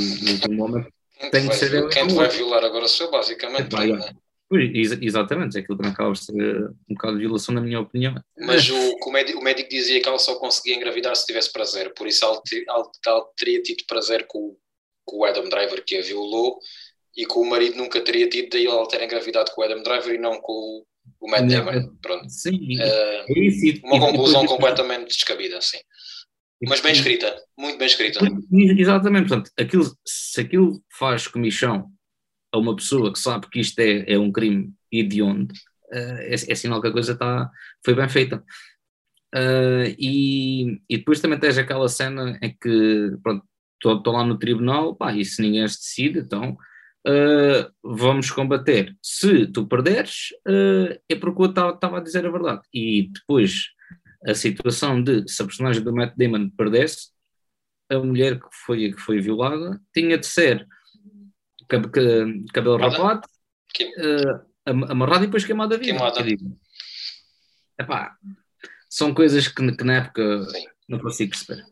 no 0.50 0.56
momento. 0.56 0.88
Tem 1.20 1.30
te 1.32 1.40
que 1.42 1.48
vai, 1.48 1.56
ser 1.58 1.74
eu 1.74 1.90
quem 1.90 2.08
te 2.08 2.14
vai 2.14 2.26
outro. 2.26 2.38
violar 2.38 2.64
agora 2.64 2.88
sou 2.88 3.08
eu, 3.08 3.12
basicamente. 3.12 3.62
Epá, 3.74 3.86
é. 3.86 4.12
Exa- 4.52 4.98
exatamente, 5.02 5.58
é 5.58 5.60
aquilo 5.60 5.78
também 5.78 5.92
acaba 5.92 6.10
por 6.10 6.18
ser 6.18 6.34
eh, 6.40 6.70
um 6.90 6.94
bocado 6.94 7.16
de 7.16 7.20
violação, 7.22 7.54
na 7.54 7.60
minha 7.62 7.80
opinião. 7.82 8.16
Mas 8.40 8.70
o, 8.70 8.76
o, 9.06 9.12
médico, 9.12 9.40
o 9.40 9.44
médico 9.44 9.70
dizia 9.70 10.02
que 10.02 10.08
ela 10.08 10.18
só 10.20 10.36
conseguia 10.40 10.76
engravidar 10.76 11.16
se 11.16 11.26
tivesse 11.26 11.52
prazer, 11.52 11.94
por 11.94 12.08
isso 12.08 12.24
ela, 12.24 12.42
te- 12.42 12.64
ela- 12.68 12.90
ela 13.06 13.26
teria 13.36 13.62
tido 13.62 13.84
prazer 13.86 14.26
com, 14.28 14.40
o- 14.40 14.58
com 15.06 15.18
o 15.18 15.26
Adam 15.26 15.50
Driver 15.50 15.84
que 15.86 15.98
a 15.98 16.02
violou 16.02 16.60
e 17.16 17.26
com 17.26 17.42
o 17.42 17.50
marido 17.50 17.76
nunca 17.78 18.00
teria 18.02 18.30
tido, 18.30 18.50
daí 18.52 18.66
ela 18.66 18.88
ter 18.88 19.04
engravidado 19.04 19.52
com 19.52 19.62
o 19.62 19.64
Adam 19.66 19.84
Driver 19.84 20.16
e 20.16 20.18
não 20.18 20.40
com 20.40 20.54
o, 20.54 20.86
o 21.20 21.30
Matt 21.30 21.46
Damon. 21.50 21.96
Pronto. 22.02 22.30
Sim, 22.30 22.80
Eh, 22.80 23.26
é 23.28 23.40
isso. 23.40 23.82
uma 23.84 24.00
conclusão 24.00 24.42
depois- 24.44 24.50
completamente 24.62 25.08
descabida, 25.08 25.60
sim. 25.62 25.80
Mas 26.68 26.80
bem 26.82 26.92
escrita, 26.94 27.36
muito 27.58 27.78
bem 27.78 27.86
escrita. 27.86 28.20
Exatamente, 28.52 29.28
portanto, 29.28 29.52
aquilo, 29.60 29.84
se 30.06 30.42
aquilo 30.42 30.82
faz 30.98 31.28
comichão 31.28 31.88
a 32.52 32.58
uma 32.58 32.76
pessoa 32.76 33.12
que 33.12 33.20
sabe 33.20 33.48
que 33.50 33.60
isto 33.60 33.80
é, 33.80 34.14
é 34.14 34.20
um 34.20 34.32
crime 34.32 34.74
hediondo, 34.92 35.54
eh, 35.92 36.30
é, 36.30 36.34
é 36.34 36.56
sinal 36.56 36.82
que 36.82 36.88
a 36.88 36.92
coisa 36.92 37.14
está, 37.14 37.50
foi 37.84 37.96
bem 37.96 38.10
feita. 38.10 38.44
Uh, 39.36 39.94
e, 40.00 40.82
e 40.90 40.98
depois 40.98 41.20
também 41.20 41.38
tens 41.38 41.58
aquela 41.58 41.90
cena 41.90 42.40
em 42.42 42.56
que 42.60 43.14
estou 43.84 44.14
lá 44.14 44.24
no 44.24 44.40
tribunal, 44.40 44.96
pá, 44.96 45.14
e 45.14 45.24
se 45.26 45.42
ninguém 45.42 45.68
se 45.68 45.80
decide, 45.80 46.20
então 46.20 46.58
uh, 47.08 47.72
vamos 47.84 48.32
combater. 48.32 48.96
Se 49.02 49.48
tu 49.48 49.68
perderes, 49.68 50.30
uh, 50.48 50.98
é 51.10 51.16
porque 51.16 51.42
eu 51.42 51.48
estava 51.48 51.98
a 51.98 52.02
dizer 52.02 52.26
a 52.26 52.32
verdade. 52.32 52.62
E 52.74 53.12
depois 53.14 53.68
a 54.26 54.34
situação 54.34 55.02
de 55.02 55.28
se 55.28 55.42
a 55.42 55.46
personagem 55.46 55.84
do 55.84 55.94
Matt 55.94 56.16
Damon 56.18 56.50
perdesse, 56.50 57.10
a 57.90 58.00
mulher 58.00 58.40
que 58.40 58.48
foi, 58.52 58.92
que 58.92 59.00
foi 59.00 59.20
violada 59.20 59.80
tinha 59.94 60.18
de 60.18 60.26
ser 60.26 60.68
cabelo 61.68 62.78
rapado, 62.78 63.28
uh, 63.82 64.90
amarrado 64.90 65.24
e 65.24 65.28
depois 65.28 65.46
queimada 65.46 65.78
viva. 65.78 66.12
Queimada. 66.12 66.48
Epá, 67.80 68.18
são 68.90 69.14
coisas 69.14 69.48
que, 69.48 69.76
que 69.76 69.84
na 69.84 69.98
época 69.98 70.46
Sim. 70.46 70.66
não 70.88 71.00
consigo 71.00 71.32
perceber. 71.32 71.64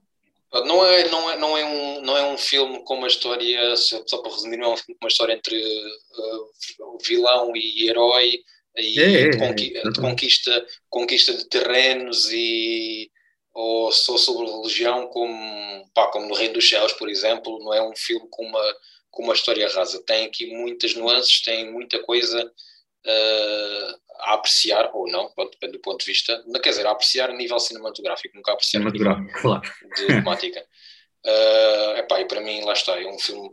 Não 0.53 0.85
é, 0.85 1.09
não, 1.09 1.31
é, 1.31 1.37
não, 1.37 1.57
é 1.57 1.65
um, 1.65 2.01
não 2.01 2.17
é 2.17 2.33
um 2.33 2.37
filme 2.37 2.81
com 2.85 2.95
uma 2.95 3.07
história, 3.07 3.75
só 3.75 4.21
para 4.21 4.31
resumir, 4.31 4.55
não 4.55 4.71
é 4.71 4.73
um 4.73 4.77
filme 4.77 4.97
com 4.97 5.05
uma 5.05 5.09
história 5.09 5.33
entre 5.33 5.57
uh, 5.57 6.97
vilão 7.05 7.51
e 7.55 7.89
herói 7.89 8.41
e 8.77 8.99
é, 8.99 9.21
é, 9.21 9.29
de, 9.29 9.37
conqui 9.37 9.77
é, 9.77 9.89
de, 9.89 9.99
conquista, 9.99 10.67
conquista 10.89 11.33
de 11.33 11.45
terrenos 11.49 12.31
e 12.31 13.11
ou 13.53 13.89
só 13.91 14.17
sobre 14.17 14.51
religião 14.51 15.07
como, 15.07 15.89
pá, 15.93 16.07
como 16.07 16.27
no 16.27 16.35
Reino 16.35 16.55
dos 16.55 16.67
Céus, 16.69 16.91
por 16.91 17.09
exemplo, 17.09 17.57
não 17.59 17.73
é 17.73 17.81
um 17.81 17.95
filme 17.95 18.27
com 18.29 18.45
uma, 18.45 18.75
com 19.15 19.23
uma 19.23 19.33
história 19.33 19.67
rasa. 19.69 20.03
Tem 20.05 20.25
aqui 20.25 20.45
muitas 20.47 20.93
nuances, 20.93 21.41
tem 21.41 21.71
muita 21.71 21.97
coisa 22.03 22.45
uh, 22.45 23.99
a 24.19 24.33
apreciar, 24.33 24.91
ou 24.93 25.09
não, 25.09 25.31
depende 25.49 25.73
do 25.73 25.79
ponto 25.79 26.01
de 26.01 26.05
vista, 26.05 26.43
quer 26.61 26.69
dizer, 26.69 26.85
a 26.85 26.91
apreciar 26.91 27.29
a 27.29 27.33
nível 27.33 27.57
cinematográfico, 27.59 28.35
nunca 28.35 28.51
a 28.51 28.53
apreciar 28.55 28.81
a 28.81 28.91
nível 28.91 29.15
claro. 29.41 29.61
de 29.95 30.07
temática. 30.07 30.63
Uh, 31.25 31.97
epá, 31.97 32.19
e 32.19 32.25
para 32.25 32.41
mim, 32.41 32.61
lá 32.65 32.73
está, 32.73 33.01
é 33.01 33.07
um 33.07 33.17
filme, 33.17 33.49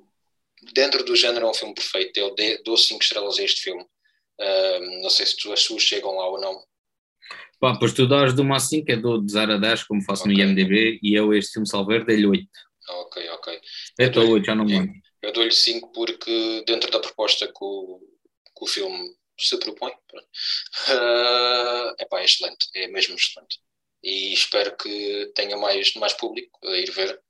dentro 0.74 1.04
do 1.04 1.14
género, 1.14 1.46
é 1.46 1.50
um 1.50 1.54
filme 1.54 1.74
perfeito. 1.74 2.18
Eu 2.18 2.34
dou 2.64 2.76
5 2.76 3.00
estrelas 3.00 3.38
a 3.38 3.44
este 3.44 3.62
filme. 3.62 3.82
Uh, 3.82 5.00
não 5.00 5.10
sei 5.10 5.26
se 5.26 5.36
tu, 5.36 5.52
as 5.52 5.60
suas 5.60 5.82
chegam 5.82 6.16
lá 6.16 6.28
ou 6.28 6.40
não. 6.40 6.60
Pá, 7.60 7.76
pois 7.78 7.92
tu 7.92 8.08
dás 8.08 8.34
de 8.34 8.40
uma 8.40 8.56
a 8.56 8.60
5, 8.60 8.90
é 8.90 8.96
do 8.96 9.24
de 9.24 9.30
0 9.30 9.52
a 9.52 9.56
10, 9.58 9.84
como 9.84 10.02
faço 10.02 10.24
okay. 10.24 10.34
no 10.34 10.42
IMDB, 10.42 10.98
e 11.00 11.14
eu 11.14 11.32
este 11.32 11.52
filme 11.52 11.68
Salver 11.68 12.04
dei-lhe 12.04 12.26
8. 12.26 12.48
Ok, 12.88 13.28
ok. 13.30 13.60
7 14.00 14.18
ou 14.18 14.30
8, 14.30 14.44
já 14.44 14.56
não 14.56 14.64
me 14.64 14.72
lembro. 14.72 15.01
Eu 15.22 15.32
dou-lhe 15.32 15.52
5 15.52 15.92
porque 15.92 16.64
dentro 16.66 16.90
da 16.90 16.98
proposta 16.98 17.46
que 17.46 17.58
o, 17.60 18.00
que 18.56 18.64
o 18.64 18.66
filme 18.66 19.14
se 19.38 19.56
propõe, 19.58 19.90
uh, 19.90 21.94
epá, 21.98 22.20
é 22.20 22.24
excelente, 22.24 22.68
é 22.74 22.88
mesmo 22.88 23.14
excelente. 23.14 23.60
E 24.02 24.32
espero 24.32 24.76
que 24.76 25.32
tenha 25.34 25.56
mais, 25.56 25.94
mais 25.94 26.12
público 26.12 26.58
a 26.66 26.76
ir 26.76 26.90
ver. 26.90 27.20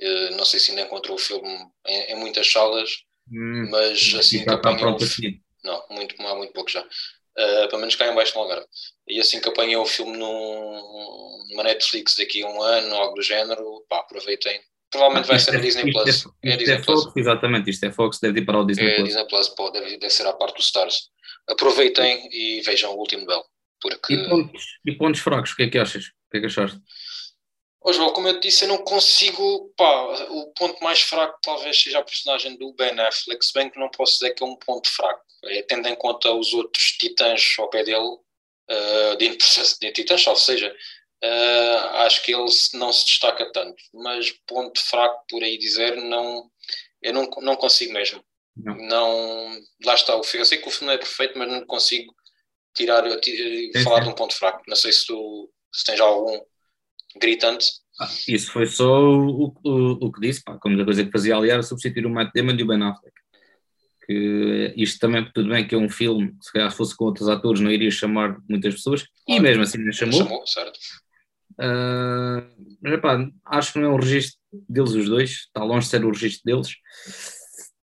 Uh, 0.00 0.36
não 0.36 0.44
sei 0.44 0.58
se 0.58 0.70
ainda 0.70 0.82
encontrou 0.82 1.16
o 1.16 1.20
filme 1.20 1.48
em, 1.86 2.12
em 2.12 2.16
muitas 2.16 2.50
salas, 2.50 2.90
hum, 3.30 3.68
mas 3.70 4.14
assim 4.14 4.44
que 4.44 4.50
apanhou. 4.50 4.96
Não, 5.62 5.86
muito, 5.90 6.20
há 6.20 6.34
muito 6.34 6.52
pouco 6.52 6.70
já. 6.70 6.82
Uh, 6.82 7.68
pelo 7.68 7.78
menos 7.78 7.94
cá 7.94 8.10
em 8.10 8.14
baixo 8.14 8.34
no 8.34 8.42
Algarve. 8.42 8.66
E 9.06 9.20
assim 9.20 9.40
que 9.40 9.48
apanhei 9.48 9.76
o 9.76 9.86
filme 9.86 10.16
num, 10.16 11.46
numa 11.50 11.64
Netflix 11.64 12.16
daqui 12.16 12.42
a 12.42 12.48
um 12.48 12.62
ano, 12.62 12.94
algo 12.94 13.14
do 13.14 13.22
género, 13.22 13.84
pá, 13.88 13.98
aproveitem, 13.98 14.60
Provavelmente 14.90 15.28
vai 15.28 15.38
ser 15.38 15.54
é, 15.54 15.58
Disney 15.58 15.92
Plus. 15.92 16.26
É, 16.42 16.50
é 16.50 16.56
Disney 16.56 16.74
é 16.74 16.82
Fox, 16.82 17.04
Plus. 17.04 17.16
exatamente, 17.16 17.70
isto 17.70 17.86
é 17.86 17.92
Fox, 17.92 18.18
deve 18.20 18.40
ir 18.40 18.44
para 18.44 18.58
o 18.58 18.64
Disney 18.64 18.88
é 18.88 18.94
Plus. 18.96 19.08
Disney 19.08 19.28
Plus, 19.28 19.48
pode, 19.50 19.80
deve, 19.80 19.96
deve 19.98 20.12
ser 20.12 20.26
a 20.26 20.32
parte 20.32 20.56
dos 20.56 20.66
Stars. 20.66 21.10
Aproveitem 21.48 22.28
e 22.32 22.60
vejam 22.62 22.92
o 22.92 22.98
último 22.98 23.24
Bell. 23.26 23.44
Porque... 23.80 24.14
E, 24.14 24.28
pontos, 24.28 24.64
e 24.84 24.92
pontos 24.92 25.20
fracos, 25.20 25.52
o 25.52 25.56
que 25.56 25.62
é 25.62 25.68
que 25.68 25.78
achas? 25.78 26.04
O 26.06 26.30
que 26.30 26.38
é 26.38 26.40
que 26.40 26.46
achaste? 26.46 26.80
João, 27.92 28.12
como 28.12 28.28
eu 28.28 28.38
te 28.38 28.48
disse, 28.48 28.64
eu 28.64 28.68
não 28.68 28.78
consigo. 28.78 29.72
Pá, 29.76 30.26
o 30.28 30.52
ponto 30.52 30.82
mais 30.84 31.00
fraco 31.00 31.38
talvez 31.42 31.82
seja 31.82 31.98
a 31.98 32.02
personagem 32.02 32.56
do 32.58 32.74
Ben 32.74 32.98
Affleck, 33.00 33.44
se 33.44 33.54
bem 33.54 33.70
que 33.70 33.78
não 33.78 33.90
posso 33.90 34.14
dizer 34.14 34.34
que 34.34 34.42
é 34.42 34.46
um 34.46 34.56
ponto 34.56 34.88
fraco. 34.88 35.24
É, 35.44 35.62
tendo 35.62 35.88
em 35.88 35.94
conta 35.94 36.30
os 36.30 36.52
outros 36.52 36.84
titãs 36.98 37.54
ao 37.58 37.70
pé 37.70 37.82
dele, 37.82 37.98
uh, 37.98 39.16
de, 39.16 39.28
de 39.80 39.92
titãs, 39.92 40.26
ou 40.26 40.36
seja, 40.36 40.74
uh, 41.24 41.86
acho 42.04 42.22
que 42.22 42.32
ele 42.32 42.44
não 42.74 42.92
se 42.92 43.06
destaca 43.06 43.50
tanto. 43.52 43.82
Mas 43.94 44.32
ponto 44.46 44.80
fraco, 44.80 45.24
por 45.28 45.42
aí 45.42 45.58
dizer, 45.58 45.96
não, 45.96 46.50
eu 47.02 47.12
não, 47.12 47.28
não 47.42 47.56
consigo 47.56 47.92
mesmo. 47.92 48.22
Não. 48.56 48.76
não. 48.76 49.60
Lá 49.84 49.94
está 49.94 50.16
o 50.16 50.22
filme. 50.22 50.42
Eu 50.42 50.46
sei 50.46 50.58
que 50.58 50.68
o 50.68 50.70
filme 50.70 50.86
não 50.86 50.94
é 50.94 50.98
perfeito, 50.98 51.38
mas 51.38 51.50
não 51.50 51.64
consigo 51.66 52.14
tirar, 52.74 53.02
tirar 53.20 53.82
falar 53.84 54.00
de 54.00 54.08
um 54.08 54.14
ponto 54.14 54.34
fraco. 54.34 54.62
Não 54.66 54.76
sei 54.76 54.92
se 54.92 55.06
tu 55.06 55.50
se 55.72 55.84
tens 55.84 56.00
algum 56.00 56.40
gritante. 57.16 57.66
Ah, 58.00 58.08
isso 58.26 58.52
foi 58.52 58.66
só 58.66 59.02
o, 59.02 59.54
o, 59.62 60.06
o 60.06 60.12
que 60.12 60.20
disse, 60.20 60.42
pá, 60.42 60.58
a 60.60 60.68
única 60.68 60.84
coisa 60.84 61.04
que 61.04 61.10
fazia 61.10 61.36
ali 61.36 61.50
era 61.50 61.62
substituir 61.62 62.06
o 62.06 62.10
Matt 62.10 62.32
Damon 62.34 62.52
e 62.52 62.62
o 62.62 62.66
Ben 62.66 62.82
Affleck. 62.82 63.14
Que 64.06 64.74
isto 64.76 64.98
também, 64.98 65.30
tudo 65.32 65.50
bem 65.50 65.66
que 65.66 65.74
é 65.74 65.78
um 65.78 65.88
filme, 65.88 66.34
se 66.40 66.52
calhar 66.52 66.72
fosse 66.72 66.96
com 66.96 67.04
outros 67.04 67.28
atores 67.28 67.60
não 67.60 67.70
iria 67.70 67.90
chamar 67.90 68.38
muitas 68.48 68.74
pessoas, 68.74 69.02
claro. 69.02 69.40
e 69.40 69.42
mesmo 69.42 69.62
assim 69.62 69.78
não 69.78 69.92
chamou. 69.92 70.18
chamou 70.18 70.46
certo. 70.46 70.78
Uh, 71.60 72.76
mas, 72.80 72.92
epá, 72.94 73.28
acho 73.44 73.72
que 73.72 73.78
não 73.78 73.90
é 73.90 73.92
um 73.92 74.00
registro 74.00 74.40
deles 74.68 74.92
os 74.92 75.08
dois, 75.08 75.30
está 75.30 75.62
longe 75.62 75.84
de 75.84 75.90
ser 75.90 76.04
o 76.04 76.10
registro 76.10 76.42
deles. 76.44 76.74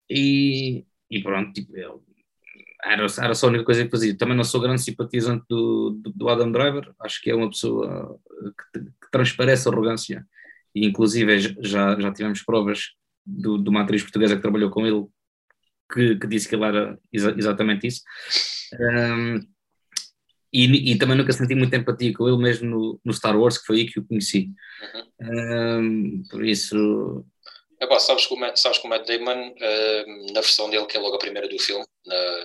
E, 0.09 0.85
e 1.09 1.21
pronto, 1.21 1.53
tipo, 1.53 1.77
eu, 1.77 2.03
era, 2.83 3.05
era 3.19 3.35
só 3.35 3.45
a 3.45 3.49
única 3.49 3.65
coisa 3.65 3.85
que 3.85 3.91
fazia. 3.91 4.17
Também 4.17 4.35
não 4.35 4.43
sou 4.43 4.59
grande 4.59 4.81
simpatizante 4.81 5.45
do, 5.47 5.91
do, 6.01 6.11
do 6.11 6.29
Adam 6.29 6.51
Driver, 6.51 6.91
acho 6.99 7.21
que 7.21 7.29
é 7.29 7.35
uma 7.35 7.49
pessoa 7.49 8.19
que, 8.73 8.79
que 8.81 9.11
transparece 9.11 9.69
arrogância. 9.69 10.25
E, 10.73 10.85
inclusive, 10.85 11.39
já, 11.59 11.99
já 11.99 12.11
tivemos 12.11 12.41
provas 12.41 12.91
do, 13.25 13.57
de 13.57 13.69
uma 13.69 13.83
atriz 13.83 14.01
portuguesa 14.01 14.35
que 14.35 14.41
trabalhou 14.41 14.71
com 14.71 14.85
ele 14.87 15.05
que, 15.93 16.15
que 16.15 16.27
disse 16.27 16.47
que 16.47 16.55
ele 16.55 16.65
era 16.65 16.97
exa 17.11 17.35
exatamente 17.37 17.87
isso. 17.87 18.01
Um, 18.73 19.39
e, 20.53 20.91
e, 20.91 20.97
também 20.97 21.15
nunca 21.15 21.31
senti 21.31 21.55
muita 21.55 21.77
empatia 21.77 22.13
com 22.13 22.27
ele 22.27 22.37
mesmo 22.37 22.69
no, 22.69 23.01
no, 23.05 23.13
Star 23.13 23.39
Wars, 23.39 23.57
que 23.57 23.65
foi 23.65 23.77
aí 23.77 23.85
que 23.85 23.99
o 23.99 24.05
conheci. 24.05 24.49
Uhum. 25.21 25.79
Um, 25.79 26.23
por 26.29 26.45
isso. 26.45 27.25
Epá, 27.79 27.99
sabes, 27.99 28.27
que 28.27 28.33
o 28.33 28.37
Matt, 28.37 28.57
sabes 28.57 28.77
que 28.77 28.85
o 28.85 28.89
Matt 28.89 29.07
Damon, 29.07 29.49
uh, 29.49 30.33
na 30.33 30.41
versão 30.41 30.69
dele, 30.69 30.85
que 30.85 30.97
é 30.97 30.99
logo 30.99 31.15
a 31.15 31.19
primeira 31.19 31.47
do 31.47 31.57
filme, 31.57 31.85
na, 32.05 32.43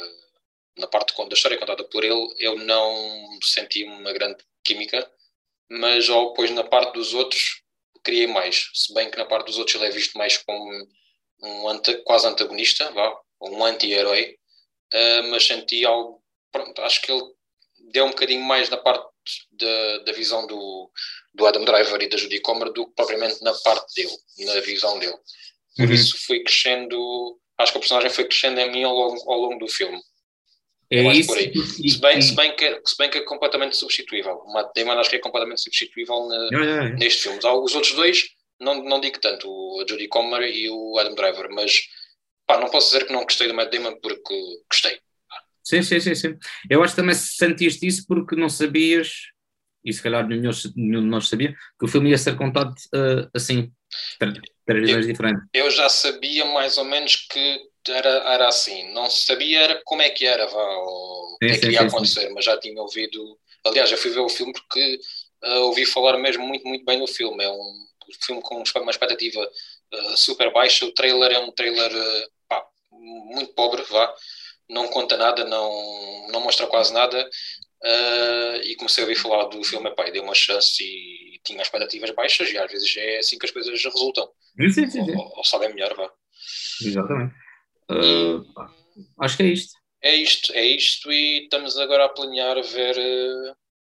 na 0.78 0.86
parte 0.86 1.14
da 1.16 1.34
história 1.34 1.58
contada 1.58 1.82
por 1.84 2.04
ele, 2.04 2.34
eu 2.38 2.56
não 2.58 3.38
senti 3.42 3.84
uma 3.84 4.12
grande 4.12 4.38
química, 4.64 5.10
mas 5.68 6.08
ao, 6.08 6.28
depois 6.28 6.50
na 6.52 6.62
parte 6.64 6.94
dos 6.94 7.12
outros 7.12 7.62
criei 8.04 8.28
mais. 8.28 8.70
Se 8.72 8.94
bem 8.94 9.10
que 9.10 9.18
na 9.18 9.26
parte 9.26 9.46
dos 9.46 9.58
outros 9.58 9.74
ele 9.74 9.86
é 9.86 9.90
visto 9.90 10.16
mais 10.16 10.38
como 10.38 10.70
um 11.42 11.68
anta, 11.68 11.96
quase 12.04 12.26
antagonista, 12.26 12.90
vá, 12.92 13.18
um 13.42 13.64
anti-herói, 13.64 14.36
uh, 14.94 15.30
mas 15.30 15.44
senti 15.44 15.84
algo. 15.84 16.22
Pronto, 16.52 16.80
acho 16.82 17.02
que 17.02 17.10
ele 17.10 17.35
deu 17.92 18.04
um 18.04 18.10
bocadinho 18.10 18.42
mais 18.44 18.68
na 18.70 18.76
parte 18.76 19.06
da, 19.52 19.98
da 19.98 20.12
visão 20.12 20.46
do, 20.46 20.90
do 21.34 21.46
Adam 21.46 21.64
Driver 21.64 22.00
e 22.02 22.08
da 22.08 22.16
Judy 22.16 22.40
Comer 22.40 22.72
do 22.72 22.86
que 22.86 22.94
propriamente 22.94 23.42
na 23.42 23.52
parte 23.52 23.94
dele, 23.94 24.16
na 24.46 24.60
visão 24.60 24.98
dele. 24.98 25.16
Por 25.76 25.86
uhum. 25.86 25.92
isso 25.92 26.16
fui 26.26 26.42
crescendo, 26.42 27.38
acho 27.58 27.72
que 27.72 27.78
a 27.78 27.80
personagem 27.80 28.10
foi 28.10 28.24
crescendo 28.24 28.60
em 28.60 28.70
mim 28.70 28.84
ao 28.84 28.94
longo, 28.94 29.30
ao 29.30 29.38
longo 29.38 29.58
do 29.58 29.68
filme. 29.68 30.00
É 30.90 31.02
isso. 31.12 31.34
Se, 31.34 32.00
bem, 32.00 32.22
se, 32.22 32.34
bem 32.34 32.54
que, 32.54 32.80
se 32.84 32.96
bem 32.96 33.10
que 33.10 33.18
é 33.18 33.22
completamente 33.22 33.76
substituível. 33.76 34.34
O 34.44 34.52
Matt 34.52 34.70
Damon 34.74 34.92
acho 34.92 35.10
que 35.10 35.16
é 35.16 35.18
completamente 35.20 35.60
substituível 35.60 36.28
na, 36.28 36.36
yeah, 36.44 36.64
yeah. 36.64 36.88
neste 36.96 37.24
filme. 37.24 37.38
Os 37.38 37.74
outros 37.74 37.92
dois, 37.94 38.28
não, 38.60 38.84
não 38.84 39.00
digo 39.00 39.18
tanto, 39.18 39.48
o 39.50 39.84
Judy 39.86 40.06
Comer 40.06 40.48
e 40.48 40.70
o 40.70 40.96
Adam 40.98 41.14
Driver, 41.14 41.50
mas 41.50 41.88
pá, 42.46 42.58
não 42.60 42.68
posso 42.68 42.92
dizer 42.92 43.06
que 43.06 43.12
não 43.12 43.24
gostei 43.24 43.48
do 43.48 43.54
Matt 43.54 43.72
Damon 43.72 43.98
porque 44.00 44.34
gostei. 44.70 45.00
Sim, 45.66 45.82
sim, 45.82 45.98
sim, 45.98 46.14
sim. 46.14 46.38
Eu 46.70 46.80
acho 46.84 46.94
que 46.94 47.00
também 47.00 47.14
sentiste 47.16 47.84
isso 47.84 48.06
porque 48.06 48.36
não 48.36 48.48
sabias, 48.48 49.32
e 49.84 49.92
se 49.92 50.00
calhar 50.00 50.24
nenhum, 50.24 50.52
nenhum 50.76 51.00
de 51.00 51.08
nós 51.08 51.28
sabia, 51.28 51.56
que 51.76 51.84
o 51.84 51.88
filme 51.88 52.10
ia 52.10 52.18
ser 52.18 52.36
contado 52.36 52.72
uh, 52.94 53.28
assim, 53.34 53.72
três 54.64 54.88
vezes 54.88 55.08
diferentes. 55.08 55.42
Eu 55.52 55.68
já 55.72 55.88
sabia 55.88 56.44
mais 56.44 56.78
ou 56.78 56.84
menos 56.84 57.16
que 57.16 57.60
era, 57.88 58.08
era 58.08 58.46
assim, 58.46 58.92
não 58.92 59.10
sabia 59.10 59.60
era 59.60 59.82
como 59.84 60.02
é 60.02 60.10
que 60.10 60.24
era, 60.24 60.46
vá, 60.46 60.62
ou 60.62 61.34
o 61.34 61.38
que 61.40 61.46
é 61.46 61.58
que 61.58 61.70
ia 61.70 61.80
acontecer, 61.80 62.30
mas 62.30 62.44
já 62.44 62.56
tinha 62.58 62.80
ouvido. 62.80 63.36
Aliás, 63.64 63.90
eu 63.90 63.98
fui 63.98 64.12
ver 64.12 64.20
o 64.20 64.28
filme 64.28 64.52
porque 64.52 65.00
uh, 65.42 65.62
ouvi 65.62 65.84
falar 65.84 66.16
mesmo 66.16 66.46
muito, 66.46 66.64
muito 66.64 66.84
bem 66.84 67.00
do 67.00 67.08
filme. 67.08 67.42
É 67.42 67.50
um 67.50 67.86
filme 68.24 68.40
com 68.40 68.62
uma 68.76 68.90
expectativa 68.90 69.40
uh, 69.40 70.16
super 70.16 70.52
baixa. 70.52 70.86
O 70.86 70.92
trailer 70.92 71.32
é 71.32 71.38
um 71.40 71.50
trailer 71.50 71.90
pá, 72.48 72.64
muito 72.92 73.52
pobre, 73.52 73.82
vá 73.82 74.14
não 74.68 74.88
conta 74.88 75.16
nada, 75.16 75.44
não, 75.44 76.28
não 76.30 76.40
mostra 76.40 76.66
quase 76.66 76.92
nada. 76.92 77.28
Uh, 77.84 78.56
e 78.64 78.74
comecei 78.76 79.04
a 79.04 79.06
ouvir 79.06 79.20
falar 79.20 79.44
do 79.44 79.62
filme, 79.62 79.94
pai, 79.94 80.10
dei 80.10 80.20
uma 80.20 80.34
chance 80.34 80.82
e 80.82 81.38
tinha 81.44 81.62
expectativas 81.62 82.10
baixas, 82.10 82.50
e 82.50 82.58
às 82.58 82.70
vezes 82.70 82.96
é 82.96 83.18
assim 83.18 83.38
que 83.38 83.46
as 83.46 83.52
coisas 83.52 83.84
resultam. 83.84 84.28
Sim, 84.58 84.70
sim, 84.70 84.90
sim. 84.90 85.16
Ou, 85.16 85.32
ou 85.36 85.44
sabem 85.44 85.72
melhor, 85.72 85.94
vá. 85.94 86.10
Exatamente. 86.82 87.34
Uh, 87.90 88.44
acho 89.20 89.36
que 89.36 89.42
é 89.42 89.46
isto. 89.46 89.72
É 90.02 90.14
isto, 90.14 90.52
é 90.52 90.64
isto, 90.64 91.12
e 91.12 91.44
estamos 91.44 91.78
agora 91.78 92.04
a 92.04 92.08
planear 92.08 92.60
ver, 92.62 92.96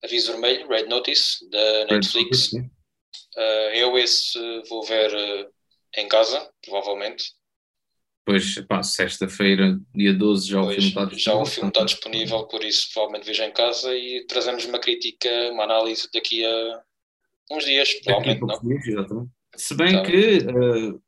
Aviso 0.04 0.32
Vermelho, 0.32 0.68
Red 0.68 0.86
Notice, 0.86 1.48
da 1.50 1.86
Netflix. 1.86 2.52
Red 2.52 2.62
Notice, 2.62 2.72
uh, 3.38 3.76
eu 3.76 3.98
esse 3.98 4.62
vou 4.70 4.84
ver 4.84 5.14
uh, 5.14 5.54
em 5.98 6.08
casa, 6.08 6.52
provavelmente. 6.64 7.26
Pois, 8.26 8.56
pá, 8.68 8.82
sexta-feira, 8.82 9.78
dia 9.94 10.14
12, 10.14 10.48
já 10.48 10.62
pois, 10.62 10.70
o 10.70 10.76
filme 10.76 10.88
está 10.90 11.06
disponível. 11.06 11.20
Já 11.20 11.36
o 11.36 11.46
filme 11.46 11.70
está 11.70 11.84
disponível, 11.84 12.48
por 12.48 12.64
isso 12.64 12.90
provavelmente 12.94 13.26
vejo 13.26 13.44
em 13.44 13.52
casa 13.52 13.96
e 13.96 14.26
trazemos 14.28 14.64
uma 14.66 14.80
crítica, 14.80 15.30
uma 15.52 15.66
análise 15.66 16.08
daqui 16.14 16.46
a 16.46 16.82
uns 17.52 17.66
dias, 17.66 17.94
provavelmente 17.96 18.42
não. 18.42 18.62
Dias, 18.62 18.88
exatamente. 18.88 19.32
Se 19.56 19.76
bem 19.76 19.90
então, 19.90 20.04
que 20.04 20.38
uh, 20.38 21.02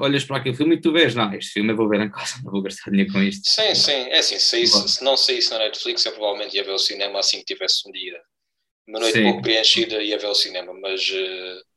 olhas 0.00 0.24
para 0.24 0.36
aquele 0.36 0.56
filme 0.56 0.76
e 0.76 0.80
tu 0.80 0.92
vês, 0.92 1.14
não, 1.14 1.34
este 1.34 1.52
filme 1.52 1.72
eu 1.72 1.76
vou 1.76 1.88
ver 1.88 2.00
em 2.00 2.10
casa, 2.10 2.36
não 2.44 2.52
vou 2.52 2.62
gastar 2.62 2.90
dinheiro 2.90 3.12
com 3.12 3.20
isto. 3.20 3.42
Sim, 3.48 3.74
sim, 3.74 3.92
é 3.92 4.18
assim, 4.18 4.38
se, 4.38 4.62
isso, 4.62 4.88
se 4.88 5.02
não 5.02 5.16
saísse 5.16 5.50
na 5.50 5.58
Netflix, 5.58 6.06
eu 6.06 6.12
provavelmente 6.12 6.56
ia 6.56 6.62
ver 6.62 6.72
o 6.72 6.78
cinema 6.78 7.18
assim 7.18 7.38
que 7.38 7.46
tivesse 7.46 7.88
um 7.88 7.90
dia, 7.90 8.20
uma 8.86 9.00
noite 9.00 9.18
sim. 9.18 9.24
pouco 9.24 9.42
preenchida, 9.42 10.02
ia 10.02 10.18
ver 10.18 10.28
o 10.28 10.34
cinema, 10.34 10.72
mas, 10.72 11.00
uh, 11.10 11.74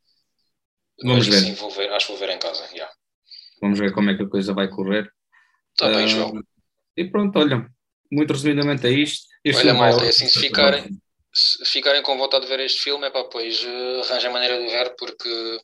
Vamos 1.03 1.27
mas 1.27 1.35
ver. 1.35 1.47
sim, 1.47 1.53
vou 1.53 1.69
ver, 1.69 1.91
acho 1.91 2.07
que 2.07 2.11
vou 2.11 2.19
ver 2.19 2.33
em 2.33 2.39
casa, 2.39 2.63
yeah. 2.73 2.91
Vamos 3.61 3.79
ver 3.79 3.93
como 3.93 4.09
é 4.09 4.15
que 4.15 4.23
a 4.23 4.29
coisa 4.29 4.53
vai 4.53 4.67
correr. 4.67 5.11
Está 5.71 5.89
bem, 5.89 6.05
uh, 6.05 6.07
João. 6.07 6.43
E 6.95 7.05
pronto, 7.05 7.37
olha, 7.37 7.69
muito 8.11 8.33
resumidamente 8.33 8.87
é 8.87 8.91
isto. 8.91 9.27
Este 9.43 9.61
olha, 9.61 9.73
malta, 9.73 10.05
é 10.05 10.09
assim, 10.09 10.27
se 10.27 10.39
ficarem, 10.39 10.89
se 11.33 11.65
ficarem 11.65 12.01
com 12.01 12.17
vontade 12.17 12.45
de 12.45 12.49
ver 12.49 12.59
este 12.59 12.81
filme, 12.81 13.05
é 13.05 13.09
pá, 13.09 13.23
pois 13.25 13.63
uh, 13.63 14.01
arranjem 14.03 14.31
maneira 14.31 14.57
de 14.59 14.67
ver, 14.67 14.95
porque 14.97 15.59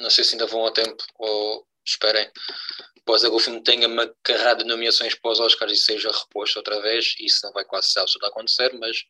não 0.00 0.10
sei 0.10 0.24
se 0.24 0.34
ainda 0.34 0.46
vão 0.46 0.66
a 0.66 0.72
tempo 0.72 1.02
ou 1.18 1.66
esperem. 1.84 2.28
Após 3.02 3.22
que 3.22 3.28
o 3.28 3.38
filme 3.38 3.62
tenha 3.62 3.88
uma 3.88 4.10
carrada 4.22 4.62
de 4.62 4.68
nomeações 4.68 5.14
para 5.14 5.32
os 5.32 5.40
Oscars 5.40 5.72
e 5.72 5.76
seja 5.76 6.10
reposto 6.10 6.58
outra 6.58 6.80
vez, 6.80 7.14
isso 7.18 7.40
não 7.44 7.52
vai 7.52 7.64
quase 7.64 7.88
ser 7.88 8.00
a 8.00 8.28
acontecer, 8.28 8.72
mas. 8.78 9.04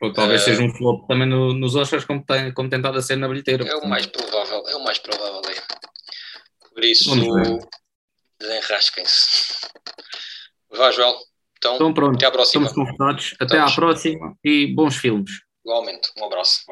Ou 0.00 0.12
talvez 0.12 0.42
uh, 0.42 0.44
seja 0.44 0.62
um 0.62 0.70
flop 0.70 1.06
também 1.06 1.28
no, 1.28 1.52
nos 1.52 1.74
Oscars, 1.74 2.04
como 2.04 2.24
tem, 2.24 2.52
como 2.52 2.68
tentado 2.68 2.98
a 2.98 3.02
ser 3.02 3.16
na 3.16 3.28
bilheteira. 3.28 3.66
É 3.66 3.76
o 3.76 3.86
mais 3.86 4.06
provável, 4.06 4.64
é 4.68 4.76
o 4.76 4.84
mais 4.84 4.98
provável. 4.98 5.40
É. 5.50 5.91
Por 6.74 6.84
isso, 6.84 7.10
desenrasquem-se. 8.38 9.56
Vá, 10.70 10.90
Joel. 10.90 11.16
Então, 11.58 11.74
então 11.76 11.94
pronto, 11.94 12.16
até 12.16 12.26
à 12.26 12.30
próxima. 12.30 12.66
Estamos 12.66 12.90
confortados. 12.90 13.34
Até 13.34 13.44
Estamos. 13.44 13.72
à 13.72 13.74
próxima 13.74 14.38
e 14.42 14.66
bons 14.74 14.96
filmes. 14.96 15.30
Igualmente. 15.64 16.10
Um 16.18 16.24
abraço. 16.24 16.64